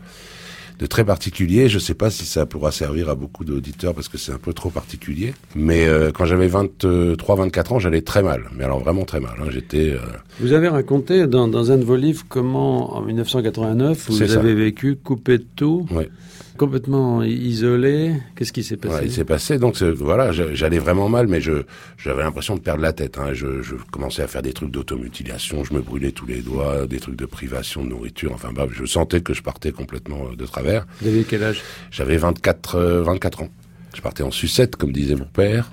de 0.79 0.85
très 0.85 1.05
particulier. 1.05 1.69
Je 1.69 1.75
ne 1.75 1.79
sais 1.79 1.93
pas 1.93 2.09
si 2.09 2.25
ça 2.25 2.45
pourra 2.45 2.71
servir 2.71 3.09
à 3.09 3.15
beaucoup 3.15 3.45
d'auditeurs 3.45 3.93
parce 3.93 4.09
que 4.09 4.17
c'est 4.17 4.31
un 4.31 4.37
peu 4.37 4.53
trop 4.53 4.69
particulier. 4.69 5.33
Mais 5.55 5.87
euh, 5.87 6.11
quand 6.11 6.25
j'avais 6.25 6.47
23, 6.47 7.35
24 7.35 7.73
ans, 7.73 7.79
j'allais 7.79 8.01
très 8.01 8.23
mal. 8.23 8.43
Mais 8.55 8.63
alors 8.63 8.79
vraiment 8.79 9.05
très 9.05 9.19
mal. 9.19 9.35
Hein. 9.39 9.47
J'étais. 9.51 9.91
Euh... 9.91 9.99
Vous 10.39 10.53
avez 10.53 10.67
raconté 10.67 11.27
dans, 11.27 11.47
dans, 11.47 11.71
un 11.71 11.77
de 11.77 11.85
vos 11.85 11.95
livres 11.95 12.25
comment 12.27 12.95
en 12.95 13.01
1989 13.01 14.09
vous 14.09 14.21
avez 14.21 14.53
vécu 14.53 14.95
coupé 14.95 15.37
de 15.37 15.45
tout. 15.55 15.87
Ouais 15.91 16.09
complètement 16.57 17.23
isolé. 17.23 18.13
Qu'est-ce 18.35 18.53
qui 18.53 18.63
s'est 18.63 18.77
passé 18.77 18.95
ouais, 18.95 19.05
Il 19.05 19.11
s'est 19.11 19.25
passé, 19.25 19.57
donc 19.57 19.81
voilà, 19.81 20.31
j'allais 20.31 20.79
vraiment 20.79 21.09
mal, 21.09 21.27
mais 21.27 21.41
je 21.41 21.63
j'avais 21.97 22.23
l'impression 22.23 22.55
de 22.55 22.61
perdre 22.61 22.81
la 22.81 22.93
tête. 22.93 23.17
Hein. 23.17 23.33
Je, 23.33 23.61
je, 23.61 23.75
commençais 23.91 24.21
à 24.21 24.27
faire 24.27 24.41
des 24.41 24.53
trucs 24.53 24.71
d'automutilation, 24.71 25.63
je 25.63 25.73
me 25.73 25.81
brûlais 25.81 26.11
tous 26.11 26.25
les 26.25 26.41
doigts, 26.41 26.87
des 26.87 26.99
trucs 26.99 27.15
de 27.15 27.25
privation 27.25 27.83
de 27.83 27.89
nourriture. 27.89 28.31
Enfin, 28.33 28.51
bah, 28.53 28.67
je 28.71 28.85
sentais 28.85 29.21
que 29.21 29.33
je 29.33 29.41
partais 29.41 29.71
complètement 29.71 30.29
de 30.37 30.45
travers. 30.45 30.85
Vous 31.01 31.07
aviez 31.07 31.23
quel 31.23 31.43
âge? 31.43 31.61
J'avais 31.91 32.17
24, 32.17 32.75
euh, 32.75 33.03
24 33.03 33.43
ans. 33.43 33.49
Je 33.95 34.01
partais 34.01 34.23
en 34.23 34.31
sucette, 34.31 34.75
comme 34.75 34.91
disait 34.91 35.15
mon 35.15 35.25
père. 35.25 35.71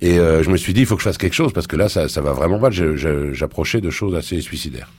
Et 0.00 0.18
euh, 0.18 0.42
je 0.42 0.50
me 0.50 0.56
suis 0.56 0.72
dit, 0.72 0.80
il 0.80 0.86
faut 0.86 0.94
que 0.94 1.02
je 1.02 1.08
fasse 1.08 1.18
quelque 1.18 1.34
chose, 1.34 1.52
parce 1.52 1.66
que 1.66 1.76
là, 1.76 1.88
ça, 1.88 2.08
ça 2.08 2.20
va 2.20 2.32
vraiment 2.32 2.58
mal. 2.58 2.72
J'approchais 2.72 3.80
de 3.80 3.90
choses 3.90 4.14
assez 4.14 4.40
suicidaires. 4.40 4.90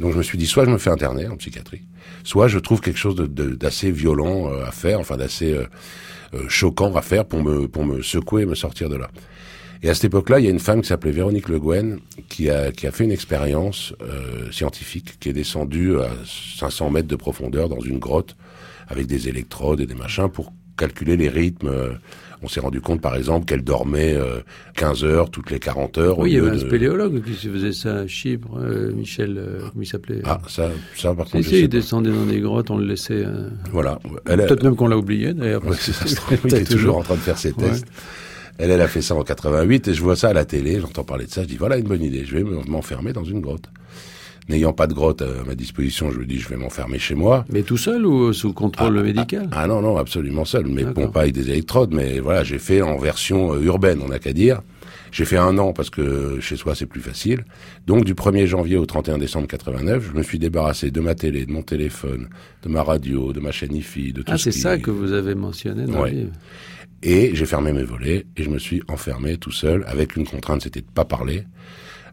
Donc 0.00 0.12
je 0.12 0.18
me 0.18 0.22
suis 0.22 0.38
dit, 0.38 0.46
soit 0.46 0.64
je 0.64 0.70
me 0.70 0.78
fais 0.78 0.90
interner 0.90 1.26
en 1.28 1.36
psychiatrie, 1.36 1.82
soit 2.22 2.48
je 2.48 2.58
trouve 2.58 2.80
quelque 2.80 2.98
chose 2.98 3.16
d'assez 3.16 3.90
violent 3.90 4.50
euh, 4.50 4.64
à 4.66 4.70
faire, 4.70 5.00
enfin 5.00 5.16
d'assez 5.16 5.54
euh, 5.54 5.66
euh, 6.34 6.48
choquant 6.48 6.94
à 6.94 7.02
faire 7.02 7.24
pour 7.24 7.42
me, 7.42 7.66
pour 7.66 7.84
me 7.84 8.02
secouer 8.02 8.42
et 8.42 8.46
me 8.46 8.54
sortir 8.54 8.88
de 8.88 8.96
là. 8.96 9.10
Et 9.82 9.88
à 9.88 9.94
cette 9.94 10.06
époque-là, 10.06 10.40
il 10.40 10.44
y 10.44 10.48
a 10.48 10.50
une 10.50 10.58
femme 10.58 10.80
qui 10.82 10.88
s'appelait 10.88 11.12
Véronique 11.12 11.48
Le 11.48 11.58
Guen 11.58 12.00
qui 12.28 12.50
a, 12.50 12.72
qui 12.72 12.86
a 12.86 12.90
fait 12.90 13.04
une 13.04 13.12
expérience 13.12 13.92
scientifique, 14.50 15.20
qui 15.20 15.28
est 15.28 15.34
descendue 15.34 15.98
à 15.98 16.08
500 16.58 16.90
mètres 16.90 17.08
de 17.08 17.14
profondeur 17.14 17.68
dans 17.68 17.80
une 17.80 17.98
grotte 17.98 18.36
avec 18.88 19.06
des 19.06 19.28
électrodes 19.28 19.80
et 19.80 19.86
des 19.86 19.94
machins 19.94 20.30
pour 20.30 20.52
calculer 20.76 21.16
les 21.16 21.28
rythmes. 21.28 21.70
On 22.42 22.48
s'est 22.48 22.60
rendu 22.60 22.80
compte, 22.80 23.00
par 23.00 23.16
exemple, 23.16 23.46
qu'elle 23.46 23.64
dormait 23.64 24.14
euh, 24.14 24.40
15 24.76 25.04
heures 25.04 25.30
toutes 25.30 25.50
les 25.50 25.58
40 25.58 25.98
heures. 25.98 26.18
Oui, 26.18 26.32
il 26.32 26.36
y 26.36 26.38
avait 26.38 26.50
un 26.50 26.58
spéléologue 26.58 27.22
qui 27.24 27.48
faisait 27.48 27.72
ça 27.72 27.94
à 27.96 28.06
Chypre, 28.06 28.58
euh, 28.58 28.92
Michel, 28.92 29.36
euh, 29.38 29.58
comment 29.60 29.82
il 29.82 29.86
s'appelait 29.86 30.20
Ah, 30.24 30.40
ça, 30.46 30.70
ça 30.94 31.14
par 31.14 31.26
contre. 31.28 31.46
Si, 31.46 31.60
il 31.60 31.68
descendait 31.68 32.10
dans 32.12 32.26
des 32.26 32.40
grottes, 32.40 32.70
on 32.70 32.76
le 32.76 32.86
laissait. 32.86 33.24
Euh, 33.24 33.48
voilà. 33.72 33.98
Peut-être 34.24 34.62
même 34.62 34.76
qu'on 34.76 34.88
l'a 34.88 34.98
oublié, 34.98 35.32
d'ailleurs. 35.32 35.64
Ouais, 35.64 35.76
ça 35.76 35.92
se 36.06 36.14
trouve, 36.16 36.38
il 36.44 36.54
est 36.54 36.70
toujours 36.70 36.98
en 36.98 37.02
train 37.02 37.14
de 37.14 37.20
faire 37.20 37.38
ses 37.38 37.52
tests. 37.52 37.86
Ouais. 37.86 37.92
Elle, 38.58 38.70
elle 38.70 38.80
a 38.82 38.88
fait 38.88 39.02
ça 39.02 39.14
en 39.14 39.22
88 39.22 39.88
et 39.88 39.94
je 39.94 40.02
vois 40.02 40.16
ça 40.16 40.28
à 40.28 40.32
la 40.32 40.44
télé, 40.44 40.80
j'entends 40.80 41.04
parler 41.04 41.26
de 41.26 41.30
ça, 41.30 41.42
je 41.42 41.48
dis 41.48 41.56
voilà 41.56 41.76
une 41.76 41.86
bonne 41.86 42.02
idée, 42.02 42.24
je 42.24 42.38
vais 42.38 42.44
m'enfermer 42.66 43.12
dans 43.12 43.24
une 43.24 43.40
grotte 43.40 43.68
n'ayant 44.48 44.72
pas 44.72 44.86
de 44.86 44.94
grotte 44.94 45.22
à 45.22 45.44
ma 45.46 45.54
disposition, 45.54 46.10
je 46.10 46.18
me 46.18 46.26
dis 46.26 46.38
je 46.38 46.48
vais 46.48 46.56
m'enfermer 46.56 46.98
chez 46.98 47.14
moi. 47.14 47.44
Mais 47.50 47.62
tout 47.62 47.76
seul 47.76 48.06
ou 48.06 48.32
sous 48.32 48.52
contrôle 48.52 48.98
ah, 48.98 49.02
médical 49.02 49.48
ah, 49.52 49.62
ah, 49.62 49.66
non, 49.66 49.80
non, 49.80 49.96
absolument 49.96 50.44
seul. 50.44 50.66
Mais 50.66 50.84
bon, 50.84 51.08
pas 51.08 51.22
avec 51.22 51.34
des 51.34 51.50
électrodes, 51.50 51.92
mais 51.92 52.20
voilà, 52.20 52.44
j'ai 52.44 52.58
fait 52.58 52.82
en 52.82 52.96
version 52.98 53.54
euh, 53.54 53.62
urbaine, 53.62 54.00
on 54.04 54.08
n'a 54.08 54.18
qu'à 54.18 54.32
dire. 54.32 54.60
J'ai 55.12 55.24
fait 55.24 55.38
un 55.38 55.56
an 55.56 55.72
parce 55.72 55.88
que 55.88 56.40
chez 56.40 56.56
soi 56.56 56.74
c'est 56.74 56.86
plus 56.86 57.00
facile. 57.00 57.44
Donc 57.86 58.04
du 58.04 58.14
1er 58.14 58.46
janvier 58.46 58.76
au 58.76 58.86
31 58.86 59.18
décembre 59.18 59.46
89, 59.46 60.10
je 60.12 60.18
me 60.18 60.22
suis 60.22 60.38
débarrassé 60.38 60.90
de 60.90 61.00
ma 61.00 61.14
télé, 61.14 61.46
de 61.46 61.52
mon 61.52 61.62
téléphone, 61.62 62.28
de 62.62 62.68
ma 62.68 62.82
radio, 62.82 63.32
de 63.32 63.40
ma 63.40 63.50
chaîne 63.50 63.74
IFI, 63.74 64.12
de 64.12 64.22
tout 64.22 64.32
ah, 64.32 64.36
ce 64.36 64.50
c'est 64.50 64.58
ça 64.58 64.78
que 64.78 64.90
vous 64.90 65.12
avez 65.12 65.34
mentionné 65.34 65.86
dans 65.86 66.02
ouais. 66.02 66.10
le 66.10 66.16
livre. 66.18 66.32
Et 67.02 67.34
j'ai 67.34 67.46
fermé 67.46 67.72
mes 67.72 67.84
volets 67.84 68.26
et 68.36 68.42
je 68.42 68.50
me 68.50 68.58
suis 68.58 68.82
enfermé 68.88 69.36
tout 69.36 69.52
seul 69.52 69.84
avec 69.86 70.16
une 70.16 70.26
contrainte, 70.26 70.62
c'était 70.62 70.80
de 70.80 70.90
pas 70.92 71.04
parler. 71.04 71.44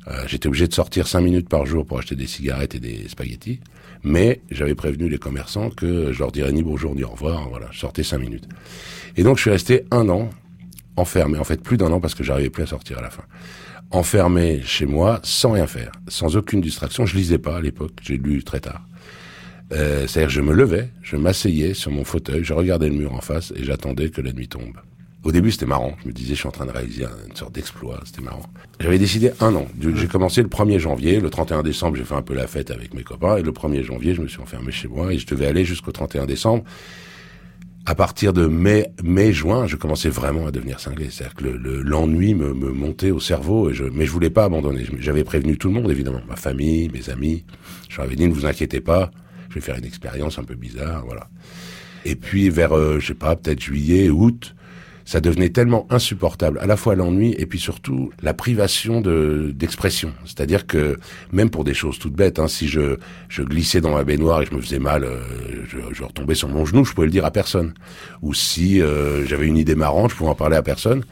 Euh, 0.07 0.23
J'étais 0.27 0.47
obligé 0.47 0.67
de 0.67 0.73
sortir 0.73 1.07
cinq 1.07 1.21
minutes 1.21 1.47
par 1.49 1.65
jour 1.65 1.85
pour 1.85 1.97
acheter 1.99 2.15
des 2.15 2.27
cigarettes 2.27 2.75
et 2.75 2.79
des 2.79 3.07
spaghettis, 3.07 3.59
mais 4.03 4.41
j'avais 4.51 4.75
prévenu 4.75 5.07
les 5.09 5.17
commerçants 5.17 5.69
que 5.69 6.11
je 6.11 6.19
leur 6.19 6.31
dirais 6.31 6.51
ni 6.51 6.61
bonjour 6.63 6.93
ni 6.95 7.03
au 7.03 7.09
revoir. 7.09 7.47
Voilà, 7.49 7.67
je 7.71 7.79
sortais 7.79 8.03
cinq 8.03 8.19
minutes. 8.19 8.47
Et 9.15 9.23
donc 9.23 9.37
je 9.37 9.41
suis 9.43 9.51
resté 9.51 9.85
un 9.91 10.09
an 10.09 10.29
enfermé, 10.95 11.37
en 11.37 11.43
fait 11.43 11.61
plus 11.61 11.77
d'un 11.77 11.91
an 11.91 11.99
parce 11.99 12.15
que 12.15 12.23
j'arrivais 12.23 12.49
plus 12.49 12.63
à 12.63 12.67
sortir 12.67 12.99
à 12.99 13.01
la 13.01 13.09
fin. 13.09 13.23
Enfermé 13.91 14.61
chez 14.65 14.85
moi, 14.85 15.19
sans 15.23 15.51
rien 15.51 15.67
faire, 15.67 15.91
sans 16.07 16.35
aucune 16.35 16.61
distraction. 16.61 17.05
Je 17.05 17.15
lisais 17.15 17.37
pas 17.37 17.57
à 17.57 17.61
l'époque, 17.61 17.93
j'ai 18.01 18.17
lu 18.17 18.43
très 18.43 18.59
tard. 18.59 18.85
Euh, 19.71 20.05
C'est-à-dire 20.07 20.29
je 20.29 20.41
me 20.41 20.53
levais, 20.53 20.89
je 21.01 21.15
m'asseyais 21.15 21.73
sur 21.73 21.91
mon 21.91 22.03
fauteuil, 22.03 22.43
je 22.43 22.53
regardais 22.53 22.89
le 22.89 22.95
mur 22.95 23.13
en 23.13 23.21
face 23.21 23.53
et 23.55 23.63
j'attendais 23.63 24.09
que 24.09 24.21
la 24.21 24.33
nuit 24.33 24.47
tombe. 24.49 24.77
Au 25.23 25.31
début, 25.31 25.51
c'était 25.51 25.65
marrant. 25.65 25.95
Je 26.03 26.09
me 26.09 26.13
disais, 26.13 26.33
je 26.33 26.39
suis 26.39 26.47
en 26.47 26.51
train 26.51 26.65
de 26.65 26.71
réaliser 26.71 27.05
une 27.29 27.36
sorte 27.36 27.55
d'exploit. 27.55 28.01
C'était 28.05 28.21
marrant. 28.21 28.43
J'avais 28.81 28.99
décidé 28.99 29.31
un 29.39 29.55
an. 29.55 29.67
J'ai 29.79 30.07
commencé 30.07 30.41
le 30.41 30.49
1er 30.49 30.79
janvier. 30.79 31.21
Le 31.21 31.29
31 31.29 31.63
décembre, 31.63 31.95
j'ai 31.95 32.03
fait 32.03 32.15
un 32.15 32.21
peu 32.21 32.33
la 32.33 32.45
fête 32.45 32.71
avec 32.71 32.93
mes 32.93 33.03
copains. 33.03 33.38
Et 33.38 33.41
le 33.41 33.51
1er 33.51 33.83
janvier, 33.83 34.15
je 34.15 34.21
me 34.21 34.27
suis 34.27 34.41
enfermé 34.41 34.71
chez 34.71 34.89
moi 34.89 35.13
et 35.13 35.17
je 35.17 35.25
devais 35.25 35.47
aller 35.47 35.63
jusqu'au 35.63 35.93
31 35.93 36.25
décembre. 36.25 36.65
À 37.86 37.95
partir 37.95 38.31
de 38.31 38.47
mai, 38.47 38.88
mai, 39.01 39.33
juin, 39.33 39.65
je 39.67 39.75
commençais 39.75 40.09
vraiment 40.09 40.47
à 40.47 40.51
devenir 40.51 40.79
cinglé. 40.79 41.07
C'est-à-dire 41.09 41.36
que 41.36 41.45
l'ennui 41.45 42.31
le, 42.31 42.38
me, 42.38 42.53
me, 42.53 42.71
montait 42.71 43.12
au 43.12 43.19
cerveau, 43.19 43.69
et 43.69 43.73
je, 43.73 43.83
mais 43.83 44.05
je 44.05 44.12
voulais 44.12 44.29
pas 44.29 44.45
abandonner. 44.45 44.86
J'avais 44.99 45.25
prévenu 45.25 45.57
tout 45.57 45.67
le 45.67 45.73
monde, 45.73 45.91
évidemment, 45.91 46.21
ma 46.27 46.38
famille, 46.38 46.89
mes 46.89 47.09
amis. 47.09 47.43
Je 47.89 47.97
leur 47.97 48.05
avais 48.05 48.15
dit, 48.15 48.25
ne 48.25 48.33
vous 48.33 48.45
inquiétez 48.45 48.79
pas, 48.79 49.12
je 49.49 49.55
vais 49.55 49.62
faire 49.62 49.77
une 49.77 49.83
expérience 49.83 50.39
un 50.39 50.45
peu 50.45 50.55
bizarre, 50.55 51.03
voilà. 51.05 51.27
Et 52.05 52.15
puis 52.15 52.49
vers, 52.49 52.71
euh, 52.71 52.99
je 52.99 53.07
sais 53.07 53.13
pas, 53.15 53.36
peut-être 53.36 53.59
juillet, 53.59 54.09
août, 54.09 54.55
ça 55.05 55.19
devenait 55.19 55.49
tellement 55.49 55.85
insupportable, 55.89 56.59
à 56.59 56.65
la 56.65 56.77
fois 56.77 56.95
l'ennui 56.95 57.35
et 57.37 57.45
puis 57.45 57.59
surtout 57.59 58.11
la 58.21 58.33
privation 58.33 59.01
de 59.01 59.51
d'expression. 59.53 60.13
C'est-à-dire 60.25 60.65
que 60.65 60.97
même 61.31 61.49
pour 61.49 61.63
des 61.63 61.73
choses 61.73 61.99
toutes 61.99 62.13
bêtes, 62.13 62.39
hein, 62.39 62.47
si 62.47 62.67
je 62.67 62.97
je 63.29 63.43
glissais 63.43 63.81
dans 63.81 63.93
ma 63.93 64.03
baignoire 64.03 64.41
et 64.41 64.45
je 64.45 64.53
me 64.53 64.61
faisais 64.61 64.79
mal, 64.79 65.03
euh, 65.03 65.21
je, 65.67 65.77
je, 65.91 66.03
retombais 66.03 66.35
sur 66.35 66.47
mon 66.47 66.65
genou, 66.65 66.85
je 66.85 66.93
pouvais 66.93 67.07
le 67.07 67.11
dire 67.11 67.25
à 67.25 67.31
personne. 67.31 67.73
Ou 68.21 68.33
si 68.33 68.81
euh, 68.81 69.25
j'avais 69.25 69.47
une 69.47 69.57
idée 69.57 69.75
marrante, 69.75 70.11
je 70.11 70.15
pouvais 70.15 70.29
en 70.29 70.35
parler 70.35 70.55
à 70.55 70.63
personne. 70.63 71.03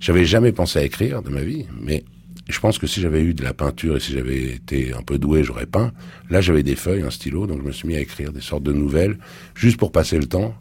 J'avais 0.00 0.24
jamais 0.24 0.52
pensé 0.52 0.78
à 0.78 0.82
écrire 0.82 1.22
de 1.22 1.30
ma 1.30 1.42
vie, 1.42 1.66
mais 1.80 2.04
je 2.48 2.58
pense 2.58 2.78
que 2.78 2.86
si 2.86 3.00
j'avais 3.00 3.22
eu 3.22 3.34
de 3.34 3.44
la 3.44 3.54
peinture 3.54 3.96
et 3.96 4.00
si 4.00 4.12
j'avais 4.12 4.42
été 4.42 4.92
un 4.92 5.02
peu 5.02 5.18
doué, 5.18 5.44
j'aurais 5.44 5.66
peint. 5.66 5.92
Là, 6.28 6.40
j'avais 6.40 6.62
des 6.62 6.74
feuilles, 6.74 7.02
un 7.02 7.10
stylo, 7.10 7.46
donc 7.46 7.60
je 7.62 7.66
me 7.66 7.72
suis 7.72 7.86
mis 7.86 7.96
à 7.96 8.00
écrire 8.00 8.32
des 8.32 8.40
sortes 8.40 8.64
de 8.64 8.72
nouvelles, 8.72 9.18
juste 9.54 9.76
pour 9.76 9.92
passer 9.92 10.18
le 10.18 10.26
temps 10.26 10.54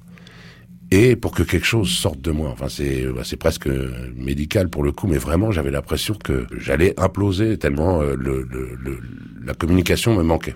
et 0.92 1.16
pour 1.16 1.32
que 1.32 1.42
quelque 1.42 1.66
chose 1.66 1.90
sorte 1.90 2.22
de 2.22 2.32
moi. 2.32 2.50
Enfin, 2.50 2.68
c'est 2.70 3.06
bah, 3.06 3.22
c'est 3.24 3.38
presque 3.38 3.70
médical 4.16 4.70
pour 4.70 4.84
le 4.84 4.92
coup, 4.92 5.08
mais 5.08 5.18
vraiment, 5.18 5.52
j'avais 5.52 5.72
l'impression 5.72 6.14
que 6.14 6.46
j'allais 6.58 6.94
imploser 7.00 7.58
tellement 7.58 8.02
euh, 8.02 8.16
le, 8.18 8.48
le, 8.50 8.78
le, 8.80 9.00
la 9.44 9.54
communication 9.54 10.16
me 10.16 10.24
manquait. 10.24 10.56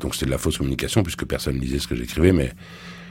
Donc 0.00 0.14
c'était 0.14 0.26
de 0.26 0.30
la 0.30 0.38
fausse 0.38 0.58
communication 0.58 1.02
puisque 1.02 1.24
personne 1.24 1.56
ne 1.56 1.60
lisait 1.60 1.80
ce 1.80 1.88
que 1.88 1.96
j'écrivais, 1.96 2.32
mais 2.32 2.52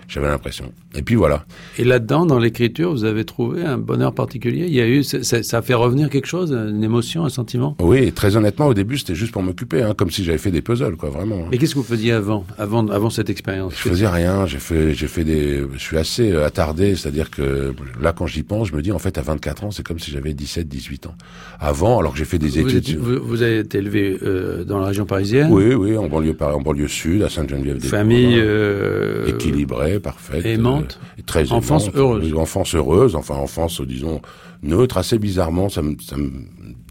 j'avais 0.07 0.27
l'impression. 0.27 0.71
Et 0.95 1.01
puis 1.01 1.15
voilà. 1.15 1.45
Et 1.77 1.83
là-dedans, 1.83 2.25
dans 2.25 2.39
l'écriture, 2.39 2.91
vous 2.91 3.03
avez 3.03 3.25
trouvé 3.25 3.63
un 3.63 3.77
bonheur 3.77 4.13
particulier? 4.13 4.65
Il 4.67 4.73
y 4.73 4.81
a 4.81 4.87
eu, 4.87 5.03
ça, 5.03 5.43
ça, 5.43 5.57
a 5.57 5.61
fait 5.61 5.73
revenir 5.73 6.09
quelque 6.09 6.25
chose, 6.25 6.51
une 6.51 6.83
émotion, 6.83 7.25
un 7.25 7.29
sentiment? 7.29 7.75
Oui, 7.81 8.11
très 8.13 8.35
honnêtement, 8.35 8.67
au 8.67 8.73
début, 8.73 8.97
c'était 8.97 9.15
juste 9.15 9.31
pour 9.31 9.43
m'occuper, 9.43 9.81
hein, 9.81 9.93
comme 9.95 10.09
si 10.09 10.23
j'avais 10.23 10.37
fait 10.37 10.51
des 10.51 10.61
puzzles, 10.61 10.95
quoi, 10.95 11.09
vraiment. 11.09 11.47
Mais 11.51 11.57
qu'est-ce 11.57 11.73
que 11.73 11.79
vous 11.79 11.85
faisiez 11.85 12.13
avant, 12.13 12.45
avant, 12.57 12.87
avant 12.87 13.09
cette 13.09 13.29
expérience? 13.29 13.73
Je 13.75 13.89
faisais 13.89 14.07
rien. 14.07 14.45
J'ai 14.47 14.59
fait, 14.59 14.93
j'ai 14.93 15.07
fait 15.07 15.23
des. 15.23 15.63
Je 15.73 15.79
suis 15.79 15.97
assez 15.97 16.31
euh, 16.31 16.45
attardé, 16.45 16.95
c'est-à-dire 16.95 17.29
que 17.29 17.73
là, 18.01 18.13
quand 18.13 18.27
j'y 18.27 18.43
pense, 18.43 18.69
je 18.69 18.75
me 18.75 18.81
dis 18.81 18.91
en 18.91 18.99
fait, 18.99 19.17
à 19.17 19.21
24 19.21 19.65
ans, 19.65 19.71
c'est 19.71 19.85
comme 19.85 19.99
si 19.99 20.11
j'avais 20.11 20.33
17, 20.33 20.67
18 20.67 21.07
ans. 21.07 21.15
Avant, 21.59 21.99
alors 21.99 22.13
que 22.13 22.17
j'ai 22.17 22.25
fait 22.25 22.39
des 22.39 22.49
vous 22.49 22.59
études. 22.59 22.89
Êtes, 22.89 22.95
vous, 22.97 23.19
vous, 23.23 23.41
avez 23.41 23.59
été 23.59 23.79
élevé 23.79 24.17
euh, 24.23 24.63
dans 24.63 24.79
la 24.79 24.87
région 24.87 25.05
parisienne? 25.05 25.49
Oui, 25.51 25.73
oui, 25.73 25.97
en 25.97 26.07
banlieue, 26.07 26.35
en 26.39 26.61
banlieue 26.61 26.87
sud, 26.87 27.23
à 27.23 27.29
Sainte-Geneviève. 27.29 27.83
Famille 27.83 28.37
euh... 28.39 29.27
équilibrée, 29.27 29.96
parfaite. 29.99 30.45
Aimante. 30.45 30.99
Euh, 31.17 31.21
très 31.25 31.51
enfance 31.51 31.83
aimante, 31.83 31.95
heureuse. 31.95 32.33
Enfance 32.33 32.75
heureuse, 32.75 33.15
enfin 33.15 33.35
enfance, 33.35 33.81
disons, 33.81 34.21
neutre, 34.63 34.97
assez 34.97 35.19
bizarrement, 35.19 35.69
ça 35.69 35.81
me, 35.81 35.95
ça 36.01 36.17
me 36.17 36.31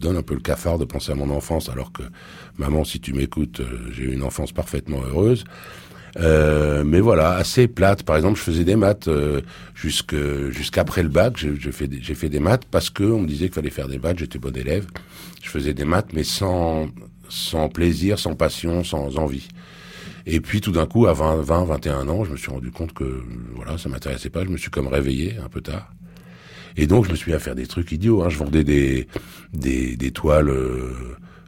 donne 0.01 0.17
un 0.17 0.21
peu 0.21 0.33
le 0.33 0.39
cafard 0.39 0.77
de 0.77 0.85
penser 0.85 1.11
à 1.11 1.15
mon 1.15 1.29
enfance, 1.29 1.69
alors 1.69 1.91
que, 1.91 2.03
maman, 2.57 2.83
si 2.83 2.99
tu 2.99 3.13
m'écoutes, 3.13 3.59
euh, 3.59 3.89
j'ai 3.91 4.03
eu 4.03 4.13
une 4.13 4.23
enfance 4.23 4.51
parfaitement 4.51 5.01
heureuse. 5.03 5.43
Euh, 6.19 6.83
mais 6.83 6.99
voilà, 6.99 7.31
assez 7.33 7.67
plate. 7.67 8.03
Par 8.03 8.15
exemple, 8.15 8.37
je 8.37 8.43
faisais 8.43 8.63
des 8.63 8.75
maths 8.75 9.07
euh, 9.07 9.41
jusqu'après 9.75 11.03
le 11.03 11.09
bac. 11.09 11.37
J'ai 11.37 11.71
fait 11.71 11.87
des, 11.87 11.99
j'ai 12.01 12.15
fait 12.15 12.29
des 12.29 12.39
maths 12.39 12.65
parce 12.69 12.89
que 12.89 13.03
on 13.03 13.19
me 13.19 13.27
disait 13.27 13.45
qu'il 13.45 13.53
fallait 13.53 13.69
faire 13.69 13.87
des 13.87 13.99
maths. 13.99 14.17
J'étais 14.17 14.39
bon 14.39 14.55
élève. 14.55 14.87
Je 15.43 15.49
faisais 15.49 15.73
des 15.73 15.85
maths, 15.85 16.13
mais 16.13 16.23
sans 16.23 16.87
sans 17.29 17.69
plaisir, 17.69 18.19
sans 18.19 18.35
passion, 18.35 18.83
sans 18.83 19.17
envie. 19.17 19.47
Et 20.29 20.41
puis 20.41 20.59
tout 20.59 20.73
d'un 20.73 20.85
coup, 20.85 21.07
à 21.07 21.13
20, 21.13 21.37
20, 21.37 21.63
21 21.63 22.09
ans, 22.09 22.25
je 22.25 22.31
me 22.31 22.37
suis 22.37 22.51
rendu 22.51 22.69
compte 22.69 22.93
que 22.93 23.23
voilà, 23.55 23.77
ça 23.77 23.87
m'intéressait 23.87 24.29
pas. 24.29 24.43
Je 24.43 24.49
me 24.49 24.57
suis 24.57 24.69
comme 24.69 24.87
réveillé 24.87 25.37
un 25.43 25.47
peu 25.47 25.61
tard. 25.61 25.93
Et 26.75 26.85
donc 26.85 27.05
je 27.05 27.11
me 27.11 27.15
suis 27.15 27.31
mis 27.31 27.35
à 27.35 27.39
faire 27.39 27.55
des 27.55 27.65
trucs 27.65 27.91
idiots. 27.93 28.21
Hein. 28.21 28.29
Je 28.29 28.37
vendais 28.37 28.65
des 28.65 29.07
des, 29.53 29.95
des 29.95 30.11
toiles. 30.11 30.49
Euh, 30.49 30.91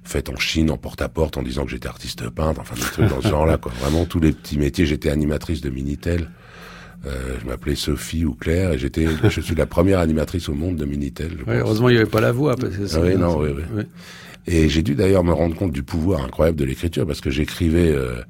faites 0.05 0.29
en 0.29 0.37
Chine, 0.37 0.71
en 0.71 0.77
porte-à-porte, 0.77 1.37
en 1.37 1.43
disant 1.43 1.65
que 1.65 1.71
j'étais 1.71 1.87
artiste 1.87 2.27
peintre, 2.29 2.61
enfin 2.61 2.73
des 2.73 2.81
trucs 2.81 3.09
dans 3.09 3.21
ce 3.21 3.27
genre-là, 3.29 3.57
quoi. 3.57 3.71
Vraiment 3.79 4.05
tous 4.05 4.19
les 4.19 4.31
petits 4.31 4.57
métiers. 4.57 4.85
J'étais 4.85 5.09
animatrice 5.09 5.61
de 5.61 5.69
Minitel. 5.69 6.31
Euh, 7.05 7.35
je 7.41 7.47
m'appelais 7.47 7.75
Sophie 7.75 8.25
ou 8.25 8.33
Claire 8.33 8.71
et 8.71 8.79
j'étais, 8.79 9.07
je 9.29 9.41
suis 9.41 9.55
la 9.55 9.65
première 9.65 9.99
animatrice 9.99 10.49
au 10.49 10.53
monde 10.53 10.77
de 10.77 10.85
Minitel. 10.85 11.37
heureusement, 11.47 11.89
il 11.89 11.93
n'y 11.93 12.01
avait 12.01 12.09
pas 12.09 12.21
la 12.21 12.31
voix. 12.31 12.55
Parce 12.55 12.75
que 12.75 12.95
ah 12.95 13.01
oui, 13.01 13.15
non, 13.17 13.39
oui, 13.39 13.49
oui. 13.75 13.83
Et 14.47 14.67
j'ai 14.67 14.81
dû 14.81 14.95
d'ailleurs 14.95 15.23
me 15.23 15.33
rendre 15.33 15.55
compte 15.55 15.71
du 15.71 15.83
pouvoir 15.83 16.23
incroyable 16.23 16.57
de 16.57 16.65
l'écriture 16.65 17.05
parce 17.05 17.21
que 17.21 17.29
j'écrivais 17.29 17.91
euh, 17.91 18.21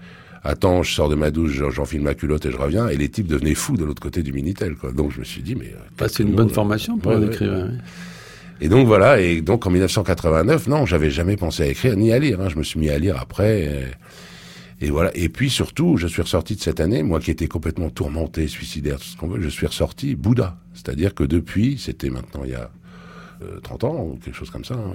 Attends, 0.44 0.84
je 0.84 0.94
sors 0.94 1.10
de 1.10 1.16
ma 1.16 1.32
douche, 1.32 1.62
j'enfile 1.72 2.02
ma 2.02 2.14
culotte 2.14 2.46
et 2.46 2.52
je 2.52 2.58
reviens. 2.58 2.88
Et 2.88 2.98
les 2.98 3.10
types 3.10 3.28
devenaient 3.28 3.56
fous 3.56 3.76
de 3.76 3.84
l'autre 3.84 4.02
côté 4.02 4.24
du 4.24 4.32
Minitel. 4.32 4.76
Quoi. 4.76 4.92
Donc 4.92 5.12
je 5.12 5.20
me 5.20 5.26
suis 5.26 5.42
dit, 5.42 5.56
mais... 5.56 5.74
Euh, 6.02 6.08
c'est 6.08 6.24
une 6.24 6.34
bonne 6.34 6.50
formation 6.50 6.98
pour 6.98 7.12
un 7.12 7.28
écrivain. 7.28 7.72
Et 8.62 8.68
donc 8.68 8.88
voilà, 8.88 9.22
et 9.22 9.42
donc 9.42 9.66
en 9.66 9.70
1989, 9.70 10.68
non, 10.68 10.86
j'avais 10.86 11.10
jamais 11.10 11.38
pensé 11.38 11.64
à 11.64 11.68
écrire 11.68 11.96
ni 11.96 12.12
à 12.12 12.20
lire. 12.20 12.42
Hein. 12.42 12.50
Je 12.50 12.58
me 12.58 12.64
suis 12.64 12.80
mis 12.80 12.90
à 12.90 13.00
lire 13.00 13.18
après. 13.20 13.90
Et, 14.82 14.90
voilà. 14.90 15.12
Et 15.16 15.30
puis 15.30 15.50
surtout, 15.50 15.98
je 15.98 16.08
suis 16.08 16.22
ressorti 16.22 16.56
de 16.56 16.62
cette 16.62 16.80
année, 16.80 17.04
moi 17.04 17.20
qui 17.20 17.32
étais 17.32 17.48
complètement 17.48 17.90
tourmenté, 17.90 18.48
suicidaire, 18.48 18.98
tout 18.98 19.06
ce 19.06 19.18
qu'on 19.18 19.28
veut, 19.28 19.42
je 19.42 19.50
suis 19.50 19.66
ressorti 19.66 20.16
Bouddha. 20.16 20.58
C'est-à-dire 20.74 21.14
que 21.14 21.24
depuis, 21.24 21.78
c'était 21.78 22.10
maintenant 22.10 22.42
il 22.44 22.52
y 22.52 22.56
a 22.56 22.70
30 23.64 23.84
euh, 23.84 23.88
ans 23.88 24.04
ou 24.04 24.20
quelque 24.24 24.36
chose 24.36 24.50
comme 24.50 24.66
ça. 24.66 24.76
Hein, 24.76 24.94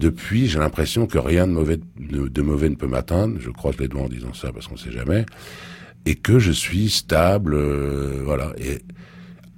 Depuis, 0.00 0.46
j'ai 0.46 0.58
l'impression 0.58 1.06
que 1.06 1.18
rien 1.18 1.46
de 1.46 1.52
mauvais, 1.52 1.78
de, 1.98 2.42
mauvais 2.42 2.68
ne 2.68 2.74
peut 2.74 2.86
m'atteindre. 2.86 3.36
Je 3.40 3.50
croise 3.50 3.76
les 3.78 3.88
doigts 3.88 4.02
en 4.02 4.08
disant 4.08 4.34
ça 4.34 4.52
parce 4.52 4.66
qu'on 4.66 4.76
sait 4.76 4.92
jamais. 4.92 5.26
Et 6.06 6.16
que 6.16 6.38
je 6.38 6.52
suis 6.52 6.90
stable, 6.90 7.54
euh, 7.54 8.22
voilà. 8.24 8.52
Et 8.58 8.82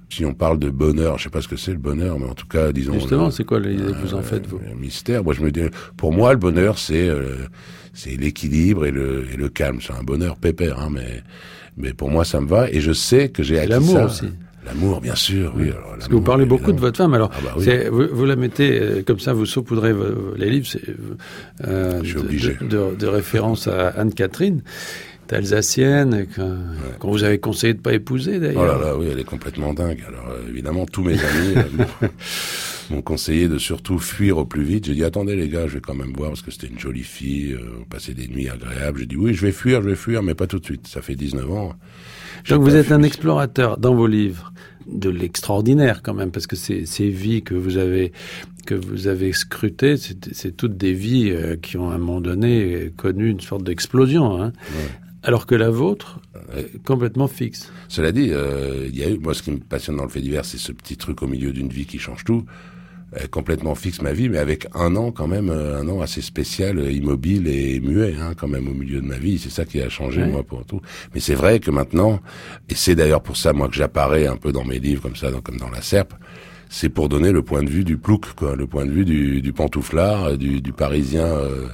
si 0.09 0.23
on 0.25 0.33
parle 0.33 0.59
de 0.59 0.69
bonheur, 0.69 1.17
je 1.17 1.23
sais 1.23 1.29
pas 1.29 1.41
ce 1.41 1.47
que 1.47 1.57
c'est 1.57 1.73
le 1.73 1.77
bonheur, 1.77 2.17
mais 2.19 2.25
en 2.25 2.33
tout 2.33 2.47
cas, 2.47 2.71
disons. 2.71 2.93
Justement, 2.93 3.29
c'est 3.31 3.43
quoi 3.43 3.59
l'idée 3.59 3.91
que 3.91 3.97
vous 3.97 4.13
en 4.13 4.21
faites 4.21 4.47
vous 4.47 4.59
Un 4.71 4.75
mystère. 4.75 5.23
Moi, 5.23 5.33
je 5.33 5.41
me 5.41 5.51
dis, 5.51 5.63
pour 5.97 6.13
moi, 6.13 6.31
le 6.31 6.39
bonheur, 6.39 6.77
c'est 6.79 7.09
euh, 7.09 7.47
c'est 7.93 8.15
l'équilibre 8.15 8.85
et 8.85 8.91
le 8.91 9.27
et 9.33 9.37
le 9.37 9.49
calme. 9.49 9.79
C'est 9.81 9.93
un 9.93 10.03
bonheur 10.03 10.37
pépère, 10.37 10.79
hein, 10.79 10.89
mais 10.91 11.23
mais 11.75 11.93
pour 11.93 12.09
moi, 12.09 12.23
ça 12.23 12.39
me 12.39 12.47
va. 12.47 12.69
Et 12.71 12.79
je 12.79 12.93
sais 12.93 13.29
que 13.29 13.43
j'ai 13.43 13.59
acquis 13.59 13.73
ça. 13.73 13.79
L'amour 13.79 14.03
aussi. 14.03 14.27
L'amour, 14.67 15.01
bien 15.01 15.15
sûr, 15.15 15.53
oui. 15.55 15.69
Alors, 15.69 15.91
Parce 15.91 16.07
que 16.07 16.13
vous 16.13 16.21
parlez 16.21 16.45
beaucoup 16.45 16.71
de 16.71 16.79
votre 16.79 16.97
femme. 16.97 17.13
Alors, 17.13 17.31
ah 17.33 17.39
bah 17.43 17.53
vous, 17.89 18.07
vous, 18.11 18.25
la 18.25 18.35
mettez 18.35 18.79
euh, 18.79 19.03
comme 19.03 19.19
ça, 19.19 19.33
vous 19.33 19.45
saupoudrez 19.45 19.93
les 20.35 20.49
livres. 20.49 20.67
Euh, 21.65 22.01
obligé. 22.17 22.57
De, 22.61 22.95
de, 22.95 23.07
référence 23.07 23.67
à 23.67 23.87
Anne-Catherine 23.89 24.61
alsacienne 25.33 26.27
qu'on 26.99 27.11
vous 27.11 27.23
avez 27.23 27.39
conseillé 27.39 27.73
de 27.73 27.79
pas 27.79 27.93
épouser 27.93 28.39
d'ailleurs. 28.39 28.63
Oh 28.63 28.79
là 28.79 28.87
là, 28.87 28.97
oui, 28.97 29.07
elle 29.11 29.19
est 29.19 29.25
complètement 29.25 29.73
dingue. 29.73 30.03
Alors 30.07 30.29
euh, 30.29 30.49
évidemment, 30.49 30.85
tous 30.85 31.03
mes 31.03 31.13
amis 31.13 31.55
euh, 31.55 32.07
m'ont 32.89 33.01
conseillé 33.01 33.47
de 33.47 33.57
surtout 33.57 33.99
fuir 33.99 34.37
au 34.37 34.45
plus 34.45 34.63
vite. 34.63 34.85
J'ai 34.85 34.93
dit 34.93 35.03
attendez 35.03 35.35
les 35.35 35.49
gars, 35.49 35.67
je 35.67 35.75
vais 35.75 35.81
quand 35.81 35.95
même 35.95 36.13
voir 36.13 36.29
parce 36.29 36.41
que 36.41 36.51
c'était 36.51 36.67
une 36.67 36.79
jolie 36.79 37.03
fille, 37.03 37.53
euh, 37.53 37.83
passer 37.89 38.13
des 38.13 38.27
nuits 38.27 38.49
agréables. 38.49 38.99
J'ai 38.99 39.05
dit 39.05 39.17
oui, 39.17 39.33
je 39.33 39.45
vais 39.45 39.51
fuir, 39.51 39.81
je 39.81 39.89
vais 39.89 39.95
fuir, 39.95 40.23
mais 40.23 40.35
pas 40.35 40.47
tout 40.47 40.59
de 40.59 40.65
suite. 40.65 40.87
Ça 40.87 41.01
fait 41.01 41.15
19 41.15 41.51
ans. 41.51 41.73
Donc 42.49 42.61
vous 42.61 42.75
êtes 42.75 42.91
un 42.91 43.03
explorateur 43.03 43.77
dans 43.77 43.95
vos 43.95 44.07
livres 44.07 44.53
de 44.87 45.09
l'extraordinaire 45.09 46.01
quand 46.01 46.13
même, 46.13 46.31
parce 46.31 46.47
que 46.47 46.55
ces, 46.55 46.85
ces 46.85 47.09
vies 47.09 47.43
que 47.43 47.53
vous 47.53 47.77
avez 47.77 48.13
que 48.65 48.75
vous 48.75 49.07
avez 49.07 49.31
scrutées, 49.31 49.95
c'est 49.97 50.55
toutes 50.57 50.75
des 50.77 50.93
vies 50.93 51.31
euh, 51.31 51.55
qui 51.55 51.77
ont 51.77 51.89
à 51.89 51.95
un 51.95 51.97
moment 51.97 52.19
donné 52.19 52.91
connu 52.97 53.29
une 53.29 53.39
sorte 53.39 53.63
d'explosion. 53.63 54.41
Hein. 54.41 54.51
Alors 55.23 55.45
que 55.45 55.55
la 55.55 55.69
vôtre 55.69 56.19
est 56.55 56.83
complètement 56.83 57.27
fixe. 57.29 57.71
Cela 57.87 58.11
dit, 58.11 58.29
euh, 58.31 58.85
il 58.87 58.97
y 58.97 59.03
a 59.03 59.09
eu, 59.09 59.17
moi, 59.19 59.33
ce 59.33 59.41
qui 59.41 59.51
me 59.51 59.59
passionne 59.59 59.95
dans 59.95 60.03
le 60.03 60.09
fait 60.09 60.19
divers, 60.19 60.43
c'est 60.43 60.57
ce 60.57 60.73
petit 60.73 60.97
truc 60.97 61.23
au 61.23 61.27
milieu 61.27 61.53
d'une 61.53 61.69
vie 61.69 61.85
qui 61.85 61.97
change 61.97 62.25
tout 62.25 62.43
complètement 63.31 63.73
fixe 63.75 64.01
ma 64.01 64.11
vie, 64.11 64.27
mais 64.27 64.37
avec 64.37 64.67
un 64.73 64.95
an 64.95 65.11
quand 65.11 65.27
même, 65.27 65.49
euh, 65.49 65.79
un 65.79 65.87
an 65.87 66.01
assez 66.01 66.21
spécial, 66.21 66.77
euh, 66.77 66.91
immobile 66.91 67.47
et 67.47 67.79
muet, 67.79 68.15
hein, 68.19 68.33
quand 68.35 68.47
même 68.47 68.67
au 68.67 68.73
milieu 68.73 68.99
de 68.99 69.05
ma 69.05 69.17
vie. 69.17 69.39
C'est 69.39 69.49
ça 69.49 69.65
qui 69.65 69.81
a 69.81 69.89
changé 69.89 70.25
moi 70.25 70.43
pour 70.43 70.65
tout. 70.65 70.81
Mais 71.13 71.21
c'est 71.21 71.35
vrai 71.35 71.59
que 71.59 71.71
maintenant, 71.71 72.19
et 72.69 72.75
c'est 72.75 72.95
d'ailleurs 72.95 73.21
pour 73.21 73.37
ça 73.37 73.53
moi 73.53 73.69
que 73.69 73.75
j'apparais 73.75 74.27
un 74.27 74.35
peu 74.35 74.51
dans 74.51 74.65
mes 74.65 74.79
livres 74.79 75.01
comme 75.01 75.15
ça, 75.15 75.29
comme 75.43 75.57
dans 75.57 75.69
la 75.69 75.81
Serpe, 75.81 76.13
c'est 76.69 76.89
pour 76.89 77.07
donner 77.07 77.31
le 77.31 77.41
point 77.41 77.63
de 77.63 77.69
vue 77.69 77.85
du 77.85 77.97
plouc, 77.97 78.33
quoi, 78.35 78.57
le 78.57 78.67
point 78.67 78.85
de 78.85 78.91
vue 78.91 79.05
du, 79.05 79.41
du 79.41 79.53
pantouflard, 79.53 80.37
du, 80.37 80.61
du 80.61 80.73
parisien. 80.73 81.25
Euh, 81.25 81.67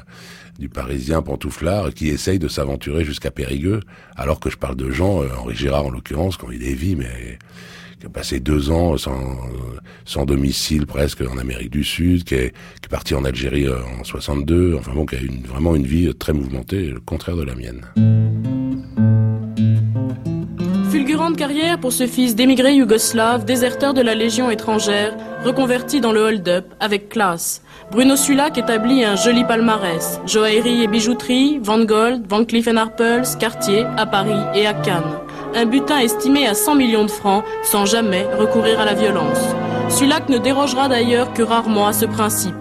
du 0.59 0.69
parisien 0.69 1.23
pantouflard 1.23 1.95
qui 1.95 2.09
essaye 2.09 2.37
de 2.37 2.47
s'aventurer 2.47 3.03
jusqu'à 3.03 3.31
Périgueux, 3.31 3.79
alors 4.15 4.39
que 4.39 4.51
je 4.51 4.57
parle 4.57 4.75
de 4.75 4.91
gens, 4.91 5.23
Henri 5.35 5.55
Girard 5.55 5.87
en 5.87 5.89
l'occurrence, 5.89 6.37
ont 6.43 6.51
eu 6.51 6.59
des 6.59 6.75
vies, 6.75 6.95
mais 6.95 7.39
qui 8.03 8.07
a 8.07 8.09
passé 8.09 8.41
deux 8.41 8.69
ans 8.69 8.97
sans, 8.97 9.37
sans 10.03 10.25
domicile 10.25 10.85
presque 10.85 11.21
en 11.21 11.37
Amérique 11.37 11.71
du 11.71 11.85
Sud, 11.85 12.25
qui 12.25 12.35
est, 12.35 12.53
parti 12.89 13.15
en 13.15 13.23
Algérie 13.23 13.65
euh, 13.65 13.77
en 13.99 14.03
62, 14.03 14.75
enfin 14.77 14.91
bon, 14.93 15.05
qui 15.05 15.15
a 15.15 15.19
vraiment 15.47 15.73
une 15.73 15.85
vie 15.85 16.13
très 16.13 16.33
mouvementée, 16.33 16.87
le 16.87 16.99
contraire 16.99 17.37
de 17.37 17.43
la 17.43 17.55
mienne. 17.55 17.81
Fulgurante 20.91 21.37
carrière 21.37 21.79
pour 21.79 21.93
ce 21.93 22.05
fils 22.05 22.35
d'émigrés 22.35 22.75
yougoslaves, 22.75 23.45
déserteur 23.45 23.93
de 23.93 24.01
la 24.01 24.15
Légion 24.15 24.51
étrangère, 24.51 25.15
reconverti 25.45 26.01
dans 26.01 26.11
le 26.11 26.19
hold-up 26.19 26.65
avec 26.81 27.07
classe. 27.07 27.63
Bruno 27.89 28.17
Sulac 28.17 28.57
établit 28.57 29.05
un 29.05 29.15
joli 29.15 29.45
palmarès. 29.45 30.19
Joaillerie 30.27 30.83
et 30.83 30.87
bijouterie, 30.87 31.57
Van 31.61 31.85
Gold, 31.85 32.25
Van 32.27 32.43
Cleef 32.43 32.67
Arpels, 32.67 33.37
Cartier, 33.39 33.85
à 33.97 34.05
Paris 34.05 34.41
et 34.55 34.67
à 34.67 34.73
Cannes 34.73 35.19
un 35.55 35.65
butin 35.65 35.99
estimé 35.99 36.47
à 36.47 36.53
100 36.53 36.75
millions 36.75 37.05
de 37.05 37.11
francs 37.11 37.43
sans 37.63 37.85
jamais 37.85 38.25
recourir 38.37 38.79
à 38.79 38.85
la 38.85 38.93
violence. 38.93 39.39
Sulac 39.89 40.29
ne 40.29 40.37
dérogera 40.37 40.87
d'ailleurs 40.87 41.33
que 41.33 41.43
rarement 41.43 41.87
à 41.87 41.93
ce 41.93 42.05
principe. 42.05 42.55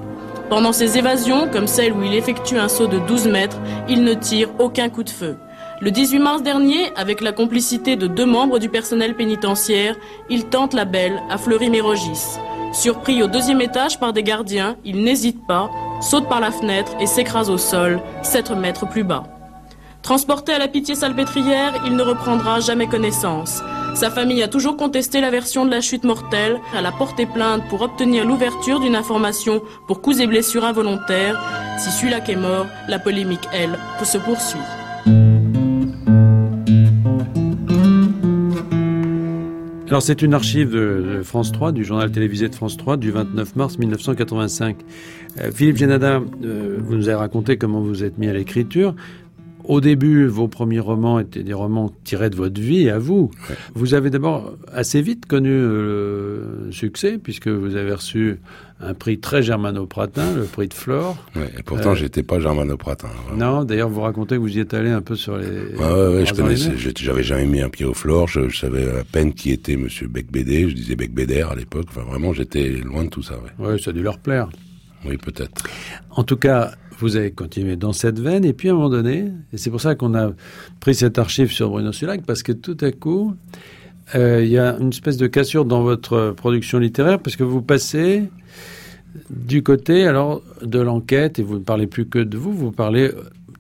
Pendant 0.49 0.73
ses 0.73 0.99
évasions, 0.99 1.49
comme 1.51 1.67
celle 1.67 1.93
où 1.93 2.03
il 2.03 2.15
effectue 2.15 2.59
un 2.59 2.69
saut 2.69 2.87
de 2.87 2.99
12 2.99 3.29
mètres, 3.29 3.59
il 3.89 4.03
ne 4.03 4.13
tire 4.13 4.49
aucun 4.59 4.91
coup 4.91 5.03
de 5.03 5.11
feu. 5.11 5.37
Le 5.81 5.91
18 5.91 6.19
mars 6.19 6.43
dernier, 6.43 6.93
avec 6.95 7.21
la 7.23 7.33
complicité 7.33 7.97
de 7.97 8.07
deux 8.07 8.27
membres 8.27 8.59
du 8.59 8.69
personnel 8.69 9.17
pénitentiaire, 9.17 9.97
il 10.29 10.45
tente 10.45 10.75
la 10.75 10.85
belle 10.85 11.23
à 11.31 11.39
Fleury-Mérogis. 11.39 12.39
Surpris 12.73 13.23
au 13.23 13.27
deuxième 13.27 13.61
étage 13.61 13.99
par 13.99 14.13
des 14.13 14.23
gardiens, 14.23 14.77
il 14.85 15.03
n'hésite 15.03 15.47
pas, 15.47 15.71
saute 16.01 16.29
par 16.29 16.41
la 16.41 16.51
fenêtre 16.51 16.93
et 17.01 17.07
s'écrase 17.07 17.51
au 17.51 17.59
sol, 17.59 18.01
7 18.23 18.51
mètres 18.53 18.89
plus 18.89 19.05
bas. 19.05 19.25
Transporté 20.03 20.53
à 20.53 20.59
la 20.59 20.67
pitié 20.67 20.97
salpêtrière, 20.97 21.81
il 21.87 21.95
ne 21.95 22.03
reprendra 22.03 22.59
jamais 22.59 22.89
connaissance. 22.89 23.63
Sa 23.95 24.11
famille 24.11 24.43
a 24.43 24.49
toujours 24.49 24.77
contesté 24.77 25.21
la 25.21 25.31
version 25.31 25.65
de 25.65 25.71
la 25.71 25.81
chute 25.81 26.03
mortelle. 26.03 26.59
Elle 26.77 26.87
a 26.87 26.93
porté 26.93 27.25
plainte 27.25 27.63
pour 27.69 27.83
obtenir 27.83 28.27
l'ouverture 28.27 28.81
d'une 28.81 28.97
information 28.97 29.63
pour 29.87 30.03
coups 30.03 30.19
et 30.19 30.27
blessures 30.27 30.65
involontaires. 30.65 31.41
Si 31.79 31.91
celui-là 31.91 32.19
est 32.29 32.37
mort, 32.37 32.67
la 32.89 32.99
polémique, 32.99 33.47
elle, 33.53 33.79
se 34.03 34.19
poursuit. 34.19 34.59
Alors 39.93 40.01
c'est 40.01 40.23
une 40.23 40.33
archive 40.33 40.71
de 40.71 41.21
France 41.23 41.53
3, 41.53 41.71
du 41.71 41.85
journal 41.85 42.11
télévisé 42.11 42.49
de 42.49 42.55
France 42.55 42.79
3 42.79 42.97
du 42.97 43.11
29 43.11 43.57
mars 43.57 43.79
1985. 43.79 44.79
Euh, 45.39 45.51
Philippe 45.53 45.77
Génada, 45.77 46.23
euh, 46.45 46.79
vous 46.81 46.95
nous 46.95 47.09
avez 47.09 47.19
raconté 47.19 47.59
comment 47.59 47.83
vous 47.83 48.03
êtes 48.03 48.17
mis 48.17 48.27
à 48.27 48.33
l'écriture. 48.33 48.95
Au 49.65 49.81
début, 49.81 50.27
vos 50.27 50.49
premiers 50.49 50.81
romans 50.81 51.19
étaient 51.19 51.43
des 51.43 51.53
romans 51.53 51.93
tirés 52.05 52.31
de 52.31 52.37
votre 52.37 52.61
vie, 52.61 52.91
à 52.91 52.99
vous. 52.99 53.31
Vous 53.75 53.95
avez 53.95 54.11
d'abord 54.11 54.53
assez 54.73 55.03
vite 55.03 55.27
connu 55.27 55.51
euh, 55.53 56.67
le 56.67 56.73
succès, 56.73 57.19
puisque 57.23 57.49
vous 57.49 57.77
avez 57.77 57.93
reçu 57.93 58.41
un 58.81 58.95
prix 58.95 59.19
très 59.19 59.43
germano-pratin, 59.43 60.35
le 60.35 60.45
prix 60.45 60.67
de 60.67 60.75
Flore. 60.75 61.17
et 61.37 61.63
pourtant, 61.63 61.93
euh, 61.93 61.95
j'étais 61.95 62.23
pas 62.23 62.41
germano-pratin. 62.41 63.09
Non, 63.37 63.65
d'ailleurs, 63.65 63.89
vous 63.89 64.01
racontez 64.01 64.35
que 64.35 64.41
vous 64.41 64.57
y 64.57 64.61
êtes 64.61 64.75
allé 64.75 64.91
un 64.91 65.03
peu 65.03 65.15
sur 65.15 65.37
les. 65.37 65.47
Ouais, 65.47 66.17
ouais, 66.17 66.27
je 66.27 66.35
connaissais, 66.35 66.73
j'avais 66.77 67.23
jamais 67.23 67.47
mis 67.47 67.61
un 67.61 67.69
pied 67.69 67.87
au 67.87 67.95
Flore, 67.95 68.27
je, 68.29 68.49
savais 68.51 68.91
à 68.91 69.05
peine 69.05 69.33
qui 69.33 69.53
était 69.53 69.77
Monsieur 69.77 70.09
Becbédé, 70.09 70.69
je 70.69 70.75
disais 70.75 70.97
Becbéder 70.97 71.43
à 71.43 71.55
l'époque, 71.55 71.87
enfin 71.89 72.03
vraiment, 72.03 72.33
j'étais 72.33 72.69
loin 72.69 73.05
de 73.05 73.11
tout 73.11 73.23
ça, 73.23 73.35
ouais. 73.35 73.67
Ouais, 73.67 73.79
ça 73.79 73.91
a 73.91 73.93
dû 73.93 74.03
leur 74.03 74.19
plaire. 74.19 74.49
Oui, 75.05 75.17
peut-être. 75.17 75.65
En 76.11 76.25
tout 76.25 76.37
cas, 76.37 76.73
vous 76.99 77.17
avez 77.17 77.31
continué 77.31 77.77
dans 77.77 77.93
cette 77.93 78.19
veine, 78.19 78.45
et 78.45 78.53
puis 78.53 78.69
à 78.69 78.73
un 78.73 78.75
moment 78.75 78.89
donné, 78.89 79.27
et 79.53 79.57
c'est 79.57 79.71
pour 79.71 79.81
ça 79.81 79.95
qu'on 79.95 80.15
a 80.15 80.33
pris 80.81 80.95
cette 80.95 81.19
archive 81.19 81.51
sur 81.51 81.71
Bruno 81.71 81.93
Sulac, 81.93 82.23
parce 82.27 82.43
que 82.43 82.53
tout 82.53 82.77
à 82.81 82.91
coup, 82.91 83.35
euh, 84.15 84.45
il 84.45 84.51
y 84.51 84.59
a 84.59 84.77
une 84.79 84.91
espèce 84.91 85.17
de 85.17 85.27
cassure 85.27 85.65
dans 85.65 85.83
votre 85.83 86.35
production 86.37 86.79
littéraire, 86.79 87.19
parce 87.19 87.37
que 87.37 87.45
vous 87.45 87.63
passez 87.63 88.25
du 89.31 89.63
côté 89.63 90.07
alors 90.07 90.43
de 90.63 90.81
l'enquête, 90.81 91.39
et 91.39 91.43
vous 91.43 91.59
ne 91.59 91.65
parlez 91.65 91.87
plus 91.87 92.07
que 92.07 92.19
de 92.19 92.37
vous, 92.37 92.53
vous 92.53 92.73
parlez 92.73 93.11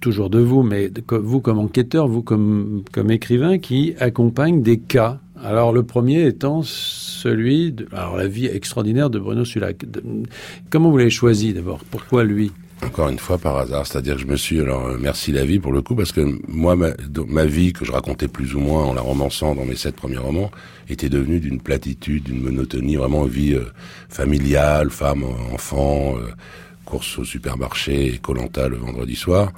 toujours 0.00 0.30
de 0.30 0.40
vous, 0.40 0.62
mais 0.62 0.90
vous 1.10 1.40
comme 1.40 1.58
enquêteur, 1.58 2.08
vous 2.08 2.22
comme, 2.22 2.82
comme 2.90 3.10
écrivain 3.10 3.58
qui 3.58 3.94
accompagne 4.00 4.62
des 4.62 4.78
cas. 4.78 5.20
Alors 5.44 5.72
le 5.72 5.82
premier 5.82 6.26
étant 6.26 6.62
celui 6.62 7.72
de 7.72 7.86
alors 7.92 8.16
la 8.16 8.26
vie 8.26 8.46
extraordinaire 8.46 9.10
de 9.10 9.18
Bruno 9.18 9.44
Sulac. 9.44 9.84
Comment 10.70 10.90
vous 10.90 10.98
l'avez 10.98 11.10
choisi 11.10 11.52
d'abord? 11.52 11.80
Pourquoi 11.90 12.24
lui? 12.24 12.52
Encore 12.84 13.08
une 13.08 13.18
fois 13.18 13.38
par 13.38 13.56
hasard, 13.58 13.86
c'est-à-dire 13.86 14.16
que 14.16 14.20
je 14.20 14.26
me 14.26 14.36
suis 14.36 14.60
alors 14.60 14.86
euh, 14.86 14.98
merci 15.00 15.32
la 15.32 15.44
vie 15.44 15.58
pour 15.58 15.72
le 15.72 15.82
coup 15.82 15.94
parce 15.94 16.12
que 16.12 16.38
moi 16.48 16.76
ma, 16.76 16.88
ma, 17.28 17.44
vie 17.44 17.72
que 17.72 17.84
je 17.84 17.92
racontais 17.92 18.28
plus 18.28 18.54
ou 18.54 18.60
moins 18.60 18.84
en 18.84 18.94
la 18.94 19.00
romançant 19.00 19.54
dans 19.54 19.64
mes 19.64 19.76
sept 19.76 19.96
premiers 19.96 20.18
romans 20.18 20.50
était 20.88 21.08
devenue 21.08 21.40
d'une 21.40 21.60
platitude, 21.60 22.24
d'une 22.24 22.42
monotonie, 22.42 22.96
vraiment 22.96 23.24
vie 23.24 23.54
euh, 23.54 23.66
familiale, 24.08 24.90
femme, 24.90 25.24
enfant, 25.52 26.16
euh, 26.18 26.30
course 26.84 27.18
au 27.18 27.24
supermarché 27.24 28.14
et 28.14 28.18
Colanta 28.18 28.68
le 28.68 28.76
vendredi 28.76 29.16
soir 29.16 29.52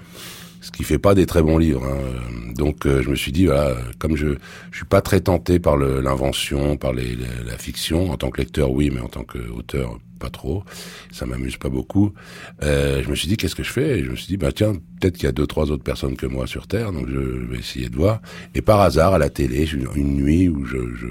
qui 0.74 0.84
fait 0.84 0.98
pas 0.98 1.14
des 1.14 1.26
très 1.26 1.42
bons 1.42 1.58
livres. 1.58 1.84
Hein. 1.84 2.52
Donc 2.54 2.86
je 2.86 3.08
me 3.08 3.14
suis 3.16 3.32
dit 3.32 3.46
voilà, 3.46 3.76
comme 3.98 4.16
je 4.16 4.36
je 4.70 4.76
suis 4.76 4.86
pas 4.86 5.00
très 5.00 5.20
tenté 5.20 5.58
par 5.58 5.76
l'invention, 5.76 6.76
par 6.76 6.92
les, 6.92 7.16
la 7.46 7.58
fiction 7.58 8.10
en 8.10 8.16
tant 8.16 8.30
que 8.30 8.40
lecteur 8.40 8.70
oui, 8.70 8.90
mais 8.92 9.00
en 9.00 9.08
tant 9.08 9.24
qu'auteur 9.24 9.98
pas 10.18 10.30
trop, 10.30 10.64
ça 11.10 11.26
m'amuse 11.26 11.56
pas 11.56 11.68
beaucoup. 11.68 12.12
Euh, 12.62 13.02
je 13.02 13.10
me 13.10 13.14
suis 13.14 13.28
dit 13.28 13.36
qu'est-ce 13.36 13.54
que 13.54 13.64
je 13.64 13.72
fais? 13.72 13.98
Et 13.98 14.04
je 14.04 14.10
me 14.10 14.16
suis 14.16 14.26
dit 14.26 14.36
bah 14.36 14.52
tiens 14.52 14.72
peut-être 15.00 15.16
qu'il 15.16 15.24
y 15.24 15.28
a 15.28 15.32
deux 15.32 15.46
trois 15.46 15.70
autres 15.70 15.82
personnes 15.82 16.16
que 16.16 16.26
moi 16.26 16.46
sur 16.46 16.66
Terre, 16.66 16.92
donc 16.92 17.08
je 17.08 17.18
vais 17.18 17.58
essayer 17.58 17.88
de 17.88 17.96
voir. 17.96 18.20
Et 18.54 18.62
par 18.62 18.80
hasard 18.80 19.14
à 19.14 19.18
la 19.18 19.30
télé, 19.30 19.68
une 19.94 20.16
nuit 20.16 20.48
où 20.48 20.64
je, 20.64 20.78
je, 20.96 21.06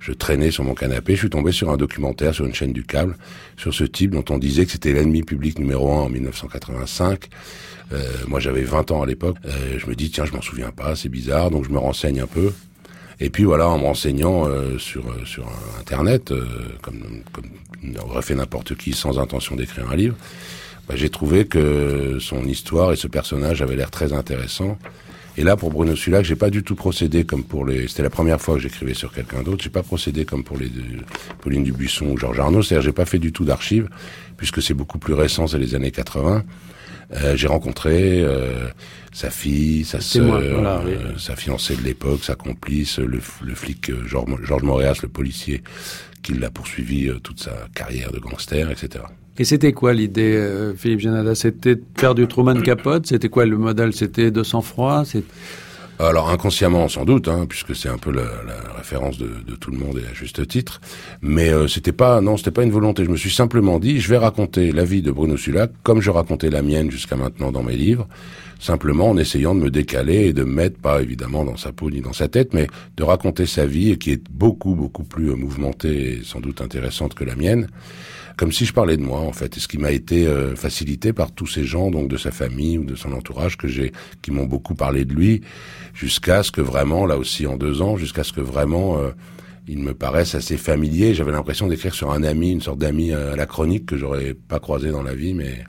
je 0.00 0.12
traînais 0.12 0.50
sur 0.50 0.64
mon 0.64 0.74
canapé, 0.74 1.14
je 1.14 1.20
suis 1.20 1.30
tombé 1.30 1.52
sur 1.52 1.70
un 1.70 1.76
documentaire 1.76 2.34
sur 2.34 2.46
une 2.46 2.54
chaîne 2.54 2.72
du 2.72 2.84
câble 2.84 3.16
sur 3.56 3.72
ce 3.74 3.84
type 3.84 4.12
dont 4.12 4.24
on 4.30 4.38
disait 4.38 4.64
que 4.64 4.72
c'était 4.72 4.92
l'ennemi 4.92 5.22
public 5.22 5.58
numéro 5.58 5.92
un 5.92 6.02
en 6.02 6.08
1985. 6.08 7.28
Euh, 7.92 8.04
moi 8.28 8.40
j'avais 8.40 8.62
20 8.62 8.90
ans 8.90 9.02
à 9.02 9.06
l'époque. 9.06 9.36
Euh, 9.46 9.78
je 9.78 9.86
me 9.86 9.94
dis 9.94 10.10
tiens 10.10 10.24
je 10.24 10.32
m'en 10.32 10.42
souviens 10.42 10.70
pas, 10.70 10.96
c'est 10.96 11.08
bizarre, 11.08 11.50
donc 11.50 11.64
je 11.64 11.70
me 11.70 11.78
renseigne 11.78 12.20
un 12.20 12.26
peu. 12.26 12.52
Et 13.20 13.28
puis 13.28 13.44
voilà, 13.44 13.68
en 13.68 13.78
me 13.78 13.84
renseignant 13.84 14.48
euh, 14.48 14.78
sur 14.78 15.06
euh, 15.10 15.24
sur 15.26 15.46
Internet, 15.78 16.32
euh, 16.32 16.46
comme, 16.80 17.22
comme 17.32 17.44
aurait 18.08 18.22
fait 18.22 18.34
n'importe 18.34 18.74
qui 18.74 18.94
sans 18.94 19.18
intention 19.18 19.56
d'écrire 19.56 19.90
un 19.90 19.96
livre, 19.96 20.16
bah, 20.88 20.94
j'ai 20.96 21.10
trouvé 21.10 21.44
que 21.44 22.18
son 22.18 22.44
histoire 22.46 22.92
et 22.92 22.96
ce 22.96 23.06
personnage 23.06 23.60
avaient 23.60 23.76
l'air 23.76 23.90
très 23.90 24.14
intéressant. 24.14 24.78
Et 25.36 25.44
là, 25.44 25.56
pour 25.56 25.70
Bruno 25.70 25.94
Sulac, 25.94 26.24
j'ai 26.24 26.34
pas 26.34 26.50
du 26.50 26.62
tout 26.62 26.74
procédé 26.74 27.24
comme 27.24 27.44
pour 27.44 27.66
les. 27.66 27.88
C'était 27.88 28.02
la 28.02 28.10
première 28.10 28.40
fois 28.40 28.54
que 28.54 28.60
j'écrivais 28.60 28.94
sur 28.94 29.12
quelqu'un 29.12 29.42
d'autre. 29.42 29.62
J'ai 29.62 29.70
pas 29.70 29.82
procédé 29.82 30.24
comme 30.24 30.42
pour 30.42 30.56
les 30.56 30.70
Pauline 31.42 31.62
Dubuisson 31.62 32.06
ou 32.06 32.16
Georges 32.16 32.40
Arnaud. 32.40 32.62
C'est-à-dire, 32.62 32.82
j'ai 32.82 32.92
pas 32.92 33.04
fait 33.04 33.18
du 33.18 33.32
tout 33.32 33.44
d'archives, 33.44 33.88
puisque 34.38 34.62
c'est 34.62 34.74
beaucoup 34.74 34.98
plus 34.98 35.14
récent, 35.14 35.46
c'est 35.46 35.58
les 35.58 35.74
années 35.74 35.92
80. 35.92 36.42
Euh, 37.12 37.36
j'ai 37.36 37.48
rencontré 37.48 38.20
euh, 38.20 38.68
sa 39.12 39.30
fille, 39.30 39.84
sa 39.84 40.00
sœur, 40.00 40.34
euh, 40.34 41.16
sa 41.18 41.34
fiancée 41.36 41.76
de 41.76 41.82
l'époque, 41.82 42.22
sa 42.22 42.34
complice, 42.34 42.98
le, 42.98 43.20
le 43.42 43.54
flic 43.54 43.90
Georges, 44.06 44.42
Georges 44.44 44.62
Moréas, 44.62 45.00
le 45.02 45.08
policier, 45.08 45.62
qui 46.22 46.34
l'a 46.34 46.50
poursuivi 46.50 47.10
toute 47.22 47.40
sa 47.40 47.68
carrière 47.74 48.12
de 48.12 48.18
gangster, 48.18 48.70
etc. 48.70 49.04
Et 49.38 49.44
c'était 49.44 49.72
quoi 49.72 49.94
l'idée, 49.94 50.72
Philippe 50.76 51.00
Janada 51.00 51.34
C'était 51.34 51.76
de 51.76 51.82
faire 51.96 52.14
du 52.14 52.26
Truman 52.28 52.60
Capote? 52.60 53.06
C'était 53.06 53.30
quoi 53.30 53.46
le 53.46 53.56
modèle? 53.56 53.94
C'était 53.94 54.30
de 54.30 54.42
sang-froid? 54.42 55.04
Alors 56.08 56.30
inconsciemment 56.30 56.88
sans 56.88 57.04
doute, 57.04 57.28
hein, 57.28 57.46
puisque 57.48 57.76
c'est 57.76 57.88
un 57.88 57.98
peu 57.98 58.10
la, 58.10 58.22
la 58.22 58.72
référence 58.76 59.18
de, 59.18 59.28
de, 59.46 59.54
tout 59.56 59.70
le 59.70 59.78
monde 59.78 59.98
et 59.98 60.10
à 60.10 60.14
juste 60.14 60.46
titre. 60.46 60.80
Mais 61.20 61.50
euh, 61.50 61.68
c'était 61.68 61.92
pas, 61.92 62.20
non, 62.20 62.36
c'était 62.36 62.50
pas 62.50 62.62
une 62.62 62.70
volonté. 62.70 63.04
Je 63.04 63.10
me 63.10 63.16
suis 63.16 63.30
simplement 63.30 63.78
dit, 63.78 64.00
je 64.00 64.08
vais 64.08 64.16
raconter 64.16 64.72
la 64.72 64.84
vie 64.84 65.02
de 65.02 65.10
Bruno 65.10 65.36
Sulac 65.36 65.70
comme 65.82 66.00
je 66.00 66.10
racontais 66.10 66.50
la 66.50 66.62
mienne 66.62 66.90
jusqu'à 66.90 67.16
maintenant 67.16 67.52
dans 67.52 67.62
mes 67.62 67.76
livres, 67.76 68.08
simplement 68.58 69.10
en 69.10 69.16
essayant 69.16 69.54
de 69.54 69.60
me 69.60 69.70
décaler 69.70 70.26
et 70.28 70.32
de 70.32 70.44
me 70.44 70.52
mettre 70.52 70.78
pas 70.78 71.02
évidemment 71.02 71.44
dans 71.44 71.56
sa 71.56 71.72
peau 71.72 71.90
ni 71.90 72.00
dans 72.00 72.12
sa 72.12 72.28
tête, 72.28 72.54
mais 72.54 72.66
de 72.96 73.02
raconter 73.02 73.46
sa 73.46 73.66
vie 73.66 73.98
qui 73.98 74.12
est 74.12 74.22
beaucoup 74.30 74.74
beaucoup 74.74 75.04
plus 75.04 75.34
mouvementée 75.34 76.12
et 76.12 76.20
sans 76.24 76.40
doute 76.40 76.60
intéressante 76.60 77.14
que 77.14 77.24
la 77.24 77.36
mienne 77.36 77.68
comme 78.40 78.52
si 78.52 78.64
je 78.64 78.72
parlais 78.72 78.96
de 78.96 79.02
moi 79.02 79.20
en 79.20 79.32
fait, 79.32 79.58
et 79.58 79.60
ce 79.60 79.68
qui 79.68 79.76
m'a 79.76 79.90
été 79.90 80.26
euh, 80.26 80.56
facilité 80.56 81.12
par 81.12 81.30
tous 81.30 81.46
ces 81.46 81.62
gens 81.62 81.90
donc 81.90 82.08
de 82.08 82.16
sa 82.16 82.30
famille 82.30 82.78
ou 82.78 82.84
de 82.84 82.94
son 82.94 83.12
entourage 83.12 83.58
que 83.58 83.68
j'ai, 83.68 83.92
qui 84.22 84.30
m'ont 84.30 84.46
beaucoup 84.46 84.74
parlé 84.74 85.04
de 85.04 85.12
lui, 85.12 85.42
jusqu'à 85.92 86.42
ce 86.42 86.50
que 86.50 86.62
vraiment 86.62 87.04
là 87.04 87.18
aussi 87.18 87.46
en 87.46 87.58
deux 87.58 87.82
ans, 87.82 87.98
jusqu'à 87.98 88.24
ce 88.24 88.32
que 88.32 88.40
vraiment 88.40 88.96
euh, 88.96 89.10
il 89.68 89.80
me 89.80 89.92
paraisse 89.92 90.34
assez 90.34 90.56
familier. 90.56 91.12
J'avais 91.12 91.32
l'impression 91.32 91.66
d'écrire 91.66 91.92
sur 91.92 92.12
un 92.12 92.22
ami, 92.22 92.50
une 92.50 92.62
sorte 92.62 92.78
d'ami 92.78 93.12
euh, 93.12 93.34
à 93.34 93.36
la 93.36 93.44
chronique 93.44 93.84
que 93.84 93.98
j'aurais 93.98 94.32
pas 94.32 94.58
croisé 94.58 94.90
dans 94.90 95.02
la 95.02 95.14
vie, 95.14 95.34
mais 95.34 95.62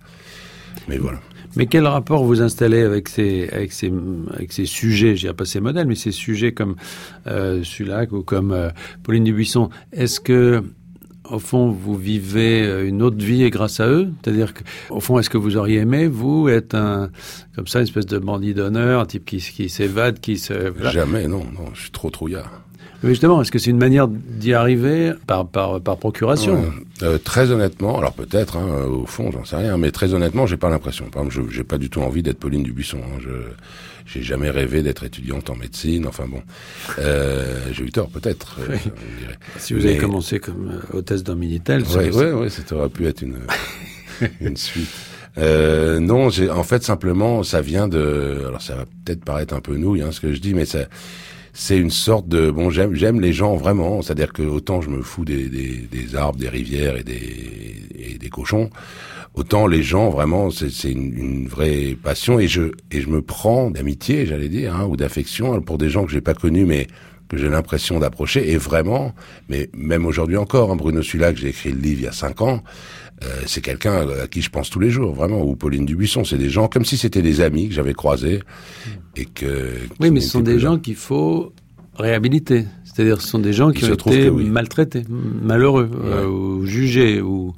mais 0.87 0.97
voilà. 0.97 1.19
Mais 1.57 1.65
quel 1.65 1.85
rapport 1.85 2.23
vous 2.23 2.41
installez 2.41 2.83
avec 2.83 3.09
ces, 3.09 3.49
avec 3.49 3.73
ces, 3.73 3.91
avec 4.33 4.53
ces 4.53 4.65
sujets, 4.65 5.17
je 5.17 5.23
dirais 5.23 5.33
pas 5.33 5.43
ces 5.43 5.59
modèles, 5.59 5.87
mais 5.87 5.95
ces 5.95 6.13
sujets 6.13 6.53
comme 6.53 6.77
Sulac 7.63 8.13
ou 8.13 8.23
comme 8.23 8.71
Pauline 9.03 9.25
Dubuisson 9.25 9.69
Est-ce 9.91 10.21
que 10.21 10.63
au 11.31 11.39
fond, 11.39 11.71
vous 11.71 11.95
vivez 11.95 12.63
euh, 12.63 12.87
une 12.87 13.01
autre 13.01 13.17
vie 13.17 13.49
grâce 13.49 13.79
à 13.79 13.87
eux? 13.87 14.11
C'est-à-dire 14.21 14.53
qu'au 14.53 14.99
fond, 14.99 15.17
est-ce 15.19 15.29
que 15.29 15.37
vous 15.37 15.57
auriez 15.57 15.79
aimé, 15.79 16.07
vous, 16.07 16.49
être 16.49 16.75
un, 16.75 17.09
comme 17.55 17.67
ça, 17.67 17.79
une 17.79 17.83
espèce 17.83 18.05
de 18.05 18.19
bandit 18.19 18.53
d'honneur, 18.53 19.01
un 19.01 19.05
type 19.05 19.25
qui, 19.25 19.37
qui 19.37 19.69
s'évade, 19.69 20.19
qui 20.19 20.37
se... 20.37 20.73
Jamais, 20.91 21.27
non, 21.27 21.43
non, 21.43 21.73
je 21.73 21.81
suis 21.81 21.91
trop 21.91 22.09
trouillard. 22.09 22.61
Mais 23.03 23.09
justement, 23.09 23.41
est-ce 23.41 23.51
que 23.51 23.57
c'est 23.59 23.71
une 23.71 23.77
manière 23.79 24.07
d'y 24.07 24.53
arriver 24.53 25.13
par, 25.25 25.47
par, 25.47 25.81
par 25.81 25.97
procuration? 25.97 26.71
Euh, 27.01 27.17
Très 27.17 27.49
honnêtement, 27.51 27.97
alors 27.97 28.13
peut-être, 28.13 28.57
hein, 28.57 28.85
au 28.85 29.05
fond, 29.05 29.31
j'en 29.31 29.43
sais 29.43 29.55
rien, 29.55 29.77
mais 29.77 29.91
très 29.91 30.13
honnêtement, 30.13 30.45
j'ai 30.45 30.57
pas 30.57 30.69
l'impression. 30.69 31.05
Par 31.05 31.23
exemple, 31.23 31.49
je 31.49 31.55
j'ai 31.55 31.63
pas 31.63 31.77
du 31.77 31.89
tout 31.89 32.01
envie 32.01 32.21
d'être 32.21 32.37
Pauline 32.39 32.63
Dubuisson. 32.63 32.97
Hein, 32.99 33.19
je 33.21 33.29
j'ai 34.05 34.21
jamais 34.23 34.49
rêvé 34.49 34.81
d'être 34.81 35.03
étudiante 35.03 35.49
en 35.49 35.55
médecine. 35.55 36.05
Enfin 36.05 36.25
bon, 36.27 36.41
euh, 36.99 37.59
j'ai 37.71 37.83
eu 37.83 37.91
tort 37.91 38.09
peut-être. 38.09 38.57
Euh, 38.59 38.75
si 39.57 39.73
vous 39.73 39.85
avez 39.85 39.97
commencé 39.97 40.39
comme 40.39 40.71
euh, 40.93 40.97
hôtesse 40.97 41.23
d'un 41.23 41.35
Minitel, 41.35 41.83
oui, 41.97 42.09
oui, 42.13 42.25
oui, 42.33 42.49
ça 42.49 42.75
aurait 42.75 42.89
pu 42.89 43.05
être 43.07 43.21
une 43.21 43.37
une 44.41 44.57
suite. 44.57 44.89
Euh, 45.37 45.99
non, 45.99 46.29
j'ai 46.29 46.49
en 46.49 46.63
fait 46.63 46.83
simplement 46.83 47.41
ça 47.43 47.61
vient 47.61 47.87
de. 47.87 48.43
Alors 48.47 48.61
ça 48.61 48.75
va 48.75 48.85
peut-être 49.05 49.23
paraître 49.23 49.53
un 49.53 49.61
peu 49.61 49.77
nouille 49.77 50.01
hein, 50.01 50.11
ce 50.11 50.19
que 50.19 50.33
je 50.33 50.41
dis, 50.41 50.53
mais 50.53 50.65
ça 50.65 50.79
c'est 51.53 51.77
une 51.77 51.91
sorte 51.91 52.27
de 52.27 52.49
bon 52.49 52.69
j'aime 52.69 52.93
j'aime 52.95 53.19
les 53.19 53.33
gens 53.33 53.55
vraiment 53.55 54.01
c'est 54.01 54.11
à 54.11 54.15
dire 54.15 54.33
que 54.33 54.41
autant 54.41 54.81
je 54.81 54.89
me 54.89 55.01
fous 55.01 55.25
des, 55.25 55.49
des, 55.49 55.87
des 55.91 56.15
arbres 56.15 56.39
des 56.39 56.49
rivières 56.49 56.97
et 56.97 57.03
des 57.03 57.75
et 57.95 58.17
des 58.17 58.29
cochons 58.29 58.69
autant 59.33 59.67
les 59.67 59.83
gens 59.83 60.09
vraiment 60.09 60.49
c'est 60.49 60.91
une, 60.91 61.17
une, 61.17 61.47
vraie 61.47 61.97
passion 62.01 62.39
et 62.39 62.47
je 62.47 62.71
et 62.91 63.01
je 63.01 63.09
me 63.09 63.21
prends 63.21 63.69
d'amitié 63.69 64.25
j'allais 64.25 64.49
dire 64.49 64.75
hein, 64.75 64.85
ou 64.85 64.95
d'affection 64.95 65.61
pour 65.61 65.77
des 65.77 65.89
gens 65.89 66.05
que 66.05 66.11
j'ai 66.11 66.21
pas 66.21 66.33
connus 66.33 66.65
mais 66.65 66.87
que 67.31 67.37
j'ai 67.37 67.47
l'impression 67.47 67.97
d'approcher. 67.99 68.51
Et 68.51 68.57
vraiment 68.57 69.15
mais 69.47 69.69
même 69.73 70.05
aujourd'hui 70.05 70.37
encore 70.37 70.71
hein, 70.71 70.75
Bruno 70.75 71.01
Sulac 71.01 71.37
j'ai 71.37 71.49
écrit 71.49 71.71
le 71.71 71.79
livre 71.79 72.01
il 72.01 72.03
y 72.03 72.07
a 72.07 72.11
cinq 72.11 72.41
ans 72.41 72.61
euh, 73.23 73.27
c'est 73.45 73.61
quelqu'un 73.61 74.07
à 74.23 74.27
qui 74.27 74.41
je 74.41 74.49
pense 74.49 74.69
tous 74.69 74.79
les 74.79 74.89
jours 74.89 75.13
vraiment 75.13 75.41
ou 75.41 75.55
Pauline 75.55 75.85
Dubuisson 75.85 76.23
c'est 76.23 76.37
des 76.37 76.49
gens 76.49 76.67
comme 76.67 76.85
si 76.85 76.97
c'était 76.97 77.21
des 77.21 77.41
amis 77.41 77.67
que 77.69 77.73
j'avais 77.73 77.93
croisés 77.93 78.41
et 79.15 79.25
que 79.25 79.69
oui 79.99 80.11
mais 80.11 80.21
ce 80.21 80.29
sont 80.29 80.39
des 80.39 80.59
gens 80.59 80.77
qu'il 80.79 80.95
faut 80.95 81.53
réhabiliter 81.97 82.65
c'est-à-dire 82.83 83.21
ce 83.21 83.27
sont 83.27 83.39
des 83.39 83.53
gens 83.53 83.71
qui 83.71 83.85
ont 83.85 83.93
été 83.93 84.29
oui. 84.29 84.45
maltraités 84.45 85.03
malheureux 85.09 85.89
ouais. 85.93 86.09
euh, 86.09 86.27
ou 86.27 86.65
jugés 86.65 87.21
ou 87.21 87.53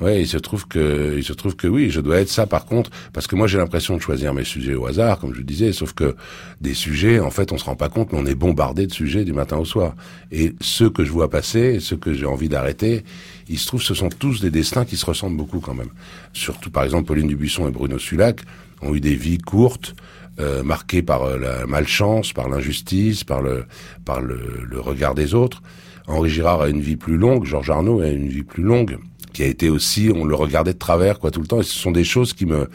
Ouais, 0.00 0.22
il 0.22 0.26
se 0.26 0.38
trouve 0.38 0.66
que, 0.66 1.14
il 1.18 1.24
se 1.24 1.34
trouve 1.34 1.56
que 1.56 1.66
oui, 1.66 1.90
je 1.90 2.00
dois 2.00 2.20
être 2.20 2.30
ça 2.30 2.46
par 2.46 2.64
contre, 2.64 2.90
parce 3.12 3.26
que 3.26 3.36
moi 3.36 3.46
j'ai 3.46 3.58
l'impression 3.58 3.96
de 3.96 4.00
choisir 4.00 4.32
mes 4.32 4.44
sujets 4.44 4.74
au 4.74 4.86
hasard, 4.86 5.18
comme 5.18 5.34
je 5.34 5.42
disais, 5.42 5.72
sauf 5.72 5.92
que 5.92 6.16
des 6.62 6.72
sujets, 6.72 7.20
en 7.20 7.30
fait, 7.30 7.52
on 7.52 7.58
se 7.58 7.64
rend 7.64 7.76
pas 7.76 7.90
compte, 7.90 8.12
mais 8.12 8.18
on 8.18 8.24
est 8.24 8.34
bombardé 8.34 8.86
de 8.86 8.92
sujets 8.92 9.24
du 9.24 9.34
matin 9.34 9.58
au 9.58 9.66
soir. 9.66 9.94
Et 10.32 10.54
ceux 10.62 10.88
que 10.88 11.04
je 11.04 11.12
vois 11.12 11.28
passer, 11.28 11.80
ceux 11.80 11.98
que 11.98 12.14
j'ai 12.14 12.24
envie 12.24 12.48
d'arrêter, 12.48 13.04
il 13.50 13.58
se 13.58 13.66
trouve, 13.66 13.82
ce 13.82 13.92
sont 13.92 14.08
tous 14.08 14.40
des 14.40 14.50
destins 14.50 14.86
qui 14.86 14.96
se 14.96 15.04
ressemblent 15.04 15.36
beaucoup 15.36 15.60
quand 15.60 15.74
même. 15.74 15.90
Surtout, 16.32 16.70
par 16.70 16.84
exemple, 16.84 17.06
Pauline 17.06 17.28
Dubuisson 17.28 17.68
et 17.68 17.70
Bruno 17.70 17.98
Sulac 17.98 18.40
ont 18.80 18.94
eu 18.94 19.00
des 19.00 19.16
vies 19.16 19.38
courtes, 19.38 19.94
euh, 20.38 20.62
marquées 20.62 21.02
par 21.02 21.24
euh, 21.24 21.38
la 21.38 21.66
malchance, 21.66 22.32
par 22.32 22.48
l'injustice, 22.48 23.24
par 23.24 23.42
le, 23.42 23.66
par 24.06 24.22
le, 24.22 24.64
le 24.66 24.80
regard 24.80 25.14
des 25.14 25.34
autres. 25.34 25.60
Henri 26.06 26.30
Girard 26.30 26.62
a 26.62 26.68
une 26.70 26.80
vie 26.80 26.96
plus 26.96 27.18
longue, 27.18 27.44
Georges 27.44 27.68
Arnaud 27.68 28.00
a 28.00 28.08
une 28.08 28.28
vie 28.28 28.42
plus 28.42 28.62
longue 28.62 28.98
qui 29.32 29.42
a 29.42 29.46
été 29.46 29.68
aussi, 29.68 30.10
on 30.14 30.24
le 30.24 30.34
regardait 30.34 30.72
de 30.72 30.78
travers 30.78 31.18
quoi 31.18 31.30
tout 31.30 31.40
le 31.40 31.46
temps. 31.46 31.60
Et 31.60 31.64
ce 31.64 31.78
sont 31.78 31.90
des 31.90 32.04
choses 32.04 32.32
qui 32.32 32.46
me, 32.46 32.68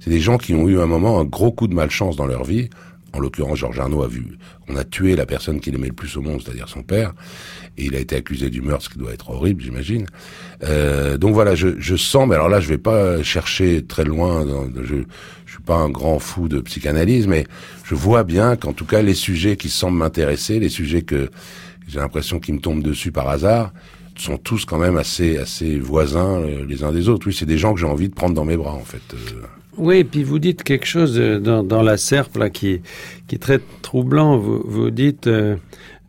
c'est 0.00 0.10
des 0.10 0.20
gens 0.20 0.38
qui 0.38 0.54
ont 0.54 0.68
eu 0.68 0.80
un 0.80 0.86
moment 0.86 1.20
un 1.20 1.24
gros 1.24 1.52
coup 1.52 1.68
de 1.68 1.74
malchance 1.74 2.16
dans 2.16 2.26
leur 2.26 2.44
vie. 2.44 2.68
En 3.12 3.18
l'occurrence, 3.18 3.58
Georges 3.58 3.80
Arnaud 3.80 4.04
a 4.04 4.06
vu, 4.06 4.38
on 4.68 4.76
a 4.76 4.84
tué 4.84 5.16
la 5.16 5.26
personne 5.26 5.58
qu'il 5.58 5.74
aimait 5.74 5.88
le 5.88 5.92
plus 5.92 6.16
au 6.16 6.22
monde, 6.22 6.42
c'est-à-dire 6.44 6.68
son 6.68 6.84
père, 6.84 7.12
et 7.76 7.86
il 7.86 7.96
a 7.96 7.98
été 7.98 8.14
accusé 8.14 8.50
du 8.50 8.62
meurtre, 8.62 8.84
ce 8.84 8.88
qui 8.88 8.98
doit 8.98 9.12
être 9.12 9.30
horrible, 9.30 9.62
j'imagine. 9.64 10.06
Euh, 10.62 11.18
donc 11.18 11.34
voilà, 11.34 11.56
je, 11.56 11.70
je 11.80 11.96
sens, 11.96 12.28
mais 12.28 12.36
alors 12.36 12.48
là, 12.48 12.60
je 12.60 12.68
vais 12.68 12.78
pas 12.78 13.20
chercher 13.24 13.84
très 13.84 14.04
loin. 14.04 14.46
Je, 14.76 14.94
je 15.44 15.52
suis 15.52 15.62
pas 15.62 15.74
un 15.74 15.90
grand 15.90 16.20
fou 16.20 16.46
de 16.46 16.60
psychanalyse, 16.60 17.26
mais 17.26 17.46
je 17.84 17.96
vois 17.96 18.22
bien 18.22 18.54
qu'en 18.54 18.72
tout 18.72 18.84
cas, 18.84 19.02
les 19.02 19.14
sujets 19.14 19.56
qui 19.56 19.70
semblent 19.70 19.98
m'intéresser, 19.98 20.60
les 20.60 20.68
sujets 20.68 21.02
que 21.02 21.30
j'ai 21.88 21.98
l'impression 21.98 22.38
qu'ils 22.38 22.54
me 22.54 22.60
tombent 22.60 22.84
dessus 22.84 23.10
par 23.10 23.28
hasard, 23.28 23.72
sont 24.20 24.38
tous 24.38 24.64
quand 24.64 24.78
même 24.78 24.96
assez 24.96 25.38
assez 25.38 25.78
voisins 25.78 26.40
euh, 26.40 26.64
les 26.66 26.84
uns 26.84 26.92
des 26.92 27.08
autres. 27.08 27.26
Oui, 27.26 27.34
c'est 27.34 27.46
des 27.46 27.58
gens 27.58 27.74
que 27.74 27.80
j'ai 27.80 27.86
envie 27.86 28.08
de 28.08 28.14
prendre 28.14 28.34
dans 28.34 28.44
mes 28.44 28.56
bras 28.56 28.74
en 28.74 28.84
fait. 28.84 29.02
Euh. 29.14 29.42
Oui, 29.76 29.98
et 29.98 30.04
puis 30.04 30.22
vous 30.22 30.38
dites 30.38 30.62
quelque 30.62 30.86
chose 30.86 31.16
dans, 31.16 31.62
dans 31.62 31.82
la 31.82 31.96
serpe 31.96 32.36
là 32.36 32.50
qui 32.50 32.80
qui 33.28 33.36
est 33.36 33.38
très 33.38 33.60
troublant. 33.82 34.36
Vous 34.36 34.62
vous 34.64 34.90
dites 34.90 35.28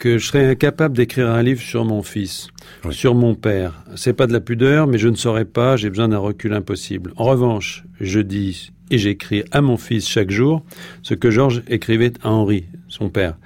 que 0.02 0.18
je 0.18 0.26
serais 0.26 0.50
incapable 0.50 0.98
d'écrire 0.98 1.30
un 1.30 1.44
livre 1.44 1.62
sur 1.62 1.86
mon 1.86 2.02
fils, 2.02 2.48
sur 2.90 3.14
mon 3.14 3.36
père. 3.36 3.86
C'est 3.96 4.14
pas 4.14 4.26
de 4.26 4.34
la 4.34 4.42
pudeur, 4.42 4.88
mais 4.88 4.98
je 4.98 5.08
ne 5.08 5.16
saurais 5.16 5.46
pas. 5.46 5.78
J'ai 5.78 5.90
besoin 5.90 6.08
d'un 6.08 6.18
recul 6.18 6.54
impossible. 6.54 7.14
En 7.18 7.26
revanche, 7.26 7.84
je 8.00 8.20
dis 8.20 8.72
et 8.92 8.98
j'écris 8.98 9.44
à 9.52 9.62
mon 9.62 9.78
fils 9.78 10.08
chaque 10.08 10.30
jour 10.30 10.64
ce 11.02 11.14
que 11.14 11.32
Georges 11.32 11.64
écrivait 11.68 12.14
à 12.22 12.30
Henri, 12.30 12.66
son 12.88 13.10
père. 13.10 13.38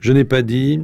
Je 0.00 0.12
n'ai 0.12 0.24
pas 0.24 0.42
dit 0.42 0.80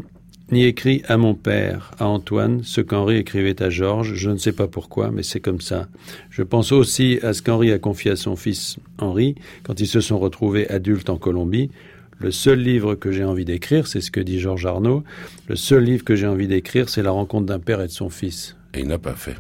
ni 0.53 0.65
écrit 0.65 1.03
à 1.09 1.17
mon 1.17 1.35
père, 1.35 1.93
à 1.99 2.07
Antoine, 2.07 2.61
ce 2.63 2.81
qu'Henri 2.81 3.17
écrivait 3.17 3.61
à 3.63 3.71
Georges. 3.71 4.15
Je 4.15 4.31
ne 4.31 4.37
sais 4.37 4.53
pas 4.53 4.69
pourquoi, 4.69 5.11
mais 5.11 5.23
c'est 5.23 5.41
comme 5.41 5.61
ça. 5.61 5.89
Je 6.31 6.43
pense 6.43 6.71
aussi 6.71 7.19
à 7.23 7.33
ce 7.33 7.43
qu'Henri 7.43 7.73
a 7.73 7.79
confié 7.79 8.11
à 8.11 8.17
son 8.17 8.37
fils 8.37 8.77
Henri 8.99 9.35
quand 9.63 9.81
ils 9.81 9.89
se 9.89 10.01
sont 10.01 10.19
retrouvés 10.19 10.69
adultes 10.69 11.11
en 11.11 11.17
Colombie. 11.17 11.71
Le 12.19 12.31
seul 12.31 12.61
livre 12.61 12.95
que 12.95 13.11
j'ai 13.11 13.25
envie 13.25 13.45
d'écrire, 13.47 13.87
c'est 13.87 14.01
ce 14.01 14.11
que 14.11 14.21
dit 14.21 14.39
Georges 14.39 14.67
Arnaud, 14.67 15.03
le 15.49 15.57
seul 15.57 15.83
livre 15.83 16.05
que 16.05 16.15
j'ai 16.15 16.27
envie 16.27 16.47
d'écrire, 16.47 16.89
c'est 16.89 17.03
la 17.03 17.11
rencontre 17.11 17.47
d'un 17.47 17.59
père 17.59 17.81
et 17.81 17.87
de 17.87 17.93
son 17.93 18.11
fils. 18.11 18.57
Et 18.75 18.81
il 18.81 18.87
n'a 18.87 18.99
pas 18.99 19.15
fait. 19.15 19.37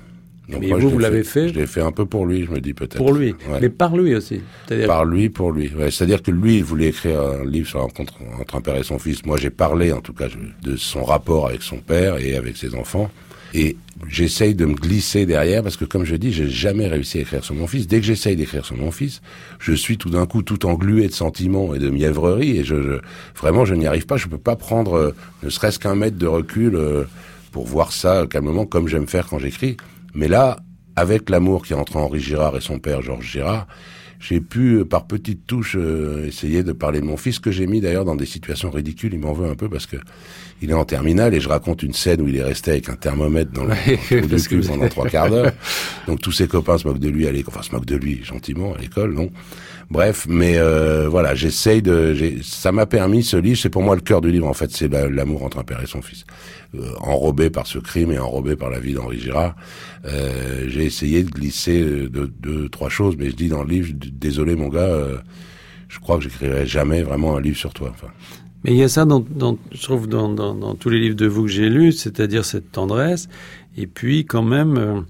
Donc 0.48 0.60
mais 0.60 0.72
vous, 0.72 0.90
vous 0.90 0.98
l'avez 0.98 1.22
fait, 1.22 1.48
Je 1.48 1.54
l'ai 1.54 1.66
fait 1.66 1.80
un 1.80 1.92
peu 1.92 2.04
pour 2.04 2.26
lui, 2.26 2.44
je 2.44 2.50
me 2.50 2.60
dis 2.60 2.74
peut-être. 2.74 2.96
Pour 2.96 3.12
lui, 3.12 3.34
mais 3.60 3.68
par 3.68 3.96
lui 3.96 4.14
aussi. 4.14 4.40
Par 4.86 5.04
lui, 5.04 5.28
pour 5.28 5.52
lui. 5.52 5.70
C'est-à-dire 5.90 6.22
que 6.22 6.30
lui, 6.30 6.56
il 6.56 6.64
voulait 6.64 6.88
écrire 6.88 7.20
un 7.20 7.44
livre 7.44 7.68
sur 7.68 7.78
la 7.78 7.84
rencontre 7.84 8.14
entre 8.40 8.56
un 8.56 8.60
père 8.60 8.76
et 8.76 8.82
son 8.82 8.98
fils. 8.98 9.24
Moi, 9.24 9.36
j'ai 9.36 9.50
parlé, 9.50 9.92
en 9.92 10.00
tout 10.00 10.12
cas, 10.12 10.26
de 10.62 10.76
son 10.76 11.04
rapport 11.04 11.48
avec 11.48 11.62
son 11.62 11.78
père 11.78 12.18
et 12.18 12.36
avec 12.36 12.56
ses 12.56 12.74
enfants. 12.74 13.10
Et 13.54 13.76
j'essaye 14.08 14.54
de 14.54 14.64
me 14.64 14.74
glisser 14.74 15.26
derrière 15.26 15.62
parce 15.62 15.76
que, 15.76 15.84
comme 15.84 16.04
je 16.04 16.16
dis, 16.16 16.32
j'ai 16.32 16.48
jamais 16.48 16.88
réussi 16.88 17.18
à 17.18 17.20
écrire 17.20 17.44
sur 17.44 17.54
mon 17.54 17.66
fils. 17.66 17.86
Dès 17.86 18.00
que 18.00 18.06
j'essaye 18.06 18.34
d'écrire 18.34 18.64
sur 18.64 18.76
mon 18.76 18.90
fils, 18.90 19.20
je 19.58 19.74
suis 19.74 19.98
tout 19.98 20.10
d'un 20.10 20.26
coup 20.26 20.42
tout 20.42 20.64
englué 20.66 21.06
de 21.06 21.12
sentiments 21.12 21.74
et 21.74 21.78
de 21.78 21.90
mièvrerie 21.90 22.58
et 22.58 22.64
je, 22.64 22.82
je 22.82 23.00
vraiment, 23.38 23.64
je 23.64 23.74
n'y 23.74 23.86
arrive 23.86 24.06
pas. 24.06 24.16
Je 24.16 24.28
peux 24.28 24.38
pas 24.38 24.56
prendre 24.56 24.94
euh, 24.94 25.14
ne 25.42 25.50
serait-ce 25.50 25.78
qu'un 25.78 25.94
mètre 25.94 26.16
de 26.16 26.26
recul 26.26 26.74
euh, 26.76 27.04
pour 27.52 27.66
voir 27.66 27.92
ça 27.92 28.26
calmement 28.28 28.64
comme 28.64 28.88
j'aime 28.88 29.06
faire 29.06 29.26
quand 29.26 29.38
j'écris. 29.38 29.76
Mais 30.14 30.28
là, 30.28 30.58
avec 30.96 31.30
l'amour 31.30 31.64
qui 31.64 31.72
est 31.72 31.76
entre 31.76 31.96
Henri 31.96 32.20
Girard 32.20 32.56
et 32.56 32.60
son 32.60 32.78
père 32.78 33.02
Georges 33.02 33.26
Girard, 33.26 33.66
j'ai 34.22 34.40
pu, 34.40 34.74
euh, 34.74 34.84
par 34.84 35.06
petites 35.06 35.46
touches, 35.48 35.76
euh, 35.76 36.28
essayer 36.28 36.62
de 36.62 36.72
parler 36.72 37.00
de 37.00 37.04
mon 37.04 37.16
fils, 37.16 37.40
que 37.40 37.50
j'ai 37.50 37.66
mis 37.66 37.80
d'ailleurs 37.80 38.04
dans 38.04 38.14
des 38.14 38.26
situations 38.26 38.70
ridicules. 38.70 39.12
Il 39.12 39.18
m'en 39.18 39.32
veut 39.32 39.48
un 39.48 39.56
peu 39.56 39.68
parce 39.68 39.86
que 39.86 39.96
il 40.62 40.70
est 40.70 40.74
en 40.74 40.84
terminale 40.84 41.34
et 41.34 41.40
je 41.40 41.48
raconte 41.48 41.82
une 41.82 41.92
scène 41.92 42.22
où 42.22 42.28
il 42.28 42.36
est 42.36 42.42
resté 42.42 42.70
avec 42.70 42.88
un 42.88 42.94
thermomètre 42.94 43.50
dans 43.50 43.64
le 43.64 43.74
de 43.74 44.68
pendant 44.68 44.88
trois 44.88 45.08
quarts 45.08 45.28
d'heure. 45.28 45.52
Donc 46.06 46.20
tous 46.20 46.30
ses 46.30 46.46
copains 46.46 46.78
se 46.78 46.86
moquent 46.86 47.00
de 47.00 47.08
lui 47.08 47.26
à 47.26 47.32
l'école, 47.32 47.54
enfin 47.54 47.64
se 47.64 47.74
moquent 47.74 47.86
de 47.86 47.96
lui 47.96 48.22
gentiment 48.22 48.74
à 48.74 48.78
l'école, 48.78 49.12
non? 49.12 49.28
Bref, 49.92 50.26
mais 50.26 50.56
euh, 50.56 51.06
voilà, 51.06 51.34
j'essaye 51.34 51.82
de. 51.82 52.16
Ça 52.42 52.72
m'a 52.72 52.86
permis 52.86 53.22
ce 53.22 53.36
livre, 53.36 53.58
c'est 53.58 53.68
pour 53.68 53.82
moi 53.82 53.94
le 53.94 54.00
cœur 54.00 54.22
du 54.22 54.32
livre 54.32 54.48
en 54.48 54.54
fait, 54.54 54.70
c'est 54.70 54.88
l'amour 54.88 55.42
entre 55.42 55.58
un 55.58 55.64
père 55.64 55.82
et 55.82 55.86
son 55.86 56.00
fils, 56.00 56.24
euh, 56.74 56.94
enrobé 57.00 57.50
par 57.50 57.66
ce 57.66 57.78
crime 57.78 58.10
et 58.10 58.18
enrobé 58.18 58.56
par 58.56 58.70
la 58.70 58.80
vie 58.80 58.94
d'Henri 58.94 59.20
Girard. 59.20 59.54
Euh, 60.06 60.64
j'ai 60.68 60.86
essayé 60.86 61.22
de 61.24 61.30
glisser 61.30 61.84
deux, 62.08 62.70
trois 62.70 62.88
choses, 62.88 63.16
mais 63.18 63.28
je 63.28 63.36
dis 63.36 63.48
dans 63.48 63.64
le 63.64 63.68
livre, 63.68 63.92
désolé 63.94 64.56
mon 64.56 64.68
gars, 64.68 64.96
je 65.90 65.98
crois 65.98 66.16
que 66.16 66.22
j'écrirai 66.22 66.64
jamais 66.64 67.02
vraiment 67.02 67.36
un 67.36 67.42
livre 67.42 67.58
sur 67.58 67.74
toi. 67.74 67.90
Enfin. 67.90 68.08
Mais 68.64 68.70
il 68.70 68.78
y 68.78 68.82
a 68.84 68.88
ça 68.88 69.06
je 69.06 69.82
trouve 69.82 70.08
dans, 70.08 70.74
tous 70.76 70.88
les 70.88 71.00
livres 71.00 71.16
de 71.16 71.26
vous 71.26 71.42
que 71.42 71.50
j'ai 71.50 71.68
lus, 71.68 71.92
c'est-à-dire 71.92 72.46
cette 72.46 72.72
tendresse, 72.72 73.28
et 73.76 73.86
puis 73.86 74.24
quand 74.24 74.42
même 74.42 75.04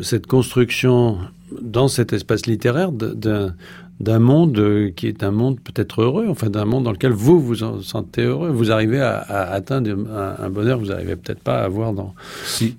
cette 0.00 0.28
construction 0.28 1.18
dans 1.60 1.88
cet 1.88 2.12
espace 2.12 2.46
littéraire 2.46 2.92
d'un 2.92 3.54
d'un 4.00 4.18
monde 4.18 4.58
euh, 4.58 4.90
qui 4.94 5.08
est 5.08 5.22
un 5.24 5.30
monde 5.30 5.58
peut-être 5.60 6.02
heureux, 6.02 6.26
enfin 6.28 6.50
d'un 6.50 6.64
monde 6.64 6.84
dans 6.84 6.92
lequel 6.92 7.12
vous 7.12 7.40
vous 7.40 7.62
en 7.64 7.80
sentez 7.82 8.22
heureux, 8.22 8.50
vous 8.50 8.70
arrivez 8.70 9.00
à, 9.00 9.18
atteindre 9.18 9.90
un, 9.90 10.50
bonheur 10.50 10.78
que 10.78 10.84
vous 10.84 10.90
n'arrivez 10.90 11.16
peut-être 11.16 11.40
pas 11.40 11.60
à 11.60 11.64
avoir 11.64 11.92
dans 11.92 12.14
si. 12.44 12.76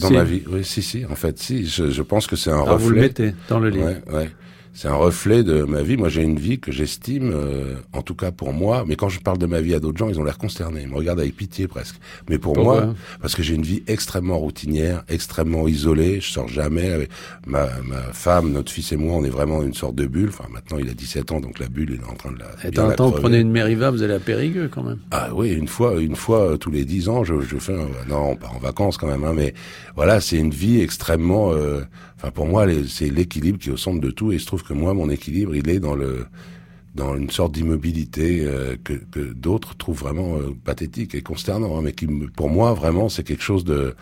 Dans 0.00 0.10
ma 0.10 0.24
vie, 0.24 0.42
oui, 0.50 0.64
si, 0.64 0.82
si, 0.82 1.04
en 1.04 1.14
fait, 1.14 1.38
si, 1.38 1.66
je, 1.66 1.90
je 1.90 2.02
pense 2.02 2.26
que 2.26 2.36
c'est 2.36 2.50
un 2.50 2.60
reflet. 2.60 2.84
Vous 2.84 2.90
le 2.90 3.00
mettez 3.00 3.34
dans 3.48 3.60
le 3.60 3.68
livre. 3.68 3.86
Ouais, 3.86 4.14
ouais 4.14 4.30
c'est 4.72 4.88
un 4.88 4.94
reflet 4.94 5.42
de 5.42 5.62
ma 5.64 5.82
vie. 5.82 5.96
Moi, 5.96 6.08
j'ai 6.08 6.22
une 6.22 6.38
vie 6.38 6.60
que 6.60 6.72
j'estime, 6.72 7.32
euh, 7.34 7.76
en 7.92 8.02
tout 8.02 8.14
cas 8.14 8.30
pour 8.30 8.52
moi. 8.52 8.84
Mais 8.86 8.96
quand 8.96 9.08
je 9.08 9.20
parle 9.20 9.38
de 9.38 9.46
ma 9.46 9.60
vie 9.60 9.74
à 9.74 9.80
d'autres 9.80 9.98
gens, 9.98 10.08
ils 10.08 10.18
ont 10.18 10.24
l'air 10.24 10.38
consternés. 10.38 10.82
Ils 10.82 10.88
me 10.88 10.96
regardent 10.96 11.20
avec 11.20 11.36
pitié 11.36 11.66
presque. 11.66 11.96
Mais 12.28 12.38
pour 12.38 12.56
moi, 12.56 12.94
parce 13.20 13.34
que 13.34 13.42
j'ai 13.42 13.54
une 13.54 13.62
vie 13.62 13.82
extrêmement 13.86 14.38
routinière, 14.38 15.02
extrêmement 15.08 15.66
isolée. 15.66 16.20
Je 16.20 16.30
sors 16.30 16.48
jamais. 16.48 16.90
Avec 16.90 17.10
ma, 17.46 17.68
ma 17.84 18.00
femme, 18.12 18.52
notre 18.52 18.70
fils 18.70 18.92
et 18.92 18.96
moi, 18.96 19.16
on 19.16 19.24
est 19.24 19.30
vraiment 19.30 19.62
une 19.62 19.74
sorte 19.74 19.96
de 19.96 20.06
bulle. 20.06 20.28
Enfin, 20.28 20.46
maintenant, 20.50 20.78
il 20.78 20.88
a 20.88 20.94
17 20.94 21.32
ans, 21.32 21.40
donc 21.40 21.58
la 21.58 21.68
bulle 21.68 21.94
est 21.94 22.10
en 22.10 22.14
train 22.14 22.32
de 22.32 22.38
la. 22.38 22.46
Et 22.64 22.78
un 22.78 22.92
temps, 22.92 23.10
vous 23.10 23.20
prenez 23.20 23.38
une 23.38 23.50
Mériva, 23.50 23.90
vous 23.90 24.02
allez 24.02 24.14
à 24.14 24.20
Périgueux 24.20 24.70
quand 24.72 24.84
même. 24.84 24.98
Ah 25.10 25.30
oui, 25.34 25.50
une 25.52 25.68
fois, 25.68 26.00
une 26.00 26.16
fois 26.16 26.56
tous 26.58 26.70
les 26.70 26.84
10 26.84 27.08
ans, 27.08 27.24
je, 27.24 27.40
je 27.40 27.56
fais. 27.58 27.74
Un, 27.74 27.88
non, 28.08 28.30
on 28.30 28.36
part 28.36 28.54
en 28.54 28.58
vacances 28.58 28.96
quand 28.96 29.08
même. 29.08 29.24
Hein, 29.24 29.32
mais 29.34 29.54
voilà, 29.96 30.20
c'est 30.20 30.36
une 30.36 30.52
vie 30.52 30.80
extrêmement. 30.80 31.52
Euh, 31.52 31.82
Enfin, 32.20 32.30
pour 32.32 32.46
moi, 32.46 32.66
c'est 32.86 33.08
l'équilibre 33.08 33.58
qui 33.58 33.70
est 33.70 33.72
au 33.72 33.78
centre 33.78 33.98
de 33.98 34.10
tout. 34.10 34.30
Et 34.30 34.34
il 34.34 34.40
se 34.40 34.44
trouve 34.44 34.62
que 34.62 34.74
moi, 34.74 34.92
mon 34.92 35.08
équilibre, 35.08 35.56
il 35.56 35.70
est 35.70 35.80
dans 35.80 35.94
le 35.94 36.26
dans 36.94 37.16
une 37.16 37.30
sorte 37.30 37.52
d'immobilité 37.52 38.40
euh, 38.44 38.74
que, 38.82 38.94
que 38.94 39.32
d'autres 39.32 39.76
trouvent 39.76 40.00
vraiment 40.00 40.36
euh, 40.36 40.50
pathétique 40.64 41.14
et 41.14 41.22
consternant, 41.22 41.78
hein, 41.78 41.82
mais 41.84 41.92
qui, 41.92 42.08
pour 42.36 42.50
moi, 42.50 42.74
vraiment, 42.74 43.08
c'est 43.08 43.22
quelque 43.22 43.44
chose 43.44 43.64
de 43.64 43.94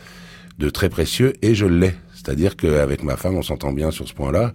de 0.58 0.70
très 0.70 0.88
précieux. 0.88 1.34
Et 1.42 1.54
je 1.54 1.66
l'ai. 1.66 1.94
C'est-à-dire 2.12 2.56
qu'avec 2.56 3.04
ma 3.04 3.16
femme, 3.16 3.36
on 3.36 3.42
s'entend 3.42 3.72
bien 3.72 3.92
sur 3.92 4.08
ce 4.08 4.14
point-là. 4.14 4.52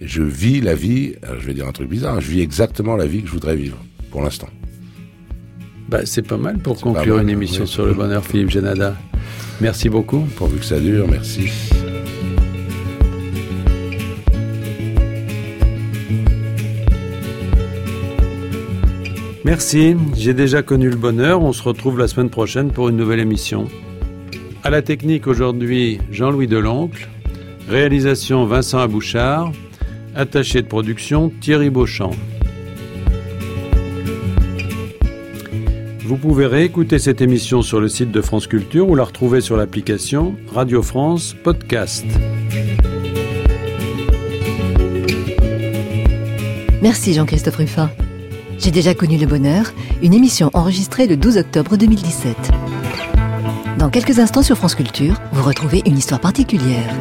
Je 0.00 0.22
vis 0.22 0.60
la 0.60 0.74
vie. 0.74 1.14
je 1.38 1.46
vais 1.46 1.54
dire 1.54 1.68
un 1.68 1.72
truc 1.72 1.88
bizarre. 1.88 2.20
Je 2.20 2.28
vis 2.28 2.40
exactement 2.40 2.96
la 2.96 3.06
vie 3.06 3.20
que 3.22 3.28
je 3.28 3.32
voudrais 3.32 3.54
vivre 3.54 3.78
pour 4.10 4.22
l'instant. 4.22 4.48
Bah, 5.88 6.04
c'est 6.04 6.26
pas 6.26 6.38
mal 6.38 6.58
pour 6.58 6.80
conclure 6.80 7.20
une 7.20 7.28
émission 7.28 7.66
sur 7.66 7.86
le 7.86 7.94
bonheur, 7.94 8.24
Philippe 8.24 8.50
Genada. 8.50 8.96
Merci 9.60 9.88
beaucoup. 9.88 10.26
Pourvu 10.36 10.58
que 10.58 10.64
ça 10.64 10.80
dure, 10.80 11.06
merci. 11.08 11.48
Merci, 19.46 19.94
j'ai 20.16 20.34
déjà 20.34 20.62
connu 20.62 20.90
le 20.90 20.96
bonheur. 20.96 21.40
On 21.40 21.52
se 21.52 21.62
retrouve 21.62 22.00
la 22.00 22.08
semaine 22.08 22.30
prochaine 22.30 22.72
pour 22.72 22.88
une 22.88 22.96
nouvelle 22.96 23.20
émission. 23.20 23.68
À 24.64 24.70
la 24.70 24.82
technique 24.82 25.28
aujourd'hui, 25.28 26.00
Jean-Louis 26.10 26.48
Deloncle. 26.48 27.06
Réalisation 27.68 28.44
Vincent 28.44 28.80
Abouchard. 28.80 29.52
Attaché 30.16 30.62
de 30.62 30.66
production 30.66 31.30
Thierry 31.40 31.70
Beauchamp. 31.70 32.10
Vous 36.00 36.16
pouvez 36.16 36.46
réécouter 36.46 36.98
cette 36.98 37.20
émission 37.20 37.62
sur 37.62 37.80
le 37.80 37.86
site 37.86 38.10
de 38.10 38.22
France 38.22 38.48
Culture 38.48 38.88
ou 38.88 38.96
la 38.96 39.04
retrouver 39.04 39.40
sur 39.40 39.56
l'application 39.56 40.34
Radio 40.52 40.82
France 40.82 41.36
Podcast. 41.44 42.04
Merci 46.82 47.14
Jean-Christophe 47.14 47.56
Ruffin. 47.58 47.92
J'ai 48.58 48.70
déjà 48.70 48.94
connu 48.94 49.18
le 49.18 49.26
bonheur, 49.26 49.72
une 50.02 50.14
émission 50.14 50.50
enregistrée 50.54 51.06
le 51.06 51.16
12 51.16 51.38
octobre 51.38 51.76
2017. 51.76 52.36
Dans 53.78 53.90
quelques 53.90 54.18
instants 54.18 54.42
sur 54.42 54.56
France 54.56 54.74
Culture, 54.74 55.20
vous 55.32 55.42
retrouvez 55.42 55.82
une 55.84 55.98
histoire 55.98 56.20
particulière. 56.20 56.92